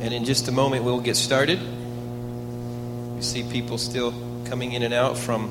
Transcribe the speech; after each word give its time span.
And 0.00 0.14
in 0.14 0.24
just 0.24 0.48
a 0.48 0.52
moment, 0.52 0.84
we'll 0.84 1.02
get 1.02 1.16
started. 1.16 1.60
We 3.14 3.20
see 3.20 3.42
people 3.42 3.76
still 3.76 4.14
coming 4.46 4.72
in 4.72 4.82
and 4.82 4.94
out 4.94 5.18
from 5.18 5.50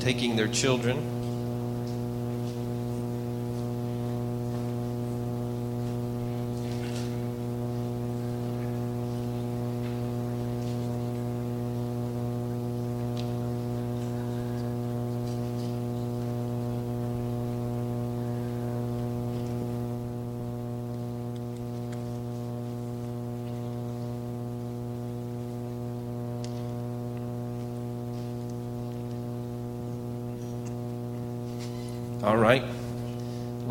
taking 0.00 0.36
their 0.36 0.48
children. 0.48 1.17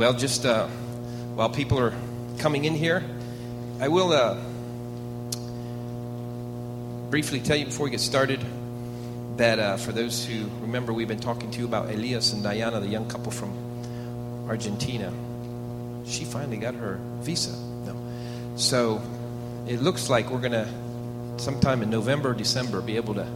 Well, 0.07 0.17
just 0.17 0.45
uh, 0.45 0.67
while 1.35 1.49
people 1.49 1.77
are 1.81 1.93
coming 2.39 2.63
in 2.63 2.75
here, 2.75 3.03
I 3.81 3.89
will 3.89 4.13
uh, 4.13 4.39
briefly 7.09 7.41
tell 7.41 7.57
you 7.57 7.66
before 7.66 7.83
we 7.83 7.89
get 7.89 7.99
started 7.99 8.39
that 9.35 9.59
uh, 9.59 9.75
for 9.75 9.91
those 9.91 10.23
who 10.23 10.49
remember, 10.61 10.93
we've 10.93 11.09
been 11.09 11.20
talking 11.20 11.52
to 11.52 11.59
you 11.59 11.66
about 11.66 11.89
Elias 11.89 12.31
and 12.31 12.41
Diana, 12.41 12.80
the 12.80 12.88
young 12.88 13.09
couple 13.09 13.33
from 13.33 13.52
Argentina. 14.47 15.11
She 16.05 16.23
finally 16.23 16.55
got 16.55 16.75
her 16.75 17.02
visa. 17.19 17.52
No. 17.86 17.94
So 18.55 19.02
it 19.67 19.81
looks 19.81 20.09
like 20.09 20.30
we're 20.30 20.39
going 20.39 20.53
to, 20.53 20.69
sometime 21.36 21.83
in 21.83 21.89
November 21.89 22.30
or 22.30 22.33
December, 22.33 22.80
be 22.80 22.95
able 22.95 23.16
to 23.16 23.27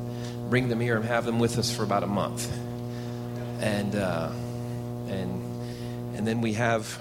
bring 0.50 0.70
them 0.70 0.80
here 0.80 0.96
and 0.96 1.04
have 1.04 1.26
them 1.26 1.38
with 1.38 1.58
us 1.58 1.70
for 1.70 1.84
about 1.84 2.04
a 2.04 2.08
month. 2.08 2.50
And, 3.60 3.94
uh, 3.94 4.32
and, 5.10 5.41
and 6.22 6.28
then 6.28 6.42
we 6.42 6.54
have, 6.54 7.00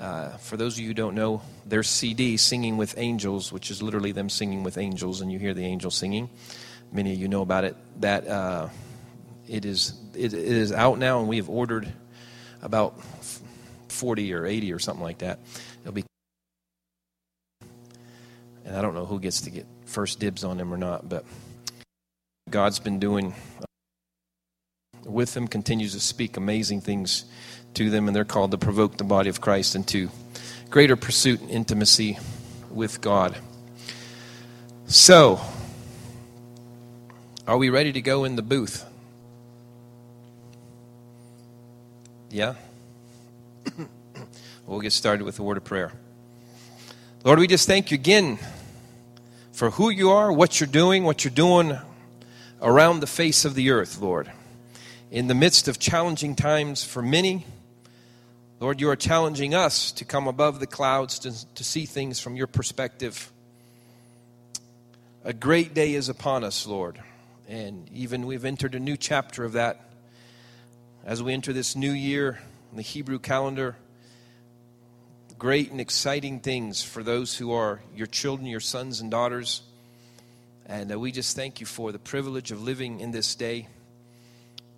uh, 0.00 0.30
for 0.38 0.56
those 0.56 0.76
of 0.76 0.78
you 0.80 0.86
who 0.86 0.94
don't 0.94 1.14
know, 1.14 1.42
their 1.66 1.82
CD, 1.82 2.38
Singing 2.38 2.78
with 2.78 2.94
Angels, 2.96 3.52
which 3.52 3.70
is 3.70 3.82
literally 3.82 4.12
them 4.12 4.30
singing 4.30 4.62
with 4.62 4.78
angels, 4.78 5.20
and 5.20 5.30
you 5.30 5.38
hear 5.38 5.52
the 5.52 5.66
angels 5.66 5.94
singing. 5.94 6.30
Many 6.92 7.12
of 7.12 7.18
you 7.18 7.28
know 7.28 7.42
about 7.42 7.64
it. 7.64 7.76
That 8.00 8.26
uh, 8.26 8.70
it 9.46 9.66
is 9.66 9.92
it, 10.14 10.32
is 10.32 10.72
out 10.72 10.98
now, 10.98 11.20
and 11.20 11.28
we 11.28 11.36
have 11.36 11.50
ordered 11.50 11.92
about 12.62 12.98
40 13.88 14.32
or 14.32 14.46
80 14.46 14.72
or 14.72 14.78
something 14.78 15.04
like 15.04 15.18
that. 15.18 15.38
It'll 15.82 15.92
be, 15.92 16.04
and 18.64 18.74
I 18.74 18.80
don't 18.80 18.94
know 18.94 19.04
who 19.04 19.20
gets 19.20 19.42
to 19.42 19.50
get 19.50 19.66
first 19.84 20.20
dibs 20.20 20.42
on 20.42 20.56
them 20.56 20.72
or 20.72 20.78
not, 20.78 21.06
but 21.06 21.26
God's 22.48 22.78
been 22.78 22.98
doing 22.98 23.34
with 25.04 25.34
them, 25.34 25.48
continues 25.48 25.92
to 25.92 26.00
speak 26.00 26.38
amazing 26.38 26.80
things 26.80 27.26
to 27.74 27.90
them, 27.90 28.06
and 28.06 28.16
they're 28.16 28.24
called 28.24 28.50
to 28.50 28.58
provoke 28.58 28.96
the 28.96 29.04
body 29.04 29.28
of 29.28 29.40
Christ 29.40 29.74
into 29.74 30.10
greater 30.70 30.96
pursuit 30.96 31.40
and 31.40 31.50
intimacy 31.50 32.18
with 32.70 33.00
God. 33.00 33.36
So, 34.86 35.40
are 37.46 37.56
we 37.56 37.70
ready 37.70 37.92
to 37.92 38.00
go 38.00 38.24
in 38.24 38.36
the 38.36 38.42
booth? 38.42 38.84
Yeah? 42.30 42.54
we'll 44.66 44.80
get 44.80 44.92
started 44.92 45.24
with 45.24 45.38
a 45.38 45.42
word 45.42 45.56
of 45.56 45.64
prayer. 45.64 45.92
Lord, 47.24 47.38
we 47.38 47.46
just 47.46 47.66
thank 47.66 47.90
you 47.90 47.94
again 47.94 48.38
for 49.52 49.70
who 49.70 49.90
you 49.90 50.10
are, 50.10 50.32
what 50.32 50.60
you're 50.60 50.66
doing, 50.66 51.04
what 51.04 51.24
you're 51.24 51.30
doing 51.30 51.78
around 52.60 53.00
the 53.00 53.06
face 53.06 53.44
of 53.44 53.54
the 53.54 53.70
earth, 53.70 54.00
Lord 54.00 54.30
in 55.12 55.26
the 55.26 55.34
midst 55.34 55.68
of 55.68 55.78
challenging 55.78 56.34
times 56.34 56.82
for 56.82 57.02
many. 57.02 57.44
Lord, 58.62 58.80
you 58.80 58.90
are 58.90 58.96
challenging 58.96 59.56
us 59.56 59.90
to 59.90 60.04
come 60.04 60.28
above 60.28 60.60
the 60.60 60.68
clouds 60.68 61.18
to, 61.18 61.54
to 61.56 61.64
see 61.64 61.84
things 61.84 62.20
from 62.20 62.36
your 62.36 62.46
perspective. 62.46 63.32
A 65.24 65.32
great 65.32 65.74
day 65.74 65.94
is 65.94 66.08
upon 66.08 66.44
us, 66.44 66.64
Lord. 66.64 67.02
And 67.48 67.90
even 67.92 68.24
we've 68.24 68.44
entered 68.44 68.76
a 68.76 68.78
new 68.78 68.96
chapter 68.96 69.44
of 69.44 69.54
that 69.54 69.80
as 71.04 71.20
we 71.20 71.32
enter 71.32 71.52
this 71.52 71.74
new 71.74 71.90
year 71.90 72.38
in 72.70 72.76
the 72.76 72.84
Hebrew 72.84 73.18
calendar. 73.18 73.74
Great 75.40 75.72
and 75.72 75.80
exciting 75.80 76.38
things 76.38 76.84
for 76.84 77.02
those 77.02 77.36
who 77.36 77.50
are 77.50 77.80
your 77.96 78.06
children, 78.06 78.46
your 78.46 78.60
sons 78.60 79.00
and 79.00 79.10
daughters. 79.10 79.62
And 80.66 80.92
uh, 80.92 81.00
we 81.00 81.10
just 81.10 81.34
thank 81.34 81.58
you 81.58 81.66
for 81.66 81.90
the 81.90 81.98
privilege 81.98 82.52
of 82.52 82.62
living 82.62 83.00
in 83.00 83.10
this 83.10 83.34
day. 83.34 83.66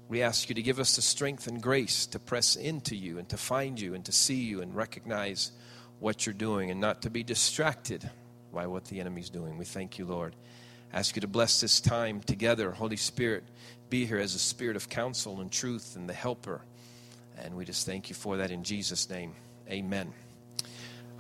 We 0.08 0.22
ask 0.22 0.48
you 0.48 0.54
to 0.54 0.62
give 0.62 0.78
us 0.78 0.96
the 0.96 1.02
strength 1.02 1.46
and 1.46 1.62
grace 1.62 2.06
to 2.06 2.18
press 2.18 2.56
into 2.56 2.94
you 2.94 3.18
and 3.18 3.28
to 3.30 3.36
find 3.36 3.80
you 3.80 3.94
and 3.94 4.04
to 4.04 4.12
see 4.12 4.42
you 4.42 4.60
and 4.60 4.74
recognize 4.74 5.52
what 5.98 6.26
you're 6.26 6.34
doing 6.34 6.70
and 6.70 6.80
not 6.80 7.02
to 7.02 7.10
be 7.10 7.22
distracted 7.22 8.08
by 8.52 8.66
what 8.66 8.84
the 8.86 9.00
enemy's 9.00 9.30
doing. 9.30 9.56
We 9.56 9.64
thank 9.64 9.98
you, 9.98 10.04
Lord. 10.04 10.36
Ask 10.92 11.16
you 11.16 11.20
to 11.20 11.26
bless 11.26 11.60
this 11.60 11.80
time 11.80 12.20
together. 12.20 12.70
Holy 12.70 12.96
Spirit, 12.96 13.44
be 13.88 14.06
here 14.06 14.18
as 14.18 14.34
a 14.34 14.38
spirit 14.38 14.76
of 14.76 14.88
counsel 14.88 15.40
and 15.40 15.50
truth 15.50 15.96
and 15.96 16.08
the 16.08 16.14
helper. 16.14 16.60
And 17.38 17.56
we 17.56 17.64
just 17.64 17.86
thank 17.86 18.10
you 18.10 18.14
for 18.14 18.36
that 18.36 18.50
in 18.50 18.62
Jesus' 18.62 19.08
name. 19.08 19.34
Amen. 19.68 20.12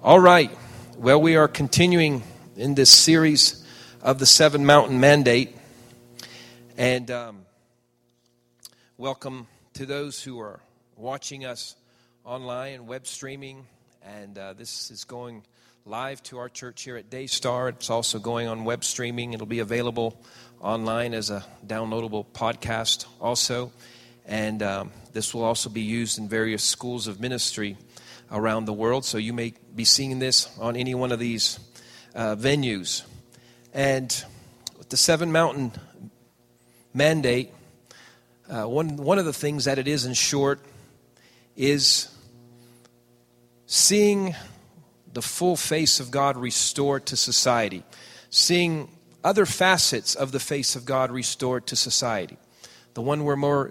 All 0.02 0.20
right. 0.20 0.56
Well, 0.96 1.20
we 1.20 1.36
are 1.36 1.48
continuing 1.48 2.22
in 2.56 2.74
this 2.74 2.90
series 2.90 3.66
of 4.02 4.18
the 4.18 4.26
Seven 4.26 4.66
Mountain 4.66 5.00
Mandate. 5.00 5.56
And 6.76 7.10
um, 7.10 7.43
Welcome 9.04 9.48
to 9.74 9.84
those 9.84 10.22
who 10.22 10.40
are 10.40 10.60
watching 10.96 11.44
us 11.44 11.76
online, 12.24 12.72
and 12.72 12.88
web 12.88 13.06
streaming, 13.06 13.66
and 14.02 14.38
uh, 14.38 14.54
this 14.54 14.90
is 14.90 15.04
going 15.04 15.42
live 15.84 16.22
to 16.22 16.38
our 16.38 16.48
church 16.48 16.84
here 16.84 16.96
at 16.96 17.10
Daystar. 17.10 17.68
It's 17.68 17.90
also 17.90 18.18
going 18.18 18.48
on 18.48 18.64
web 18.64 18.82
streaming. 18.82 19.34
It'll 19.34 19.46
be 19.46 19.58
available 19.58 20.18
online 20.58 21.12
as 21.12 21.28
a 21.28 21.44
downloadable 21.66 22.24
podcast 22.32 23.04
also. 23.20 23.72
And 24.24 24.62
um, 24.62 24.90
this 25.12 25.34
will 25.34 25.44
also 25.44 25.68
be 25.68 25.82
used 25.82 26.16
in 26.16 26.26
various 26.26 26.64
schools 26.64 27.06
of 27.06 27.20
ministry 27.20 27.76
around 28.32 28.64
the 28.64 28.72
world. 28.72 29.04
So 29.04 29.18
you 29.18 29.34
may 29.34 29.52
be 29.76 29.84
seeing 29.84 30.18
this 30.18 30.48
on 30.58 30.76
any 30.76 30.94
one 30.94 31.12
of 31.12 31.18
these 31.18 31.58
uh, 32.14 32.36
venues. 32.36 33.02
And 33.74 34.24
with 34.78 34.88
the 34.88 34.96
Seven 34.96 35.30
Mountain 35.30 35.72
mandate, 36.94 37.52
uh, 38.48 38.64
one, 38.64 38.96
one 38.96 39.18
of 39.18 39.24
the 39.24 39.32
things 39.32 39.64
that 39.64 39.78
it 39.78 39.88
is, 39.88 40.04
in 40.04 40.14
short, 40.14 40.60
is 41.56 42.08
seeing 43.66 44.34
the 45.12 45.22
full 45.22 45.56
face 45.56 46.00
of 46.00 46.10
God 46.10 46.36
restored 46.36 47.06
to 47.06 47.16
society, 47.16 47.84
seeing 48.30 48.88
other 49.22 49.46
facets 49.46 50.14
of 50.14 50.32
the 50.32 50.40
face 50.40 50.76
of 50.76 50.84
God 50.84 51.10
restored 51.10 51.66
to 51.68 51.76
society. 51.76 52.36
The 52.94 53.02
one 53.02 53.24
we're 53.24 53.36
more 53.36 53.70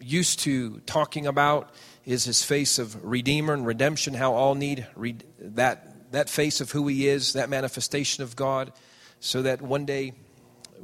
used 0.00 0.40
to 0.40 0.80
talking 0.80 1.26
about 1.26 1.70
is 2.04 2.24
his 2.24 2.44
face 2.44 2.78
of 2.78 3.02
Redeemer 3.04 3.54
and 3.54 3.66
redemption, 3.66 4.14
how 4.14 4.34
all 4.34 4.54
need 4.54 4.86
re- 4.94 5.16
that, 5.40 6.12
that 6.12 6.28
face 6.28 6.60
of 6.60 6.70
who 6.70 6.86
he 6.86 7.08
is, 7.08 7.32
that 7.32 7.48
manifestation 7.48 8.22
of 8.22 8.36
God, 8.36 8.72
so 9.20 9.42
that 9.42 9.62
one 9.62 9.86
day 9.86 10.12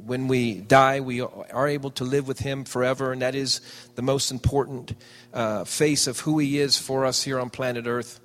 when 0.05 0.27
we 0.27 0.55
die, 0.55 0.99
we 0.99 1.21
are 1.21 1.67
able 1.67 1.91
to 1.91 2.03
live 2.03 2.27
with 2.27 2.39
Him 2.39 2.63
forever, 2.63 3.11
and 3.11 3.21
that 3.21 3.35
is 3.35 3.61
the 3.95 4.01
most 4.01 4.31
important 4.31 4.93
uh, 5.33 5.63
face 5.63 6.07
of 6.07 6.19
who 6.21 6.39
He 6.39 6.59
is 6.59 6.77
for 6.77 7.05
us 7.05 7.23
here 7.23 7.39
on 7.39 7.49
planet 7.49 7.85
Earth. 7.87 8.19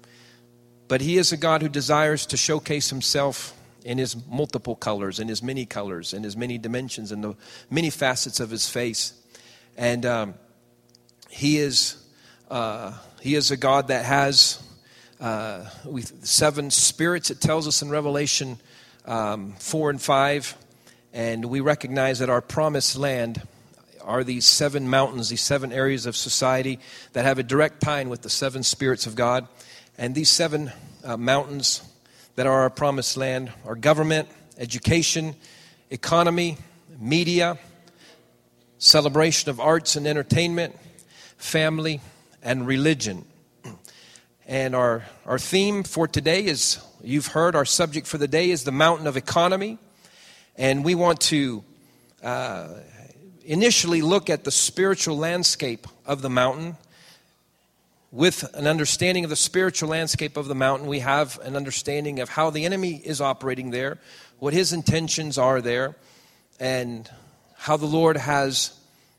But 0.88 1.00
He 1.00 1.16
is 1.18 1.32
a 1.32 1.36
God 1.36 1.62
who 1.62 1.68
desires 1.68 2.26
to 2.26 2.36
showcase 2.36 2.90
Himself 2.90 3.54
in 3.84 3.98
His 3.98 4.16
multiple 4.26 4.76
colors, 4.76 5.18
in 5.18 5.28
His 5.28 5.42
many 5.42 5.66
colors, 5.66 6.12
in 6.12 6.22
His 6.22 6.36
many 6.36 6.58
dimensions, 6.58 7.12
in 7.12 7.20
the 7.20 7.34
many 7.70 7.90
facets 7.90 8.40
of 8.40 8.50
His 8.50 8.68
face. 8.68 9.12
And 9.76 10.06
um, 10.06 10.34
He 11.28 11.58
is 11.58 11.96
uh, 12.50 12.92
He 13.20 13.34
is 13.34 13.50
a 13.50 13.56
God 13.56 13.88
that 13.88 14.04
has 14.04 14.62
uh, 15.20 15.64
seven 16.22 16.70
spirits. 16.70 17.30
It 17.30 17.40
tells 17.40 17.66
us 17.66 17.82
in 17.82 17.90
Revelation 17.90 18.58
um, 19.04 19.52
four 19.58 19.90
and 19.90 20.00
five 20.00 20.56
and 21.16 21.46
we 21.46 21.60
recognize 21.60 22.18
that 22.18 22.28
our 22.28 22.42
promised 22.42 22.94
land 22.94 23.40
are 24.02 24.22
these 24.22 24.44
seven 24.44 24.90
mountains, 24.90 25.30
these 25.30 25.40
seven 25.40 25.72
areas 25.72 26.04
of 26.04 26.14
society 26.14 26.78
that 27.14 27.24
have 27.24 27.38
a 27.38 27.42
direct 27.42 27.80
tie 27.80 28.04
with 28.04 28.20
the 28.20 28.28
seven 28.28 28.62
spirits 28.62 29.06
of 29.06 29.14
God. 29.14 29.48
And 29.96 30.14
these 30.14 30.30
seven 30.30 30.70
uh, 31.02 31.16
mountains 31.16 31.80
that 32.34 32.46
are 32.46 32.60
our 32.60 32.68
promised 32.68 33.16
land 33.16 33.50
are 33.64 33.74
government, 33.74 34.28
education, 34.58 35.34
economy, 35.88 36.58
media, 37.00 37.58
celebration 38.76 39.48
of 39.48 39.58
arts 39.58 39.96
and 39.96 40.06
entertainment, 40.06 40.76
family, 41.38 42.02
and 42.42 42.66
religion. 42.66 43.24
And 44.46 44.76
our, 44.76 45.06
our 45.24 45.38
theme 45.38 45.82
for 45.82 46.06
today 46.06 46.44
is 46.44 46.78
you've 47.02 47.28
heard 47.28 47.56
our 47.56 47.64
subject 47.64 48.06
for 48.06 48.18
the 48.18 48.28
day 48.28 48.50
is 48.50 48.64
the 48.64 48.70
mountain 48.70 49.06
of 49.06 49.16
economy. 49.16 49.78
And 50.58 50.84
we 50.84 50.94
want 50.94 51.20
to 51.22 51.62
uh, 52.22 52.68
initially 53.44 54.00
look 54.00 54.30
at 54.30 54.44
the 54.44 54.50
spiritual 54.50 55.16
landscape 55.16 55.86
of 56.06 56.22
the 56.22 56.30
mountain. 56.30 56.76
With 58.10 58.44
an 58.54 58.66
understanding 58.66 59.24
of 59.24 59.30
the 59.30 59.36
spiritual 59.36 59.90
landscape 59.90 60.38
of 60.38 60.48
the 60.48 60.54
mountain, 60.54 60.88
we 60.88 61.00
have 61.00 61.38
an 61.42 61.56
understanding 61.56 62.20
of 62.20 62.30
how 62.30 62.48
the 62.50 62.64
enemy 62.64 62.96
is 63.04 63.20
operating 63.20 63.70
there, 63.70 63.98
what 64.38 64.54
his 64.54 64.72
intentions 64.72 65.36
are 65.36 65.60
there, 65.60 65.96
and 66.58 67.10
how 67.56 67.76
the 67.76 67.86
Lord 67.86 68.16
has 68.16 68.78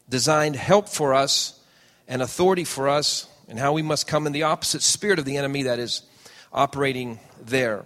designed 0.10 0.56
help 0.56 0.90
for 0.90 1.14
us 1.14 1.60
and 2.08 2.22
authority 2.22 2.64
for 2.64 2.90
us, 2.90 3.28
and 3.48 3.60
how 3.60 3.74
we 3.74 3.82
must 3.82 4.08
come 4.08 4.26
in 4.26 4.34
the 4.34 4.44
opposite 4.44 4.82
spirit 4.82 5.20
of 5.20 5.26
the 5.26 5.38
enemy 5.38 5.64
that 5.64 5.78
is 5.78 6.02
operating 6.52 7.20
there. 7.46 7.84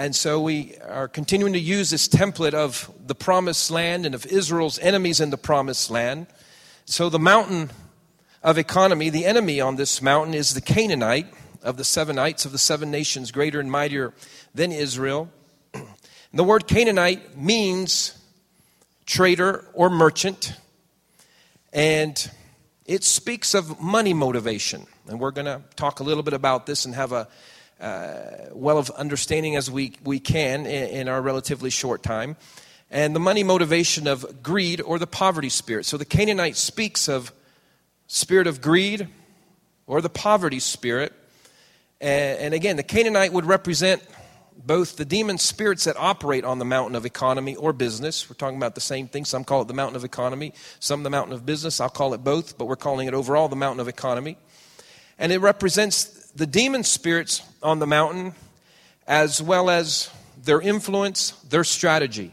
And 0.00 0.16
so 0.16 0.40
we 0.40 0.78
are 0.88 1.08
continuing 1.08 1.52
to 1.52 1.58
use 1.58 1.90
this 1.90 2.08
template 2.08 2.54
of 2.54 2.90
the 3.06 3.14
promised 3.14 3.70
land 3.70 4.06
and 4.06 4.14
of 4.14 4.24
Israel's 4.24 4.78
enemies 4.78 5.20
in 5.20 5.28
the 5.28 5.36
promised 5.36 5.90
land. 5.90 6.26
So 6.86 7.10
the 7.10 7.18
mountain 7.18 7.70
of 8.42 8.56
economy, 8.56 9.10
the 9.10 9.26
enemy 9.26 9.60
on 9.60 9.76
this 9.76 10.00
mountain 10.00 10.32
is 10.32 10.54
the 10.54 10.62
Canaanite 10.62 11.26
of 11.62 11.76
the 11.76 11.82
Sevenites 11.82 12.46
of 12.46 12.52
the 12.52 12.56
seven 12.56 12.90
nations, 12.90 13.30
greater 13.30 13.60
and 13.60 13.70
mightier 13.70 14.14
than 14.54 14.72
Israel. 14.72 15.28
the 16.32 16.44
word 16.44 16.66
Canaanite 16.66 17.36
means 17.36 18.18
trader 19.04 19.68
or 19.74 19.90
merchant, 19.90 20.54
and 21.74 22.30
it 22.86 23.04
speaks 23.04 23.52
of 23.52 23.78
money 23.82 24.14
motivation. 24.14 24.86
And 25.08 25.20
we're 25.20 25.30
going 25.30 25.44
to 25.44 25.60
talk 25.76 26.00
a 26.00 26.04
little 26.04 26.22
bit 26.22 26.32
about 26.32 26.64
this 26.64 26.86
and 26.86 26.94
have 26.94 27.12
a 27.12 27.28
Uh, 27.80 28.50
well 28.52 28.76
of 28.76 28.90
understanding 28.90 29.56
as 29.56 29.70
we, 29.70 29.94
we 30.04 30.20
can 30.20 30.66
in, 30.66 30.88
in 30.88 31.08
our 31.08 31.22
relatively 31.22 31.70
short 31.70 32.02
time. 32.02 32.36
And 32.90 33.16
the 33.16 33.20
money 33.20 33.42
motivation 33.42 34.06
of 34.06 34.42
greed 34.42 34.82
or 34.82 34.98
the 34.98 35.06
poverty 35.06 35.48
spirit. 35.48 35.86
So 35.86 35.96
the 35.96 36.04
Canaanite 36.04 36.56
speaks 36.56 37.08
of 37.08 37.32
spirit 38.06 38.46
of 38.46 38.60
greed 38.60 39.08
or 39.86 40.02
the 40.02 40.10
poverty 40.10 40.58
spirit. 40.58 41.14
And 42.02 42.52
again, 42.52 42.76
the 42.76 42.82
Canaanite 42.82 43.32
would 43.32 43.46
represent 43.46 44.02
both 44.56 44.96
the 44.96 45.04
demon 45.04 45.38
spirits 45.38 45.84
that 45.84 45.96
operate 45.96 46.44
on 46.44 46.58
the 46.58 46.64
mountain 46.64 46.96
of 46.96 47.06
economy 47.06 47.56
or 47.56 47.72
business. 47.72 48.28
We're 48.28 48.34
talking 48.34 48.56
about 48.58 48.74
the 48.74 48.80
same 48.80 49.08
thing. 49.08 49.24
Some 49.24 49.44
call 49.44 49.62
it 49.62 49.68
the 49.68 49.74
mountain 49.74 49.96
of 49.96 50.04
economy, 50.04 50.52
some 50.80 51.02
the 51.02 51.10
mountain 51.10 51.32
of 51.32 51.46
business. 51.46 51.80
I'll 51.80 51.88
call 51.88 52.12
it 52.12 52.22
both, 52.22 52.58
but 52.58 52.66
we're 52.66 52.76
calling 52.76 53.08
it 53.08 53.14
overall 53.14 53.48
the 53.48 53.56
mountain 53.56 53.80
of 53.80 53.88
economy. 53.88 54.36
And 55.18 55.32
it 55.32 55.38
represents 55.38 56.04
the 56.32 56.46
demon 56.46 56.84
spirits 56.84 57.42
on 57.62 57.78
the 57.78 57.86
mountain, 57.86 58.34
as 59.06 59.42
well 59.42 59.68
as 59.68 60.10
their 60.44 60.60
influence, 60.60 61.32
their 61.48 61.64
strategy. 61.64 62.32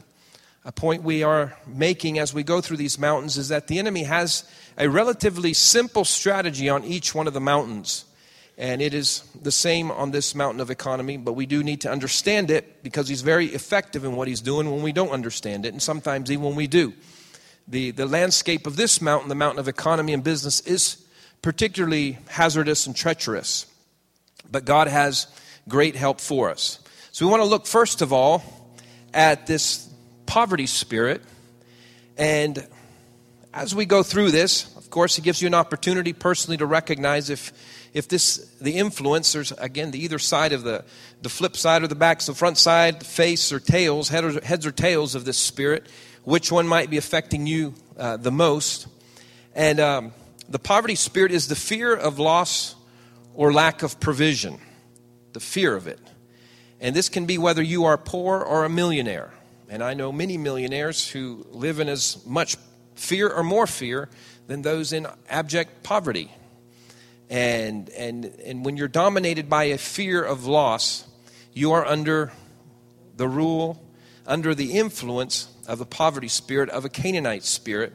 A 0.63 0.71
point 0.71 1.03
we 1.03 1.24
are 1.24 1.57
making 1.65 2.19
as 2.19 2.33
we 2.33 2.44
go 2.44 2.62
through 2.62 2.77
these 2.77 3.00
mountains 3.00 3.38
is 3.38 3.50
that 3.50 3.68
the 3.68 3.79
enemy 3.79 4.03
has 4.03 4.50
a 4.77 4.89
relatively 4.89 5.53
simple 5.53 6.06
strategy 6.06 6.69
on 6.69 6.83
each 6.83 7.15
one 7.15 7.27
of 7.27 7.33
the 7.33 7.41
mountains. 7.41 8.06
And 8.57 8.81
it 8.81 8.94
is 8.94 9.24
the 9.39 9.51
same 9.51 9.91
on 9.91 10.12
this 10.12 10.33
mountain 10.33 10.59
of 10.59 10.71
economy, 10.71 11.15
but 11.18 11.33
we 11.33 11.45
do 11.45 11.63
need 11.63 11.81
to 11.81 11.91
understand 11.91 12.50
it 12.50 12.83
because 12.83 13.07
he's 13.07 13.21
very 13.21 13.47
effective 13.47 14.03
in 14.03 14.15
what 14.15 14.27
he's 14.27 14.41
doing 14.41 14.71
when 14.71 14.81
we 14.81 14.91
don't 14.91 15.12
understand 15.12 15.65
it, 15.65 15.74
and 15.74 15.81
sometimes 15.81 16.31
even 16.31 16.44
when 16.44 16.56
we 16.56 16.68
do. 16.68 16.94
The, 17.68 17.91
the 17.91 18.06
landscape 18.06 18.65
of 18.65 18.75
this 18.75 19.01
mountain, 19.01 19.29
the 19.29 19.35
mountain 19.35 19.59
of 19.59 19.68
economy 19.68 20.13
and 20.13 20.24
business, 20.24 20.59
is 20.62 21.06
particularly 21.41 22.18
hazardous 22.29 22.88
and 22.88 22.95
treacherous 22.95 23.68
but 24.50 24.66
God 24.66 24.88
has 24.88 25.28
great 25.68 25.95
help 25.95 26.22
for 26.22 26.50
us. 26.50 26.80
So 27.12 27.25
we 27.25 27.31
want 27.31 27.42
to 27.42 27.50
look 27.50 27.66
first 27.66 28.01
of 28.01 28.13
all 28.13 28.44
at 29.13 29.48
this 29.48 29.92
poverty 30.25 30.68
spirit. 30.68 31.22
And 32.18 32.66
as 33.54 33.74
we 33.74 33.86
go 33.86 34.04
through 34.04 34.31
this, 34.31 34.75
of 34.78 34.89
course, 34.89 35.18
it 35.18 35.24
gives 35.24 35.42
you 35.42 35.48
an 35.48 35.54
opportunity 35.54 36.13
personally 36.13 36.57
to 36.57 36.66
recognize 36.66 37.30
if, 37.30 37.51
if 37.94 38.07
this, 38.07 38.38
the 38.62 38.78
influencers, 38.78 39.51
again 39.57 39.92
the 39.92 40.00
either 40.00 40.19
side 40.19 40.54
of 40.54 40.63
the, 40.63 40.86
the 41.22 41.30
flip 41.30 41.57
side 41.57 41.84
or 41.84 41.88
the 41.88 41.95
back, 41.95 42.22
so 42.22 42.34
front 42.34 42.57
side, 42.57 43.06
face 43.06 43.51
or 43.51 43.60
tails, 43.60 44.10
head 44.10 44.24
or, 44.24 44.39
heads 44.42 44.66
or 44.66 44.72
tails 44.72 45.16
of 45.16 45.25
this 45.25 45.38
spirit, 45.38 45.88
which 46.24 46.51
one 46.51 46.68
might 46.68 46.89
be 46.89 46.98
affecting 46.98 47.48
you 47.48 47.74
uh, 47.98 48.18
the 48.18 48.31
most. 48.31 48.88
And 49.56 49.80
um, 49.80 50.13
the 50.48 50.60
poverty 50.60 50.95
spirit 50.95 51.31
is 51.31 51.48
the 51.48 51.56
fear 51.56 51.95
of 51.95 52.19
loss 52.19 52.75
or 53.38 53.54
lack 53.54 53.84
of 53.84 54.00
provision, 54.00 54.60
the 55.31 55.39
fear 55.39 55.75
of 55.75 55.88
it. 55.88 56.00
And 56.81 56.95
this 56.95 57.07
can 57.07 57.25
be 57.25 57.38
whether 57.38 57.62
you 57.62 57.86
are 57.86 57.98
poor 57.98 58.42
or 58.42 58.66
a 58.66 58.69
millionaire. 58.69 59.31
And 59.69 59.84
I 59.84 59.94
know 59.94 60.12
many 60.12 60.38
millionaires 60.38 61.07
who 61.07 61.45
live 61.51 61.80
in 61.80 61.88
as 61.88 62.25
much 62.25 62.57
fear 62.95 63.30
or 63.30 63.44
more 63.44 63.68
fear 63.68 64.10
than 64.48 64.63
those 64.63 64.92
in 64.92 65.07
abject 65.30 65.84
poverty. 65.84 66.31
And, 67.30 67.89
and, 67.89 68.25
and 68.25 68.66
when 68.66 68.75
you're 68.75 68.88
dominated 68.88 69.50
by 69.50 69.66
a 69.66 69.78
fear 69.78 70.24
of 70.24 70.45
loss, 70.48 71.06
you 71.54 71.74
are 71.74 71.86
under 71.86 72.31
the 73.18 73.28
rule, 73.28 73.80
under 74.25 74.56
the 74.56 74.72
influence 74.72 75.48
of 75.68 75.78
the 75.78 75.86
poverty 75.86 76.28
spirit, 76.28 76.69
of 76.69 76.86
a 76.86 76.89
Canaanite 76.89 77.44
spirit, 77.44 77.94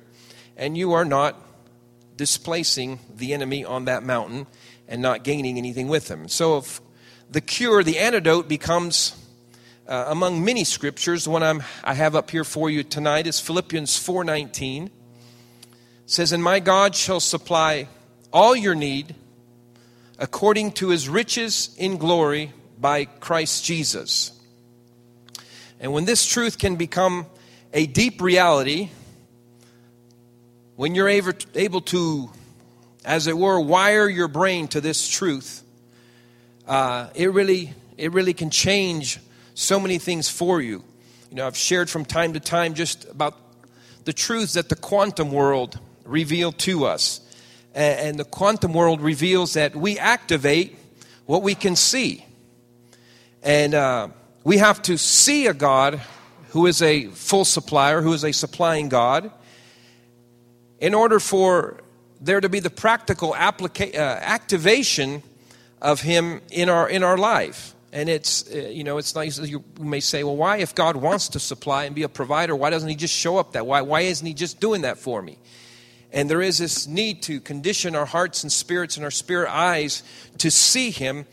and 0.56 0.79
you 0.79 0.93
are 0.93 1.05
not 1.05 1.35
displacing 2.17 3.00
the 3.17 3.33
enemy 3.33 3.65
on 3.65 3.87
that 3.87 4.05
mountain 4.05 4.47
and 4.88 5.02
not 5.02 5.25
gaining 5.25 5.58
anything 5.58 5.88
with 5.88 6.08
them. 6.08 6.29
So, 6.29 6.58
if 6.58 6.81
the 7.31 7.40
cure, 7.40 7.82
the 7.82 7.99
antidote 7.99 8.49
becomes 8.49 9.17
uh, 9.87 10.06
among 10.08 10.44
many 10.44 10.64
scriptures. 10.64 11.25
The 11.25 11.31
one 11.31 11.43
I'm, 11.43 11.62
I 11.82 11.94
have 11.94 12.14
up 12.14 12.31
here 12.31 12.44
for 12.44 12.70
you 12.70 12.82
tonight 12.82 13.26
is 13.26 13.40
Philippians 13.40 13.96
4:19. 13.96 14.90
says, 16.06 16.32
"And 16.32 16.43
my 16.43 16.61
God 16.61 16.94
shall 16.94 17.20
supply 17.20 17.88
all 18.32 18.55
your 18.55 18.75
need 18.75 19.14
according 20.19 20.73
to 20.73 20.88
His 20.88 21.08
riches 21.08 21.70
in 21.76 21.96
glory 21.96 22.52
by 22.79 23.06
Christ 23.06 23.64
Jesus." 23.64 24.32
And 25.81 25.93
when 25.93 26.05
this 26.05 26.26
truth 26.26 26.58
can 26.58 26.76
become 26.76 27.26
a 27.73 27.87
deep 27.87 28.20
reality, 28.20 28.90
when 30.76 30.94
you're 30.94 31.08
able 31.08 31.81
to 31.81 32.31
as 33.05 33.27
it 33.27 33.37
were, 33.37 33.61
wire 33.61 34.09
your 34.09 34.29
brain 34.29 34.69
to 34.69 34.81
this 34.81 35.09
truth, 35.09 35.63
uh, 36.67 37.09
it 37.15 37.32
really 37.32 37.75
it 37.97 38.13
really 38.13 38.35
can 38.35 38.51
change 38.51 39.19
so 39.55 39.79
many 39.79 39.99
things 39.99 40.29
for 40.29 40.61
you. 40.61 40.82
You 41.31 41.37
know, 41.37 41.47
I've 41.47 41.56
shared 41.56 41.91
from 41.91 42.05
time 42.05 42.32
to 42.32 42.41
time 42.41 42.75
just 42.75 43.09
about 43.09 43.37
the 44.05 44.13
truths 44.13 44.55
that 44.55 44.69
the 44.69 44.77
quantum 44.77 45.31
world 45.31 45.79
revealed 46.05 46.59
to 46.59 46.85
us. 46.87 47.21
And 47.75 48.19
the 48.19 48.25
quantum 48.25 48.75
world 48.75 49.01
reveals 49.01 49.55
that 49.55 49.75
we 49.75 49.99
activate 49.99 50.77
what 51.25 51.43
we 51.43 51.55
can 51.55 51.75
see. 51.75 52.27
And 53.43 53.75
uh, 53.75 54.09
we 54.44 54.59
have 54.59 54.82
to 54.82 54.99
see 54.99 55.47
a 55.47 55.55
God 55.55 56.01
who 56.51 56.67
is 56.67 56.82
a 56.82 57.06
full 57.06 57.47
supplier, 57.47 58.03
who 58.03 58.13
is 58.13 58.25
a 58.25 58.32
supplying 58.32 58.91
God, 58.91 59.31
in 60.81 60.93
order 60.93 61.19
for 61.19 61.81
there 62.24 62.41
to 62.41 62.48
be 62.48 62.60
the 62.60 62.70
practical 62.70 63.32
applica- 63.32 63.94
uh, 63.94 63.98
activation 63.98 65.22
of 65.81 66.00
Him 66.00 66.41
in 66.50 66.69
our, 66.69 66.88
in 66.88 67.02
our 67.02 67.19
life. 67.19 67.74
And 67.93 68.08
it's, 68.08 68.50
uh, 68.50 68.56
you 68.56 68.84
know, 68.84 68.96
it's 68.96 69.14
nice. 69.14 69.38
You 69.38 69.62
may 69.79 70.00
say, 70.00 70.24
well, 70.24 70.36
why, 70.36 70.58
if 70.58 70.74
God 70.74 70.96
wants 70.96 71.29
to 71.31 71.41
supply 71.41 71.84
and 71.84 71.94
be 71.94 72.05
a 72.05 72.08
provider, 72.08 72.56
why 72.56 72.70
doesn't 72.70 72.88
He 72.88 72.94
just 72.94 73.14
show 73.14 73.36
up 73.38 73.52
that? 73.52 73.67
Why, 73.67 73.82
why 73.82 74.02
isn't 74.02 74.26
He 74.26 74.34
just 74.34 74.60
doing 74.60 74.82
that 74.82 74.98
for 74.98 75.20
me? 75.20 75.36
And 76.12 76.31
there 76.31 76.43
is 76.43 76.58
this 76.58 76.86
need 76.86 77.22
to 77.22 77.41
condition 77.41 77.96
our 77.96 78.06
hearts 78.06 78.43
and 78.43 78.52
spirits 78.52 78.96
and 78.96 79.05
our 79.05 79.10
spirit 79.10 79.50
eyes 79.50 80.02
to 80.38 80.50
see 80.50 80.91
Him. 80.91 81.26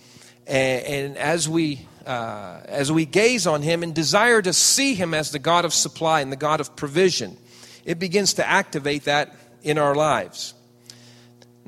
And, 0.48 0.86
and 0.86 1.18
as 1.18 1.48
we 1.48 1.88
uh, 2.06 2.62
as 2.66 2.92
we 2.92 3.06
gaze 3.06 3.46
on 3.46 3.62
Him 3.62 3.84
and 3.84 3.94
desire 3.94 4.42
to 4.42 4.52
see 4.52 4.96
Him 4.96 5.14
as 5.14 5.32
the 5.32 5.38
God 5.38 5.64
of 5.64 5.74
supply 5.74 6.22
and 6.22 6.32
the 6.32 6.38
God 6.38 6.60
of 6.60 6.76
provision, 6.76 7.38
it 7.86 8.00
begins 8.00 8.34
to 8.36 8.48
activate 8.48 9.04
that 9.04 9.36
in 9.62 9.78
our 9.78 9.94
lives. 9.94 10.56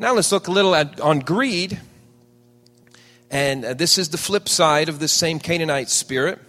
Now 0.02 0.16
let's 0.16 0.32
look 0.32 0.48
a 0.48 0.52
little 0.52 0.74
at, 0.74 1.00
on 1.00 1.20
greed. 1.20 1.80
And 3.30 3.64
uh, 3.64 3.74
this 3.76 4.00
is 4.00 4.10
the 4.10 4.18
flip 4.18 4.50
side 4.50 4.90
of 4.90 4.98
this 4.98 5.12
same 5.12 5.38
Canaanite 5.38 5.92
spirit. 5.92 6.40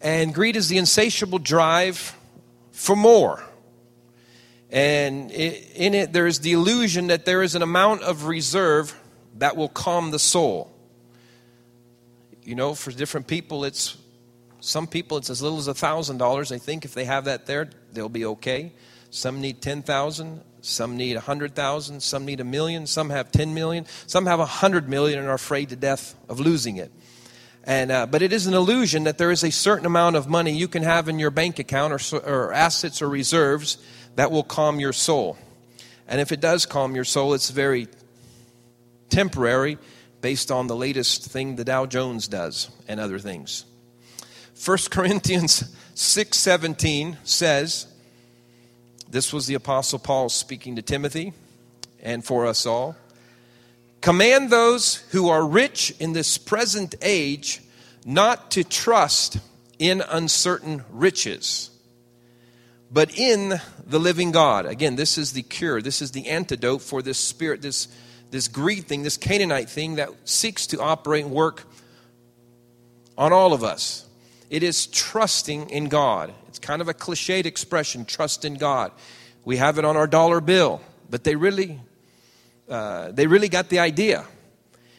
And 0.00 0.32
greed 0.32 0.54
is 0.54 0.68
the 0.68 0.78
insatiable 0.78 1.40
drive 1.40 2.16
for 2.70 2.94
more. 2.94 3.42
And 4.70 5.32
in 5.32 5.92
it, 5.92 6.12
there 6.12 6.28
is 6.28 6.38
the 6.38 6.52
illusion 6.52 7.08
that 7.08 7.24
there 7.24 7.42
is 7.42 7.56
an 7.56 7.62
amount 7.62 8.02
of 8.02 8.26
reserve 8.26 8.96
that 9.38 9.56
will 9.56 9.68
calm 9.68 10.12
the 10.12 10.20
soul. 10.20 10.70
You 12.44 12.54
know, 12.54 12.76
for 12.76 12.92
different 12.92 13.26
people, 13.26 13.64
it's 13.64 13.96
some 14.60 14.86
people 14.86 15.18
it's 15.18 15.30
as 15.30 15.42
little 15.42 15.58
as 15.58 15.66
a 15.66 15.74
thousand 15.74 16.18
dollars. 16.18 16.50
They 16.50 16.60
think 16.60 16.84
if 16.84 16.94
they 16.94 17.06
have 17.06 17.24
that 17.24 17.44
there, 17.44 17.70
they'll 17.92 18.08
be 18.08 18.24
okay. 18.24 18.72
Some 19.10 19.40
need 19.40 19.60
10,000, 19.62 20.42
some 20.60 20.96
need 20.96 21.14
100,000, 21.14 22.02
some 22.02 22.24
need 22.24 22.40
a 22.40 22.44
million, 22.44 22.86
some 22.86 23.10
have 23.10 23.30
10 23.30 23.54
million, 23.54 23.86
some 24.06 24.26
have 24.26 24.38
100 24.38 24.88
million 24.88 25.18
and 25.18 25.28
are 25.28 25.34
afraid 25.34 25.68
to 25.70 25.76
death 25.76 26.14
of 26.28 26.40
losing 26.40 26.76
it. 26.76 26.92
And, 27.64 27.90
uh, 27.92 28.06
but 28.06 28.22
it 28.22 28.32
is 28.32 28.46
an 28.46 28.54
illusion 28.54 29.04
that 29.04 29.18
there 29.18 29.30
is 29.30 29.44
a 29.44 29.50
certain 29.50 29.86
amount 29.86 30.16
of 30.16 30.26
money 30.26 30.52
you 30.52 30.68
can 30.68 30.82
have 30.82 31.08
in 31.08 31.18
your 31.18 31.30
bank 31.30 31.58
account 31.58 31.92
or, 31.92 32.18
or 32.20 32.52
assets 32.52 33.02
or 33.02 33.08
reserves 33.08 33.78
that 34.16 34.30
will 34.30 34.42
calm 34.42 34.80
your 34.80 34.92
soul. 34.92 35.36
And 36.06 36.20
if 36.20 36.32
it 36.32 36.40
does 36.40 36.64
calm 36.64 36.94
your 36.94 37.04
soul, 37.04 37.34
it's 37.34 37.50
very 37.50 37.88
temporary 39.10 39.78
based 40.20 40.50
on 40.50 40.66
the 40.66 40.76
latest 40.76 41.26
thing 41.26 41.56
the 41.56 41.64
Dow 41.64 41.86
Jones 41.86 42.26
does 42.26 42.70
and 42.88 42.98
other 42.98 43.18
things. 43.18 43.64
1 44.64 44.78
Corinthians 44.90 45.74
6:17 45.94 47.16
says 47.24 47.86
this 49.10 49.32
was 49.32 49.46
the 49.46 49.54
apostle 49.54 49.98
Paul 49.98 50.28
speaking 50.28 50.76
to 50.76 50.82
Timothy 50.82 51.32
and 52.02 52.24
for 52.24 52.46
us 52.46 52.66
all. 52.66 52.96
Command 54.00 54.50
those 54.50 54.96
who 55.10 55.28
are 55.28 55.44
rich 55.46 55.92
in 55.98 56.12
this 56.12 56.38
present 56.38 56.94
age 57.02 57.60
not 58.04 58.52
to 58.52 58.64
trust 58.64 59.38
in 59.78 60.00
uncertain 60.00 60.84
riches, 60.90 61.70
but 62.90 63.16
in 63.18 63.60
the 63.86 63.98
living 63.98 64.30
God. 64.30 64.66
Again, 64.66 64.96
this 64.96 65.18
is 65.18 65.32
the 65.32 65.42
cure. 65.42 65.82
This 65.82 66.00
is 66.00 66.12
the 66.12 66.28
antidote 66.28 66.82
for 66.82 67.02
this 67.02 67.18
spirit, 67.18 67.60
this, 67.62 67.88
this 68.30 68.48
greed 68.48 68.86
thing, 68.86 69.02
this 69.02 69.16
Canaanite 69.16 69.68
thing 69.68 69.96
that 69.96 70.10
seeks 70.24 70.68
to 70.68 70.80
operate 70.80 71.24
and 71.24 71.34
work 71.34 71.64
on 73.16 73.32
all 73.32 73.52
of 73.52 73.64
us. 73.64 74.07
It 74.50 74.62
is 74.62 74.86
trusting 74.86 75.70
in 75.70 75.88
God. 75.88 76.32
It's 76.48 76.58
kind 76.58 76.80
of 76.80 76.88
a 76.88 76.94
cliched 76.94 77.44
expression, 77.44 78.04
trust 78.04 78.44
in 78.44 78.54
God. 78.54 78.92
We 79.44 79.58
have 79.58 79.78
it 79.78 79.84
on 79.84 79.96
our 79.96 80.06
dollar 80.06 80.40
bill, 80.40 80.80
but 81.10 81.24
they 81.24 81.36
really, 81.36 81.80
uh, 82.68 83.12
they 83.12 83.26
really 83.26 83.48
got 83.48 83.68
the 83.68 83.78
idea. 83.78 84.24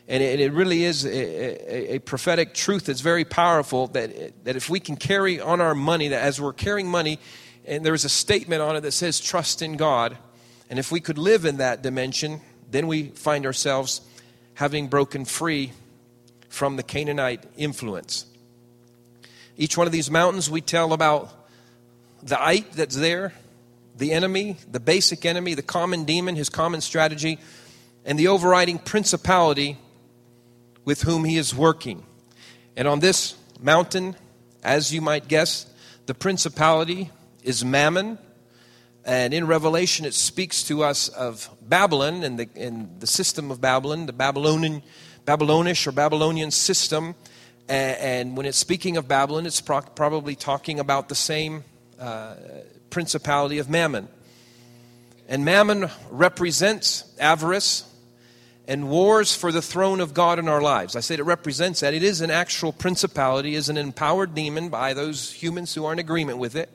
And 0.08 0.24
it, 0.24 0.40
it 0.40 0.54
really 0.54 0.84
is 0.84 1.06
a, 1.06 1.10
a, 1.10 1.96
a, 1.96 2.00
prophetic 2.00 2.56
truth 2.56 2.86
that's 2.86 3.02
very 3.02 3.26
powerful 3.26 3.88
that, 3.90 4.44
that 4.44 4.56
if 4.56 4.68
we 4.68 4.80
can 4.80 4.96
carry 4.96 5.40
on 5.40 5.62
our 5.62 5.76
money, 5.76 6.08
that 6.08 6.24
as 6.24 6.42
we're 6.42 6.54
carrying 6.54 6.88
money, 6.88 7.20
and 7.66 7.86
there's 7.86 8.06
a 8.06 8.10
statement 8.10 8.62
on 8.64 8.76
it 8.76 8.82
that 8.82 8.92
says 8.92 9.20
trust 9.20 9.62
in 9.62 9.78
God, 9.78 10.18
and 10.70 10.80
if 10.80 10.92
we 10.92 11.00
could 11.00 11.20
live 11.20 11.46
in 11.46 11.58
that 11.58 11.84
dimension, 11.84 12.42
then 12.72 12.88
we 12.88 13.10
find 13.10 13.46
ourselves 13.46 14.02
having 14.56 14.88
broken 14.88 15.26
free 15.26 15.74
from 16.50 16.76
the 16.76 16.84
Canaanite 16.84 17.44
influence. 17.56 18.26
Each 19.60 19.78
one 19.78 19.88
of 19.88 19.92
these 19.92 20.10
mountains, 20.10 20.50
we 20.50 20.62
tell 20.62 20.94
about 20.94 21.30
the 22.24 22.42
ite 22.42 22.72
that's 22.72 22.96
there, 22.96 23.34
the 23.98 24.14
enemy, 24.14 24.56
the 24.72 24.80
basic 24.80 25.26
enemy, 25.26 25.54
the 25.54 25.62
common 25.62 26.06
demon, 26.06 26.38
his 26.38 26.48
common 26.48 26.80
strategy, 26.80 27.40
and 28.06 28.18
the 28.18 28.30
overriding 28.30 28.80
principality 28.80 29.78
with 30.86 31.02
whom 31.02 31.26
he 31.26 31.36
is 31.36 31.54
working. 31.54 32.06
And 32.78 32.88
on 32.88 33.02
this 33.02 33.36
mountain, 33.60 34.16
as 34.64 34.94
you 34.94 35.02
might 35.02 35.28
guess, 35.28 35.66
the 36.06 36.14
principality 36.14 37.12
is 37.44 37.66
Mammon. 37.66 38.18
And 39.04 39.34
in 39.34 39.46
Revelation, 39.46 40.06
it 40.06 40.14
speaks 40.14 40.64
to 40.64 40.86
us 40.86 41.10
of 41.10 41.50
Babylon 41.62 42.24
and 42.24 42.40
the, 42.40 42.50
and 42.56 43.02
the 43.02 43.08
system 43.08 43.52
of 43.52 43.60
Babylon, 43.60 44.06
the 44.06 44.14
Babylonian, 44.14 44.84
Babylonish 45.26 45.86
or 45.86 45.92
Babylonian 45.92 46.50
system 46.50 47.16
and, 47.70 48.36
when 48.36 48.46
it's 48.46 48.58
speaking 48.58 48.98
of 48.98 49.08
Babylon, 49.08 49.46
it's 49.46 49.62
probably 49.62 50.36
talking 50.36 50.80
about 50.80 51.08
the 51.08 51.16
same 51.16 51.64
uh, 52.00 52.36
principality 52.90 53.60
of 53.60 53.70
Mammon. 53.70 54.08
And 55.28 55.46
Mammon 55.46 55.90
represents 56.10 57.04
avarice 57.20 57.86
and 58.68 58.90
wars 58.90 59.36
for 59.36 59.52
the 59.52 59.62
throne 59.62 60.00
of 60.00 60.14
God 60.14 60.40
in 60.40 60.48
our 60.48 60.62
lives. 60.62 60.96
I 60.96 61.00
say 61.00 61.16
it 61.16 61.24
represents 61.24 61.82
that. 61.82 61.94
It 61.94 62.04
is 62.04 62.22
an 62.22 62.32
actual 62.32 62.72
principality, 62.72 63.56
is 63.56 63.70
an 63.70 63.78
empowered 63.78 64.34
demon 64.34 64.70
by 64.70 64.94
those 64.94 65.32
humans 65.32 65.74
who 65.74 65.86
are 65.86 65.94
in 65.94 66.00
agreement 66.00 66.40
with 66.40 66.56
it. 66.56 66.70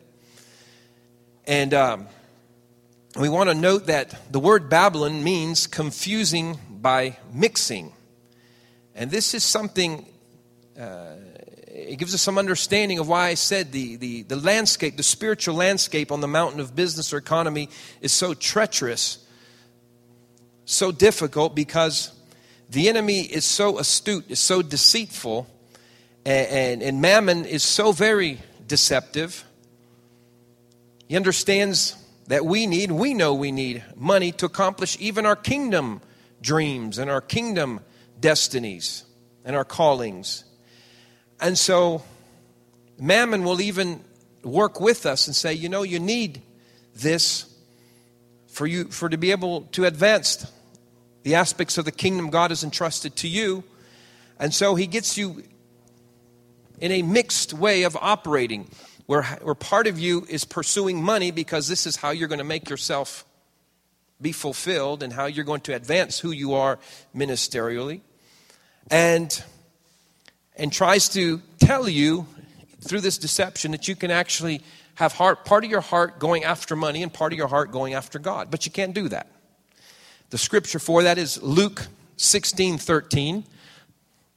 And 1.46 1.74
um, 1.74 2.06
we 3.18 3.28
want 3.28 3.50
to 3.50 3.54
note 3.54 3.86
that 3.86 4.32
the 4.32 4.40
word 4.40 4.68
Babylon 4.68 5.22
means 5.24 5.66
confusing 5.66 6.58
by 6.70 7.16
mixing. 7.32 7.92
And 8.94 9.10
this 9.10 9.34
is 9.34 9.42
something 9.42 10.06
uh, 10.78 11.14
it 11.66 11.98
gives 11.98 12.14
us 12.14 12.22
some 12.22 12.38
understanding 12.38 12.98
of 12.98 13.08
why 13.08 13.28
I 13.28 13.34
said 13.34 13.72
the, 13.72 13.96
the, 13.96 14.22
the 14.22 14.36
landscape, 14.36 14.96
the 14.96 15.02
spiritual 15.02 15.54
landscape 15.54 16.12
on 16.12 16.20
the 16.20 16.28
mountain 16.28 16.60
of 16.60 16.74
business 16.74 17.12
or 17.12 17.18
economy 17.18 17.68
is 18.00 18.12
so 18.12 18.34
treacherous, 18.34 19.18
so 20.64 20.92
difficult, 20.92 21.54
because 21.54 22.12
the 22.70 22.88
enemy 22.88 23.20
is 23.20 23.44
so 23.44 23.78
astute, 23.78 24.30
is 24.30 24.40
so 24.40 24.62
deceitful, 24.62 25.46
and, 26.24 26.48
and, 26.48 26.82
and 26.82 27.00
mammon 27.00 27.44
is 27.44 27.62
so 27.62 27.92
very 27.92 28.40
deceptive. 28.66 29.44
He 31.08 31.16
understands 31.16 31.96
that 32.28 32.46
we 32.46 32.66
need, 32.66 32.90
we 32.90 33.14
know 33.14 33.34
we 33.34 33.52
need 33.52 33.84
money 33.96 34.32
to 34.32 34.46
accomplish 34.46 34.96
even 34.98 35.26
our 35.26 35.36
kingdom 35.36 36.00
dreams 36.40 36.98
and 36.98 37.10
our 37.10 37.20
kingdom 37.20 37.80
destinies 38.20 39.04
and 39.44 39.54
our 39.54 39.64
callings. 39.64 40.44
And 41.44 41.58
so 41.58 42.02
Mammon 42.98 43.44
will 43.44 43.60
even 43.60 44.02
work 44.42 44.80
with 44.80 45.04
us 45.04 45.26
and 45.26 45.36
say, 45.36 45.52
you 45.52 45.68
know, 45.68 45.82
you 45.82 46.00
need 46.00 46.40
this 46.94 47.44
for 48.48 48.66
you 48.66 48.86
for 48.86 49.10
to 49.10 49.18
be 49.18 49.30
able 49.30 49.60
to 49.72 49.84
advance 49.84 50.50
the 51.22 51.34
aspects 51.34 51.76
of 51.76 51.84
the 51.84 51.92
kingdom 51.92 52.30
God 52.30 52.50
has 52.50 52.64
entrusted 52.64 53.14
to 53.16 53.28
you. 53.28 53.62
And 54.40 54.54
so 54.54 54.74
he 54.74 54.86
gets 54.86 55.18
you 55.18 55.44
in 56.80 56.90
a 56.92 57.02
mixed 57.02 57.52
way 57.52 57.82
of 57.82 57.94
operating, 58.00 58.70
where, 59.04 59.24
where 59.42 59.54
part 59.54 59.86
of 59.86 59.98
you 59.98 60.26
is 60.30 60.46
pursuing 60.46 61.02
money 61.02 61.30
because 61.30 61.68
this 61.68 61.86
is 61.86 61.96
how 61.96 62.08
you're 62.08 62.28
going 62.28 62.38
to 62.38 62.44
make 62.44 62.70
yourself 62.70 63.26
be 64.18 64.32
fulfilled 64.32 65.02
and 65.02 65.12
how 65.12 65.26
you're 65.26 65.44
going 65.44 65.60
to 65.60 65.74
advance 65.74 66.18
who 66.18 66.30
you 66.30 66.54
are 66.54 66.78
ministerially. 67.14 68.00
And 68.90 69.44
and 70.56 70.72
tries 70.72 71.08
to 71.10 71.40
tell 71.58 71.88
you 71.88 72.26
through 72.80 73.00
this 73.00 73.18
deception 73.18 73.72
that 73.72 73.88
you 73.88 73.96
can 73.96 74.10
actually 74.10 74.62
have 74.96 75.12
heart, 75.12 75.44
part 75.44 75.64
of 75.64 75.70
your 75.70 75.80
heart 75.80 76.18
going 76.18 76.44
after 76.44 76.76
money 76.76 77.02
and 77.02 77.12
part 77.12 77.32
of 77.32 77.38
your 77.38 77.48
heart 77.48 77.72
going 77.72 77.94
after 77.94 78.18
God. 78.18 78.50
But 78.50 78.64
you 78.66 78.72
can't 78.72 78.94
do 78.94 79.08
that. 79.08 79.28
The 80.30 80.38
scripture 80.38 80.78
for 80.78 81.02
that 81.02 81.18
is 81.18 81.42
Luke 81.42 81.86
16 82.16 82.78
13. 82.78 83.44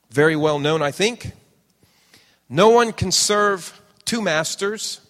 Very 0.09 0.35
well 0.35 0.59
known, 0.59 0.81
I 0.81 0.91
think. 0.91 1.33
No 2.49 2.69
one 2.69 2.93
can 2.93 3.11
serve 3.11 3.79
two 4.05 4.21
masters, 4.21 5.01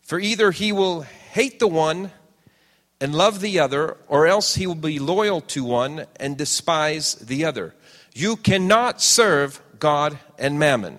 for 0.00 0.18
either 0.18 0.50
he 0.50 0.72
will 0.72 1.02
hate 1.02 1.58
the 1.58 1.68
one 1.68 2.10
and 3.00 3.14
love 3.14 3.40
the 3.40 3.60
other, 3.60 3.96
or 4.08 4.26
else 4.26 4.54
he 4.54 4.66
will 4.66 4.74
be 4.74 4.98
loyal 4.98 5.40
to 5.42 5.62
one 5.62 6.06
and 6.16 6.36
despise 6.36 7.14
the 7.16 7.44
other. 7.44 7.74
You 8.14 8.36
cannot 8.36 9.00
serve 9.00 9.60
God 9.78 10.18
and 10.38 10.58
mammon. 10.58 10.98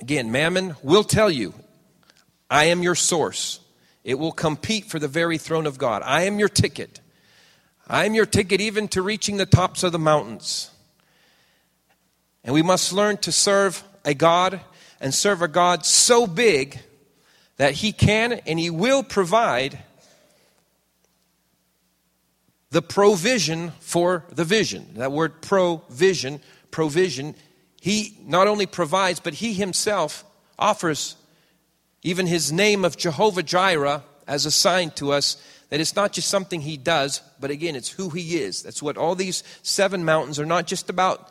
Again, 0.00 0.32
mammon 0.32 0.74
will 0.82 1.04
tell 1.04 1.30
you, 1.30 1.54
I 2.50 2.64
am 2.64 2.82
your 2.82 2.94
source. 2.94 3.60
It 4.04 4.18
will 4.18 4.32
compete 4.32 4.86
for 4.86 4.98
the 4.98 5.08
very 5.08 5.38
throne 5.38 5.66
of 5.66 5.78
God. 5.78 6.02
I 6.04 6.22
am 6.22 6.38
your 6.38 6.48
ticket. 6.48 7.00
I 7.86 8.04
am 8.04 8.14
your 8.14 8.26
ticket 8.26 8.60
even 8.60 8.88
to 8.88 9.02
reaching 9.02 9.36
the 9.36 9.46
tops 9.46 9.82
of 9.82 9.92
the 9.92 9.98
mountains. 9.98 10.70
And 12.44 12.52
we 12.52 12.62
must 12.62 12.92
learn 12.92 13.18
to 13.18 13.32
serve 13.32 13.84
a 14.04 14.14
God 14.14 14.60
and 15.00 15.14
serve 15.14 15.42
a 15.42 15.48
God 15.48 15.86
so 15.86 16.26
big 16.26 16.80
that 17.56 17.74
He 17.74 17.92
can 17.92 18.32
and 18.32 18.58
He 18.58 18.70
will 18.70 19.02
provide 19.02 19.78
the 22.72 22.82
provision 22.82 23.70
for 23.80 24.24
the 24.30 24.44
vision. 24.44 24.94
That 24.94 25.12
word 25.12 25.42
provision, 25.42 26.40
provision, 26.70 27.34
he 27.82 28.16
not 28.24 28.48
only 28.48 28.64
provides, 28.64 29.20
but 29.20 29.34
he 29.34 29.52
himself 29.52 30.24
offers 30.58 31.16
even 32.02 32.26
his 32.26 32.50
name 32.50 32.84
of 32.86 32.96
Jehovah 32.96 33.42
Jireh 33.42 34.02
as 34.26 34.46
a 34.46 34.50
sign 34.50 34.90
to 34.92 35.12
us 35.12 35.36
that 35.68 35.80
it's 35.80 35.94
not 35.94 36.12
just 36.12 36.28
something 36.28 36.62
he 36.62 36.78
does, 36.78 37.20
but 37.38 37.50
again, 37.50 37.76
it's 37.76 37.90
who 37.90 38.08
he 38.08 38.38
is. 38.38 38.62
That's 38.62 38.82
what 38.82 38.96
all 38.96 39.14
these 39.14 39.44
seven 39.62 40.02
mountains 40.02 40.40
are 40.40 40.46
not 40.46 40.66
just 40.66 40.88
about 40.88 41.30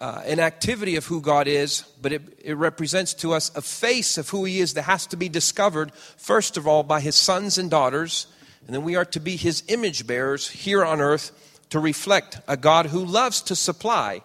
uh, 0.00 0.22
an 0.26 0.40
activity 0.40 0.96
of 0.96 1.06
who 1.06 1.20
God 1.20 1.46
is, 1.46 1.82
but 2.02 2.12
it, 2.12 2.22
it 2.42 2.54
represents 2.54 3.14
to 3.14 3.32
us 3.32 3.54
a 3.54 3.62
face 3.62 4.18
of 4.18 4.28
who 4.28 4.44
he 4.44 4.58
is 4.58 4.74
that 4.74 4.82
has 4.82 5.06
to 5.08 5.16
be 5.16 5.28
discovered, 5.28 5.92
first 6.16 6.56
of 6.56 6.66
all, 6.66 6.82
by 6.82 7.00
his 7.00 7.14
sons 7.14 7.58
and 7.58 7.70
daughters 7.70 8.26
and 8.70 8.74
then 8.76 8.84
we 8.84 8.94
are 8.94 9.04
to 9.06 9.18
be 9.18 9.34
his 9.34 9.64
image 9.66 10.06
bearers 10.06 10.48
here 10.48 10.84
on 10.84 11.00
earth 11.00 11.32
to 11.70 11.80
reflect 11.80 12.38
a 12.46 12.56
God 12.56 12.86
who 12.86 13.04
loves 13.04 13.42
to 13.42 13.56
supply 13.56 14.22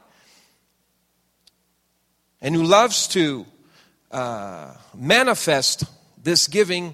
and 2.42 2.54
who 2.54 2.62
loves 2.62 3.08
to 3.08 3.48
uh, 4.12 4.76
manifest 4.94 5.86
this 6.22 6.48
giving 6.48 6.94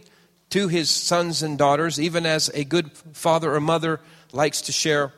to 0.51 0.69
his 0.69 0.89
sons 0.89 1.43
and 1.43 1.57
daughters, 1.57 1.99
even 1.99 2.25
as 2.25 2.47
a 2.53 2.63
good 2.63 2.89
father 3.11 3.53
or 3.53 3.59
mother 3.59 3.99
likes 4.31 4.61
to 4.61 4.71
share 4.71 5.11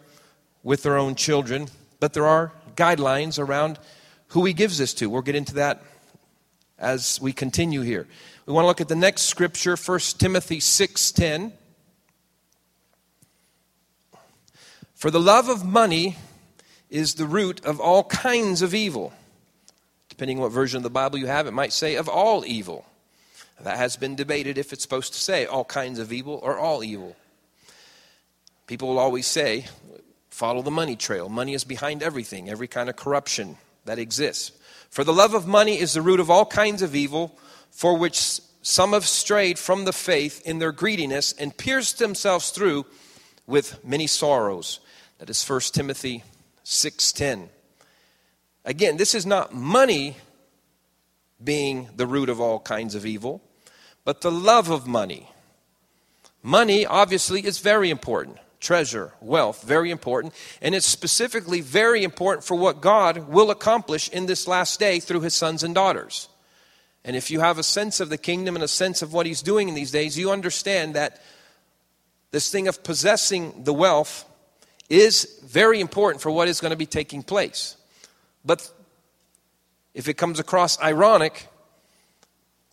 with 0.63 0.81
their 0.81 0.97
own 0.97 1.13
children. 1.13 1.67
But 1.99 2.13
there 2.13 2.25
are 2.25 2.51
guidelines 2.73 3.37
around 3.37 3.77
who 4.29 4.43
he 4.43 4.53
gives 4.53 4.79
this 4.79 4.95
to. 4.95 5.07
We'll 5.07 5.21
get 5.21 5.35
into 5.35 5.53
that 5.53 5.83
as 6.79 7.21
we 7.21 7.31
continue 7.31 7.81
here. 7.81 8.07
We 8.47 8.53
want 8.53 8.63
to 8.63 8.67
look 8.69 8.81
at 8.81 8.87
the 8.87 8.95
next 8.95 9.25
scripture, 9.25 9.77
1 9.77 10.17
Timothy 10.17 10.59
6:10. 10.59 11.53
For 15.03 15.11
the 15.11 15.19
love 15.19 15.49
of 15.49 15.65
money 15.65 16.15
is 16.89 17.15
the 17.15 17.25
root 17.25 17.65
of 17.65 17.81
all 17.81 18.05
kinds 18.05 18.61
of 18.61 18.73
evil. 18.73 19.11
Depending 20.07 20.37
on 20.37 20.43
what 20.43 20.53
version 20.53 20.77
of 20.77 20.83
the 20.83 20.89
Bible 20.89 21.19
you 21.19 21.25
have, 21.25 21.45
it 21.45 21.51
might 21.51 21.73
say 21.73 21.95
of 21.95 22.07
all 22.07 22.45
evil. 22.45 22.85
That 23.59 23.75
has 23.75 23.97
been 23.97 24.15
debated 24.15 24.57
if 24.57 24.71
it's 24.71 24.81
supposed 24.81 25.11
to 25.11 25.19
say 25.19 25.45
all 25.45 25.65
kinds 25.65 25.99
of 25.99 26.13
evil 26.13 26.39
or 26.41 26.57
all 26.57 26.85
evil. 26.85 27.17
People 28.65 28.87
will 28.87 28.97
always 28.97 29.27
say, 29.27 29.65
follow 30.29 30.61
the 30.61 30.71
money 30.71 30.95
trail. 30.95 31.27
Money 31.27 31.53
is 31.53 31.65
behind 31.65 32.01
everything, 32.01 32.49
every 32.49 32.69
kind 32.69 32.89
of 32.89 32.95
corruption 32.95 33.57
that 33.83 33.99
exists. 33.99 34.53
For 34.89 35.03
the 35.03 35.11
love 35.11 35.33
of 35.33 35.45
money 35.45 35.81
is 35.81 35.91
the 35.91 36.01
root 36.01 36.21
of 36.21 36.29
all 36.29 36.45
kinds 36.45 36.81
of 36.81 36.95
evil, 36.95 37.37
for 37.71 37.97
which 37.97 38.39
some 38.61 38.93
have 38.93 39.05
strayed 39.05 39.59
from 39.59 39.83
the 39.83 39.91
faith 39.91 40.41
in 40.45 40.59
their 40.59 40.71
greediness 40.71 41.33
and 41.33 41.57
pierced 41.57 41.99
themselves 41.99 42.51
through 42.51 42.85
with 43.45 43.83
many 43.83 44.07
sorrows. 44.07 44.79
That 45.19 45.29
is 45.29 45.43
1 45.43 45.73
Timothy 45.73 46.23
6:10. 46.63 47.49
Again, 48.65 48.97
this 48.97 49.13
is 49.13 49.25
not 49.25 49.53
money 49.53 50.17
being 51.43 51.89
the 51.95 52.07
root 52.07 52.29
of 52.29 52.39
all 52.39 52.59
kinds 52.59 52.95
of 52.95 53.05
evil, 53.05 53.41
but 54.05 54.21
the 54.21 54.31
love 54.31 54.69
of 54.69 54.87
money. 54.87 55.29
Money, 56.41 56.85
obviously, 56.85 57.45
is 57.45 57.59
very 57.59 57.89
important. 57.89 58.37
Treasure, 58.59 59.13
wealth, 59.19 59.63
very 59.63 59.91
important. 59.91 60.33
And 60.61 60.73
it's 60.73 60.85
specifically 60.85 61.61
very 61.61 62.03
important 62.03 62.45
for 62.45 62.55
what 62.55 62.81
God 62.81 63.27
will 63.27 63.51
accomplish 63.51 64.09
in 64.09 64.25
this 64.25 64.47
last 64.47 64.79
day 64.79 64.99
through 64.99 65.21
his 65.21 65.33
sons 65.33 65.63
and 65.63 65.75
daughters. 65.75 66.29
And 67.03 67.15
if 67.15 67.29
you 67.29 67.41
have 67.41 67.57
a 67.57 67.63
sense 67.63 67.99
of 67.99 68.09
the 68.09 68.17
kingdom 68.17 68.55
and 68.55 68.63
a 68.63 68.69
sense 68.69 69.01
of 69.01 69.11
what 69.11 69.25
he's 69.25 69.41
doing 69.41 69.67
in 69.67 69.75
these 69.75 69.91
days, 69.91 70.17
you 70.17 70.31
understand 70.31 70.95
that 70.95 71.21
this 72.31 72.49
thing 72.49 72.69
of 72.69 72.83
possessing 72.83 73.65
the 73.65 73.73
wealth 73.73 74.25
is 74.89 75.39
very 75.45 75.79
important 75.79 76.21
for 76.21 76.31
what 76.31 76.47
is 76.47 76.59
going 76.59 76.71
to 76.71 76.77
be 76.77 76.85
taking 76.85 77.23
place. 77.23 77.77
But 78.45 78.69
if 79.93 80.07
it 80.07 80.15
comes 80.15 80.39
across 80.39 80.79
ironic, 80.81 81.47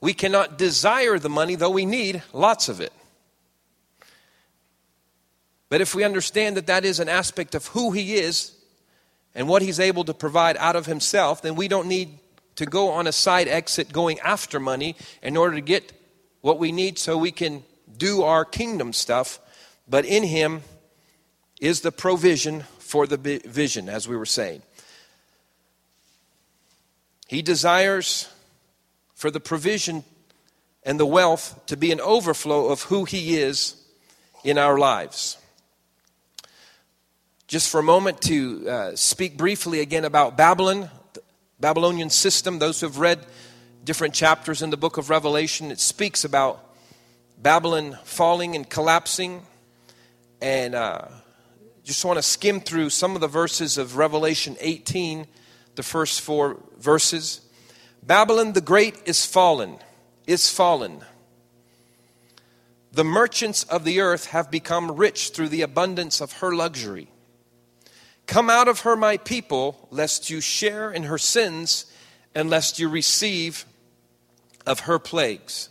we 0.01 0.15
cannot 0.15 0.59
desire 0.59 1.19
the 1.19 1.29
money, 1.29 1.55
though 1.55 1.71
we 1.71 1.87
need 1.87 2.23
lots 2.33 2.69
of 2.69 2.81
it. 2.81 2.93
But 5.69 5.81
if 5.81 5.95
we 5.95 6.03
understand 6.03 6.57
that 6.57 6.67
that 6.67 6.85
is 6.85 6.99
an 6.99 7.09
aspect 7.09 7.55
of 7.55 7.67
who 7.69 7.93
He 7.93 8.15
is 8.15 8.53
and 9.35 9.49
what 9.49 9.63
He's 9.63 9.79
able 9.79 10.05
to 10.05 10.15
provide 10.15 10.57
out 10.57 10.75
of 10.75 10.87
Himself, 10.87 11.43
then 11.43 11.55
we 11.55 11.69
don't 11.69 11.87
need 11.87 12.19
to 12.57 12.67
go 12.67 12.91
on 12.91 13.07
a 13.07 13.13
side 13.13 13.47
exit 13.47 13.93
going 13.93 14.19
after 14.21 14.59
money 14.59 14.97
in 15.23 15.37
order 15.37 15.55
to 15.55 15.61
get 15.61 15.93
what 16.41 16.59
we 16.59 16.73
need 16.73 16.99
so 16.99 17.17
we 17.17 17.31
can 17.31 17.63
do 17.97 18.23
our 18.23 18.45
kingdom 18.45 18.93
stuff. 18.93 19.39
But 19.89 20.05
in 20.05 20.25
Him 20.25 20.63
is 21.61 21.83
the 21.83 21.93
provision 21.93 22.65
for 22.79 23.07
the 23.07 23.17
vision, 23.45 23.89
as 23.89 24.09
we 24.09 24.17
were 24.17 24.27
saying. 24.27 24.63
He 27.29 27.43
desires 27.43 28.29
for 29.15 29.31
the 29.31 29.41
provision 29.41 30.03
and 30.83 30.99
the 30.99 31.07
wealth 31.07 31.67
to 31.67 31.77
be 31.77 31.93
an 31.93 32.01
overflow 32.01 32.69
of 32.69 32.83
who 32.85 33.05
He 33.05 33.37
is 33.37 33.77
in 34.43 34.59
our 34.59 34.79
lives. 34.79 35.37
Just 37.47 37.69
for 37.69 37.81
a 37.81 37.83
moment 37.83 38.21
to 38.23 38.69
uh, 38.69 38.97
speak 38.97 39.37
briefly 39.37 39.81
again 39.81 40.05
about 40.05 40.37
Babylon, 40.37 40.89
Babylonian 41.61 42.09
system. 42.09 42.59
Those 42.59 42.81
who 42.81 42.87
have 42.87 42.99
read 42.99 43.27
different 43.85 44.15
chapters 44.15 44.63
in 44.63 44.71
the 44.71 44.77
book 44.77 44.97
of 44.97 45.11
Revelation, 45.11 45.71
it 45.71 45.81
speaks 45.81 46.25
about 46.25 46.65
Babylon 47.41 47.99
falling 48.05 48.57
and 48.57 48.69
collapsing. 48.69 49.43
And 50.41 50.75
uh, 50.75 51.09
just 51.91 52.05
want 52.05 52.19
to 52.19 52.23
skim 52.23 52.61
through 52.61 52.89
some 52.89 53.17
of 53.17 53.21
the 53.21 53.27
verses 53.27 53.77
of 53.77 53.97
Revelation 53.97 54.57
18 54.61 55.27
the 55.75 55.83
first 55.83 56.21
four 56.21 56.59
verses. 56.79 57.41
Babylon 58.01 58.53
the 58.53 58.61
Great 58.61 58.95
is 59.07 59.27
fallen, 59.27 59.77
is 60.25 60.49
fallen. 60.49 61.01
The 62.93 63.03
merchants 63.03 63.65
of 63.65 63.83
the 63.83 64.01
earth 64.01 64.27
have 64.27 64.53
become 64.53 64.93
rich 64.93 65.31
through 65.31 65.49
the 65.49 65.63
abundance 65.63 66.21
of 66.21 66.35
her 66.35 66.55
luxury. 66.55 67.11
Come 68.29 68.49
out 68.49 68.69
of 68.69 68.83
her, 68.83 68.95
my 68.95 69.17
people, 69.17 69.89
lest 69.91 70.31
you 70.31 70.41
share 70.41 70.93
in 70.93 71.03
her 71.03 71.19
sins 71.19 71.87
and 72.37 72.49
lest 72.49 72.79
you 72.79 72.89
receive 72.89 73.65
of 74.65 74.81
her 74.81 75.01
plagues. 75.01 75.71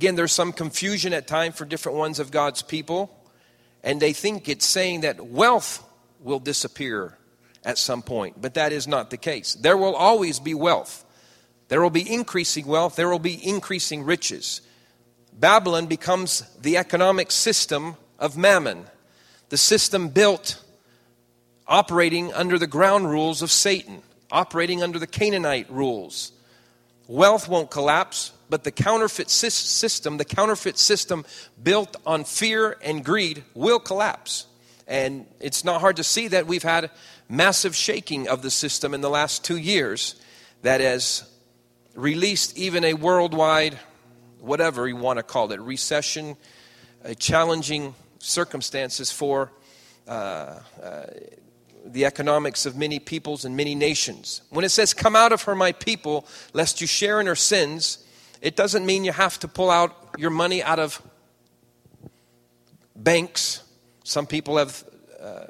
Again, 0.00 0.14
there's 0.14 0.32
some 0.32 0.54
confusion 0.54 1.12
at 1.12 1.26
times 1.26 1.56
for 1.56 1.66
different 1.66 1.98
ones 1.98 2.20
of 2.20 2.30
God's 2.30 2.62
people, 2.62 3.14
and 3.84 4.00
they 4.00 4.14
think 4.14 4.48
it's 4.48 4.64
saying 4.64 5.02
that 5.02 5.26
wealth 5.26 5.84
will 6.20 6.38
disappear 6.38 7.18
at 7.66 7.76
some 7.76 8.00
point, 8.00 8.40
but 8.40 8.54
that 8.54 8.72
is 8.72 8.88
not 8.88 9.10
the 9.10 9.18
case. 9.18 9.52
There 9.52 9.76
will 9.76 9.94
always 9.94 10.40
be 10.40 10.54
wealth. 10.54 11.04
There 11.68 11.82
will 11.82 11.90
be 11.90 12.10
increasing 12.10 12.64
wealth, 12.64 12.96
there 12.96 13.10
will 13.10 13.18
be 13.18 13.46
increasing 13.46 14.02
riches. 14.02 14.62
Babylon 15.34 15.84
becomes 15.86 16.44
the 16.58 16.78
economic 16.78 17.30
system 17.30 17.96
of 18.18 18.38
mammon, 18.38 18.86
the 19.50 19.58
system 19.58 20.08
built 20.08 20.64
operating 21.66 22.32
under 22.32 22.58
the 22.58 22.66
ground 22.66 23.10
rules 23.10 23.42
of 23.42 23.50
Satan, 23.50 24.00
operating 24.32 24.82
under 24.82 24.98
the 24.98 25.06
Canaanite 25.06 25.70
rules. 25.70 26.32
Wealth 27.06 27.50
won't 27.50 27.70
collapse, 27.70 28.32
but 28.50 28.64
the 28.64 28.72
counterfeit 28.72 29.30
system, 29.30 30.18
the 30.18 30.24
counterfeit 30.24 30.78
system 30.78 31.24
built 31.62 31.96
on 32.04 32.24
fear 32.24 32.76
and 32.82 33.04
greed, 33.04 33.44
will 33.54 33.78
collapse. 33.78 34.46
And 34.86 35.26
it's 35.38 35.64
not 35.64 35.80
hard 35.80 35.96
to 35.96 36.04
see 36.04 36.28
that 36.28 36.46
we've 36.46 36.64
had 36.64 36.90
massive 37.28 37.76
shaking 37.76 38.28
of 38.28 38.42
the 38.42 38.50
system 38.50 38.92
in 38.92 39.00
the 39.00 39.08
last 39.08 39.44
two 39.44 39.56
years 39.56 40.20
that 40.62 40.80
has 40.80 41.30
released 41.94 42.58
even 42.58 42.84
a 42.84 42.94
worldwide, 42.94 43.78
whatever 44.40 44.88
you 44.88 44.96
want 44.96 45.18
to 45.18 45.22
call 45.22 45.52
it, 45.52 45.60
recession, 45.60 46.36
challenging 47.18 47.94
circumstances 48.18 49.10
for 49.12 49.52
uh, 50.06 50.58
uh, 50.82 51.06
the 51.84 52.04
economics 52.04 52.66
of 52.66 52.76
many 52.76 52.98
peoples 52.98 53.44
and 53.44 53.56
many 53.56 53.74
nations. 53.74 54.42
When 54.50 54.64
it 54.64 54.70
says, 54.70 54.92
Come 54.92 55.16
out 55.16 55.32
of 55.32 55.42
her, 55.42 55.54
my 55.54 55.72
people, 55.72 56.26
lest 56.52 56.80
you 56.80 56.86
share 56.86 57.20
in 57.20 57.26
her 57.26 57.36
sins, 57.36 58.04
it 58.40 58.56
doesn't 58.56 58.86
mean 58.86 59.04
you 59.04 59.12
have 59.12 59.38
to 59.40 59.48
pull 59.48 59.70
out 59.70 60.14
your 60.18 60.30
money 60.30 60.62
out 60.62 60.78
of 60.78 61.02
banks 62.96 63.62
some 64.10 64.26
people 64.26 64.56
have 64.56 64.82
uh, 65.20 65.46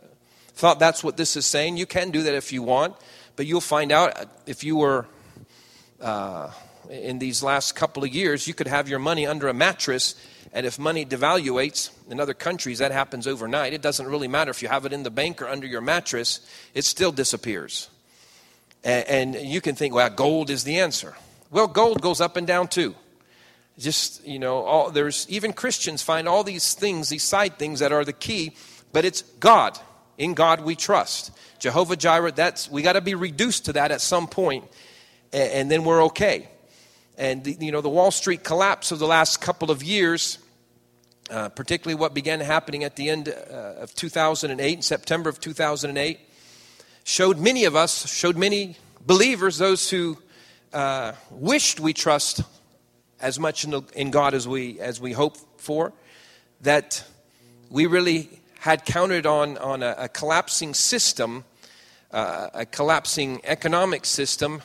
thought 0.53 0.79
that's 0.79 1.03
what 1.03 1.17
this 1.17 1.35
is 1.35 1.47
saying. 1.47 1.79
You 1.79 1.87
can 1.87 2.11
do 2.11 2.25
that 2.25 2.35
if 2.35 2.53
you 2.53 2.63
want, 2.63 2.95
but 3.37 3.47
you'll 3.47 3.63
find 3.63 3.91
out 3.91 4.29
if 4.45 4.63
you 4.63 4.77
were 4.77 5.07
uh, 5.99 6.51
in 6.91 7.19
these 7.19 7.43
last 7.43 7.75
couple 7.75 8.05
of 8.05 8.11
years, 8.11 8.47
you 8.47 8.53
could 8.53 8.67
have 8.67 8.87
your 8.87 8.99
money 8.99 9.27
under 9.27 9.49
a 9.49 9.55
mattress, 9.55 10.15
and 10.53 10.67
if 10.67 10.79
money 10.79 11.07
devaluates 11.07 11.91
in 12.11 12.21
other 12.21 12.35
countries, 12.35 12.81
that 12.81 12.93
happens 12.93 13.27
overnight. 13.27 13.73
It 13.73 13.81
doesn't 13.81 14.07
really 14.07 14.29
matter 14.29 14.51
if 14.51 14.61
you 14.61 14.69
have 14.69 14.85
it 14.85 14.93
in 14.93 15.05
the 15.05 15.11
bank 15.11 15.41
or 15.41 15.49
under 15.49 15.67
your 15.67 15.81
mattress, 15.81 16.41
it 16.75 16.85
still 16.85 17.13
disappears. 17.13 17.89
And, 18.85 19.35
and 19.37 19.49
you 19.49 19.63
can 19.63 19.75
think, 19.75 19.95
well, 19.95 20.11
gold 20.11 20.51
is 20.51 20.65
the 20.65 20.81
answer. 20.81 21.15
Well, 21.51 21.67
gold 21.67 22.01
goes 22.01 22.21
up 22.21 22.37
and 22.37 22.47
down 22.47 22.69
too. 22.69 22.95
Just 23.79 24.25
you 24.27 24.39
know 24.39 24.63
all, 24.63 24.91
there's 24.91 25.27
even 25.29 25.53
christians 25.53 26.03
find 26.03 26.29
all 26.29 26.45
these 26.45 26.75
things 26.75 27.09
these 27.09 27.23
side 27.23 27.59
things 27.59 27.81
that 27.81 27.93
are 27.93 28.05
the 28.05 28.13
key 28.13 28.55
but 28.93 29.05
it's 29.05 29.23
god. 29.23 29.79
In 30.19 30.35
god 30.35 30.61
we 30.61 30.77
trust. 30.77 31.33
Jehovah 31.59 31.97
jireh 31.97 32.33
that's 32.33 32.71
we 32.71 32.83
got 32.83 32.93
to 32.93 33.01
be 33.01 33.15
reduced 33.15 33.65
to 33.65 33.73
that 33.75 33.91
at 33.91 34.01
some 34.01 34.27
point 34.27 34.65
and, 35.33 35.53
and 35.53 35.71
then 35.71 35.85
we're 35.85 36.05
okay. 36.05 36.49
And 37.17 37.43
the, 37.43 37.57
you 37.59 37.73
know 37.73 37.81
the 37.81 37.89
wall 37.89 38.11
street 38.11 38.45
collapse 38.45 38.93
of 38.93 38.99
the 38.99 39.07
last 39.07 39.41
couple 39.41 39.71
of 39.71 39.83
years 39.83 40.39
uh, 41.31 41.49
particularly 41.49 41.99
what 41.99 42.13
began 42.13 42.41
happening 42.41 42.85
at 42.85 42.97
the 42.97 43.09
end 43.09 43.29
uh, 43.29 43.53
of 43.81 43.95
2008 43.95 44.77
in 44.77 44.83
september 44.83 45.31
of 45.31 45.39
2008 45.39 46.19
showed 47.05 47.39
many 47.39 47.65
of 47.65 47.77
us 47.77 48.13
showed 48.13 48.37
many 48.37 48.77
believers 49.07 49.59
those 49.59 49.91
who 49.91 50.19
uh, 50.73 51.13
wished 51.31 51.81
we 51.81 51.93
trust 51.93 52.43
as 53.21 53.39
much 53.39 53.65
in, 53.65 53.71
the, 53.71 53.83
in 53.95 54.11
God 54.11 54.35
as 54.35 54.49
we, 54.49 54.81
as 54.81 55.01
we 55.01 55.13
hope 55.13 55.37
for, 55.59 55.93
that 56.63 57.05
we 57.71 57.87
really 57.87 58.29
had 58.59 58.85
counted 58.85 59.27
on, 59.27 59.59
on 59.59 59.83
a, 59.83 59.95
a 59.99 60.09
collapsing 60.09 60.75
system 60.75 61.45
uh, 62.11 62.49
a 62.55 62.67
collapsing 62.67 63.41
economic 63.45 64.05
system, 64.05 64.63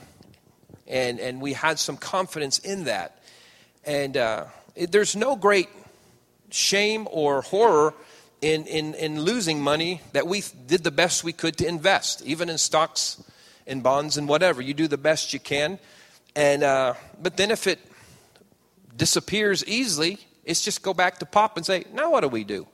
and, 0.88 1.20
and 1.20 1.42
we 1.42 1.54
had 1.54 1.80
some 1.80 1.98
confidence 1.98 2.60
in 2.60 2.86
that. 2.86 3.22
And 3.84 4.18
uh, 4.18 4.46
it, 4.76 4.92
there's 4.92 5.16
no 5.16 5.36
great 5.36 5.70
shame 6.50 7.08
or 7.12 7.42
horror 7.42 7.94
in, 8.42 8.66
in, 8.66 8.94
in 8.96 9.22
losing 9.22 9.62
money 9.62 10.02
that 10.14 10.28
we 10.28 10.44
did 10.68 10.84
the 10.84 10.92
best 10.92 11.24
we 11.24 11.34
could 11.34 11.58
to 11.58 11.68
invest, 11.68 12.24
even 12.26 12.50
in 12.50 12.58
stocks 12.58 13.24
and 13.68 13.82
bonds 13.82 14.18
and 14.18 14.28
whatever. 14.28 14.62
You 14.62 14.74
do 14.74 14.88
the 14.88 14.98
best 14.98 15.34
you 15.34 15.40
can. 15.40 15.80
And, 16.36 16.64
uh, 16.64 16.96
but 17.22 17.38
then 17.38 17.52
if 17.52 17.66
it 17.68 17.80
disappears 18.96 19.64
easily, 19.66 20.20
it's 20.44 20.62
just 20.62 20.82
go 20.82 20.94
back 20.94 21.20
to 21.20 21.26
pop 21.26 21.58
and 21.58 21.66
say, 21.66 21.86
now 21.94 22.12
what 22.12 22.22
do 22.22 22.28
we 22.28 22.44
do? 22.44 22.68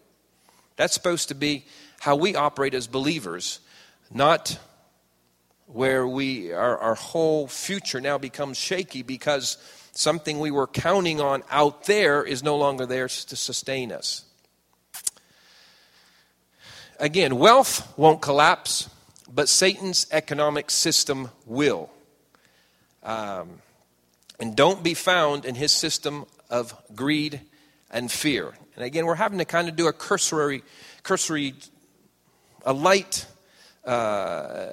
That's 0.76 0.93
supposed 0.93 1.30
to 1.30 1.36
be 1.36 1.65
how 2.00 2.15
we 2.15 2.36
operate 2.36 2.74
as 2.74 2.88
believers, 2.88 3.60
not 4.12 4.58
where 5.67 6.06
we 6.08 6.52
our, 6.52 6.78
our 6.80 6.95
whole 6.95 7.47
future 7.47 8.02
now 8.02 8.17
becomes 8.17 8.58
shaky 8.58 9.04
because 9.04 9.58
something 9.93 10.39
we 10.39 10.52
were 10.52 10.67
counting 10.67 11.21
on 11.21 11.43
out 11.50 11.86
there 11.86 12.24
is 12.24 12.43
no 12.43 12.58
longer 12.58 12.86
there 12.86 13.08
to 13.08 13.36
sustain 13.36 13.91
us. 13.91 14.26
Again, 17.00 17.38
wealth 17.38 17.97
won't 17.97 18.21
collapse, 18.21 18.89
but 19.34 19.50
Satan's 19.50 20.08
economic 20.12 20.69
system 20.69 21.32
will. 21.45 21.89
Um, 23.04 23.62
and 24.40 24.56
don't 24.56 24.84
be 24.84 24.94
found 24.94 25.46
in 25.46 25.56
his 25.56 25.72
system 25.72 26.26
of 26.50 26.74
greed 26.96 27.42
and 27.92 28.12
fear. 28.12 28.54
And 28.76 28.86
again, 28.86 29.06
we're 29.06 29.16
having 29.16 29.40
to 29.40 29.46
kind 29.46 29.70
of 29.70 29.76
do 29.76 29.88
a 29.88 29.94
cursory, 29.94 30.64
cursory, 31.04 31.54
a 32.66 32.74
light 32.74 33.26
uh, 33.86 34.68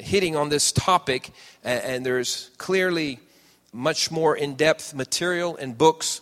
hitting 0.00 0.36
on 0.36 0.48
this 0.48 0.72
topic, 0.72 1.30
and, 1.64 1.82
and 1.82 2.06
there's 2.06 2.50
clearly 2.58 3.20
much 3.72 4.10
more 4.10 4.36
in 4.36 4.54
depth 4.54 4.94
material 4.94 5.56
and 5.56 5.76
books 5.76 6.20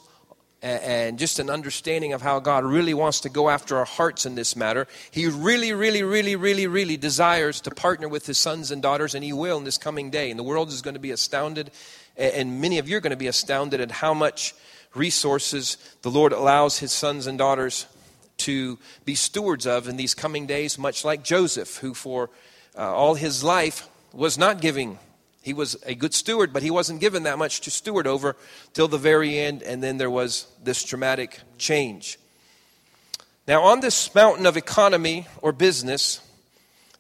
and 0.65 1.19
just 1.19 1.39
an 1.39 1.51
understanding 1.51 2.15
of 2.15 2.23
how 2.23 2.41
God 2.41 2.65
really 2.65 2.95
wants 2.95 3.21
to 3.21 3.29
go 3.29 3.51
after 3.51 3.77
our 3.77 3.85
hearts 3.85 4.25
in 4.25 4.35
this 4.35 4.57
matter. 4.57 4.89
He 5.11 5.27
really, 5.27 5.75
really, 5.75 6.03
really, 6.03 6.37
really, 6.37 6.67
really 6.67 6.97
desires 6.97 7.61
to 7.63 7.71
partner 7.71 8.09
with 8.09 8.25
his 8.25 8.39
sons 8.39 8.71
and 8.71 8.81
daughters, 8.81 9.15
and 9.15 9.23
he 9.23 9.35
will 9.35 9.59
in 9.59 9.65
this 9.65 9.77
coming 9.77 10.09
day. 10.09 10.31
And 10.31 10.39
the 10.39 10.43
world 10.45 10.71
is 10.71 10.81
going 10.81 10.95
to 10.95 11.01
be 11.01 11.11
astounded, 11.11 11.71
and 12.17 12.63
many 12.63 12.79
of 12.79 12.89
you 12.89 12.97
are 12.97 13.01
going 13.01 13.11
to 13.11 13.17
be 13.17 13.27
astounded 13.27 13.83
at 13.83 13.91
how 13.91 14.15
much 14.15 14.55
resources 14.95 15.77
the 16.01 16.11
Lord 16.11 16.33
allows 16.33 16.79
his 16.79 16.93
sons 16.93 17.27
and 17.27 17.37
daughters 17.37 17.85
to 18.39 18.79
be 19.05 19.15
stewards 19.15 19.67
of 19.67 19.87
in 19.87 19.99
these 19.99 20.15
coming 20.15 20.47
days, 20.47 20.79
much 20.79 21.05
like 21.05 21.23
Joseph, 21.23 21.77
who 21.77 21.93
for 21.93 22.31
uh, 22.77 22.95
all 22.95 23.17
his 23.17 23.45
life 23.45 23.87
was 24.15 24.39
not 24.39 24.63
giving. 24.63 24.99
He 25.45 25.53
was 25.53 25.77
a 25.85 25.95
good 25.95 26.15
steward, 26.15 26.55
but 26.55 26.63
he 26.63 26.71
wasn't 26.71 27.03
given 27.03 27.25
that 27.25 27.37
much 27.37 27.61
to 27.63 27.71
steward 27.71 28.07
over 28.07 28.35
till 28.73 28.89
the 28.89 28.97
very 28.97 29.39
end, 29.39 29.63
and 29.63 29.83
then 29.83 29.99
there 29.99 30.11
was 30.11 30.47
this 30.63 30.83
dramatic 30.83 31.39
change. 31.59 32.19
Now, 33.47 33.63
on 33.65 33.81
this 33.81 34.15
mountain 34.15 34.47
of 34.47 34.57
economy 34.57 35.27
or 35.43 35.53
business, 35.53 36.21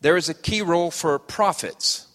there 0.02 0.18
is 0.18 0.28
a 0.28 0.34
key 0.34 0.60
role 0.60 0.90
for 0.90 1.18
prophets. 1.18 2.06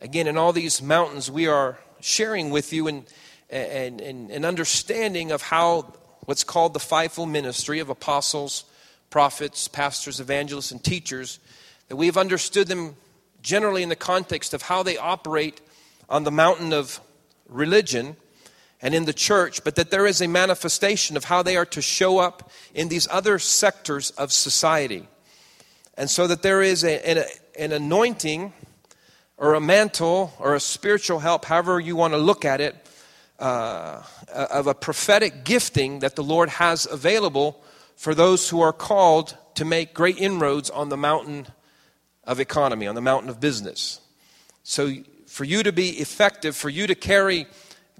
Again, 0.00 0.26
in 0.26 0.36
all 0.36 0.52
these 0.52 0.82
mountains, 0.82 1.30
we 1.30 1.46
are 1.46 1.78
sharing 2.00 2.50
with 2.50 2.72
you 2.72 2.88
an, 2.88 3.06
an, 3.48 4.00
an, 4.00 4.30
an 4.32 4.44
understanding 4.44 5.30
of 5.30 5.42
how 5.42 5.94
what's 6.24 6.42
called 6.42 6.74
the 6.74 6.80
fivefold 6.80 7.28
ministry 7.28 7.78
of 7.78 7.88
apostles, 7.88 8.64
prophets, 9.10 9.68
pastors, 9.68 10.18
evangelists, 10.18 10.72
and 10.72 10.82
teachers 10.82 11.38
that 11.86 11.94
we've 11.94 12.16
understood 12.16 12.66
them 12.66 12.96
generally 13.42 13.84
in 13.84 13.88
the 13.88 13.96
context 13.96 14.52
of 14.52 14.62
how 14.62 14.82
they 14.82 14.96
operate 14.96 15.60
on 16.08 16.24
the 16.24 16.30
mountain 16.30 16.72
of 16.72 17.00
religion 17.48 18.16
and 18.80 18.94
in 18.94 19.04
the 19.04 19.12
church, 19.12 19.64
but 19.64 19.74
that 19.74 19.90
there 19.90 20.06
is 20.06 20.20
a 20.20 20.28
manifestation 20.28 21.16
of 21.16 21.24
how 21.24 21.42
they 21.42 21.56
are 21.56 21.66
to 21.66 21.82
show 21.82 22.18
up 22.18 22.50
in 22.74 22.88
these 22.88 23.08
other 23.10 23.38
sectors 23.38 24.10
of 24.12 24.32
society. 24.32 25.08
And 25.96 26.08
so 26.08 26.26
that 26.28 26.42
there 26.42 26.62
is 26.62 26.84
a, 26.84 27.08
an, 27.08 27.24
an 27.58 27.72
anointing 27.72 28.52
or 29.36 29.54
a 29.54 29.60
mantle 29.60 30.32
or 30.38 30.54
a 30.54 30.60
spiritual 30.60 31.18
help, 31.18 31.44
however 31.44 31.80
you 31.80 31.96
want 31.96 32.14
to 32.14 32.18
look 32.18 32.44
at 32.44 32.60
it, 32.60 32.76
uh, 33.38 34.02
of 34.32 34.66
a 34.66 34.74
prophetic 34.74 35.44
gifting 35.44 36.00
that 36.00 36.16
the 36.16 36.24
Lord 36.24 36.48
has 36.48 36.86
available 36.86 37.62
for 37.96 38.14
those 38.14 38.48
who 38.48 38.60
are 38.60 38.72
called 38.72 39.36
to 39.54 39.64
make 39.64 39.94
great 39.94 40.18
inroads 40.18 40.70
on 40.70 40.88
the 40.88 40.96
mountain 40.96 41.46
of 42.24 42.38
economy, 42.38 42.86
on 42.86 42.94
the 42.94 43.00
mountain 43.00 43.28
of 43.28 43.40
business. 43.40 44.00
So, 44.62 44.92
for 45.38 45.44
you 45.44 45.62
to 45.62 45.70
be 45.70 45.90
effective, 45.90 46.56
for 46.56 46.68
you 46.68 46.88
to 46.88 46.96
carry 46.96 47.46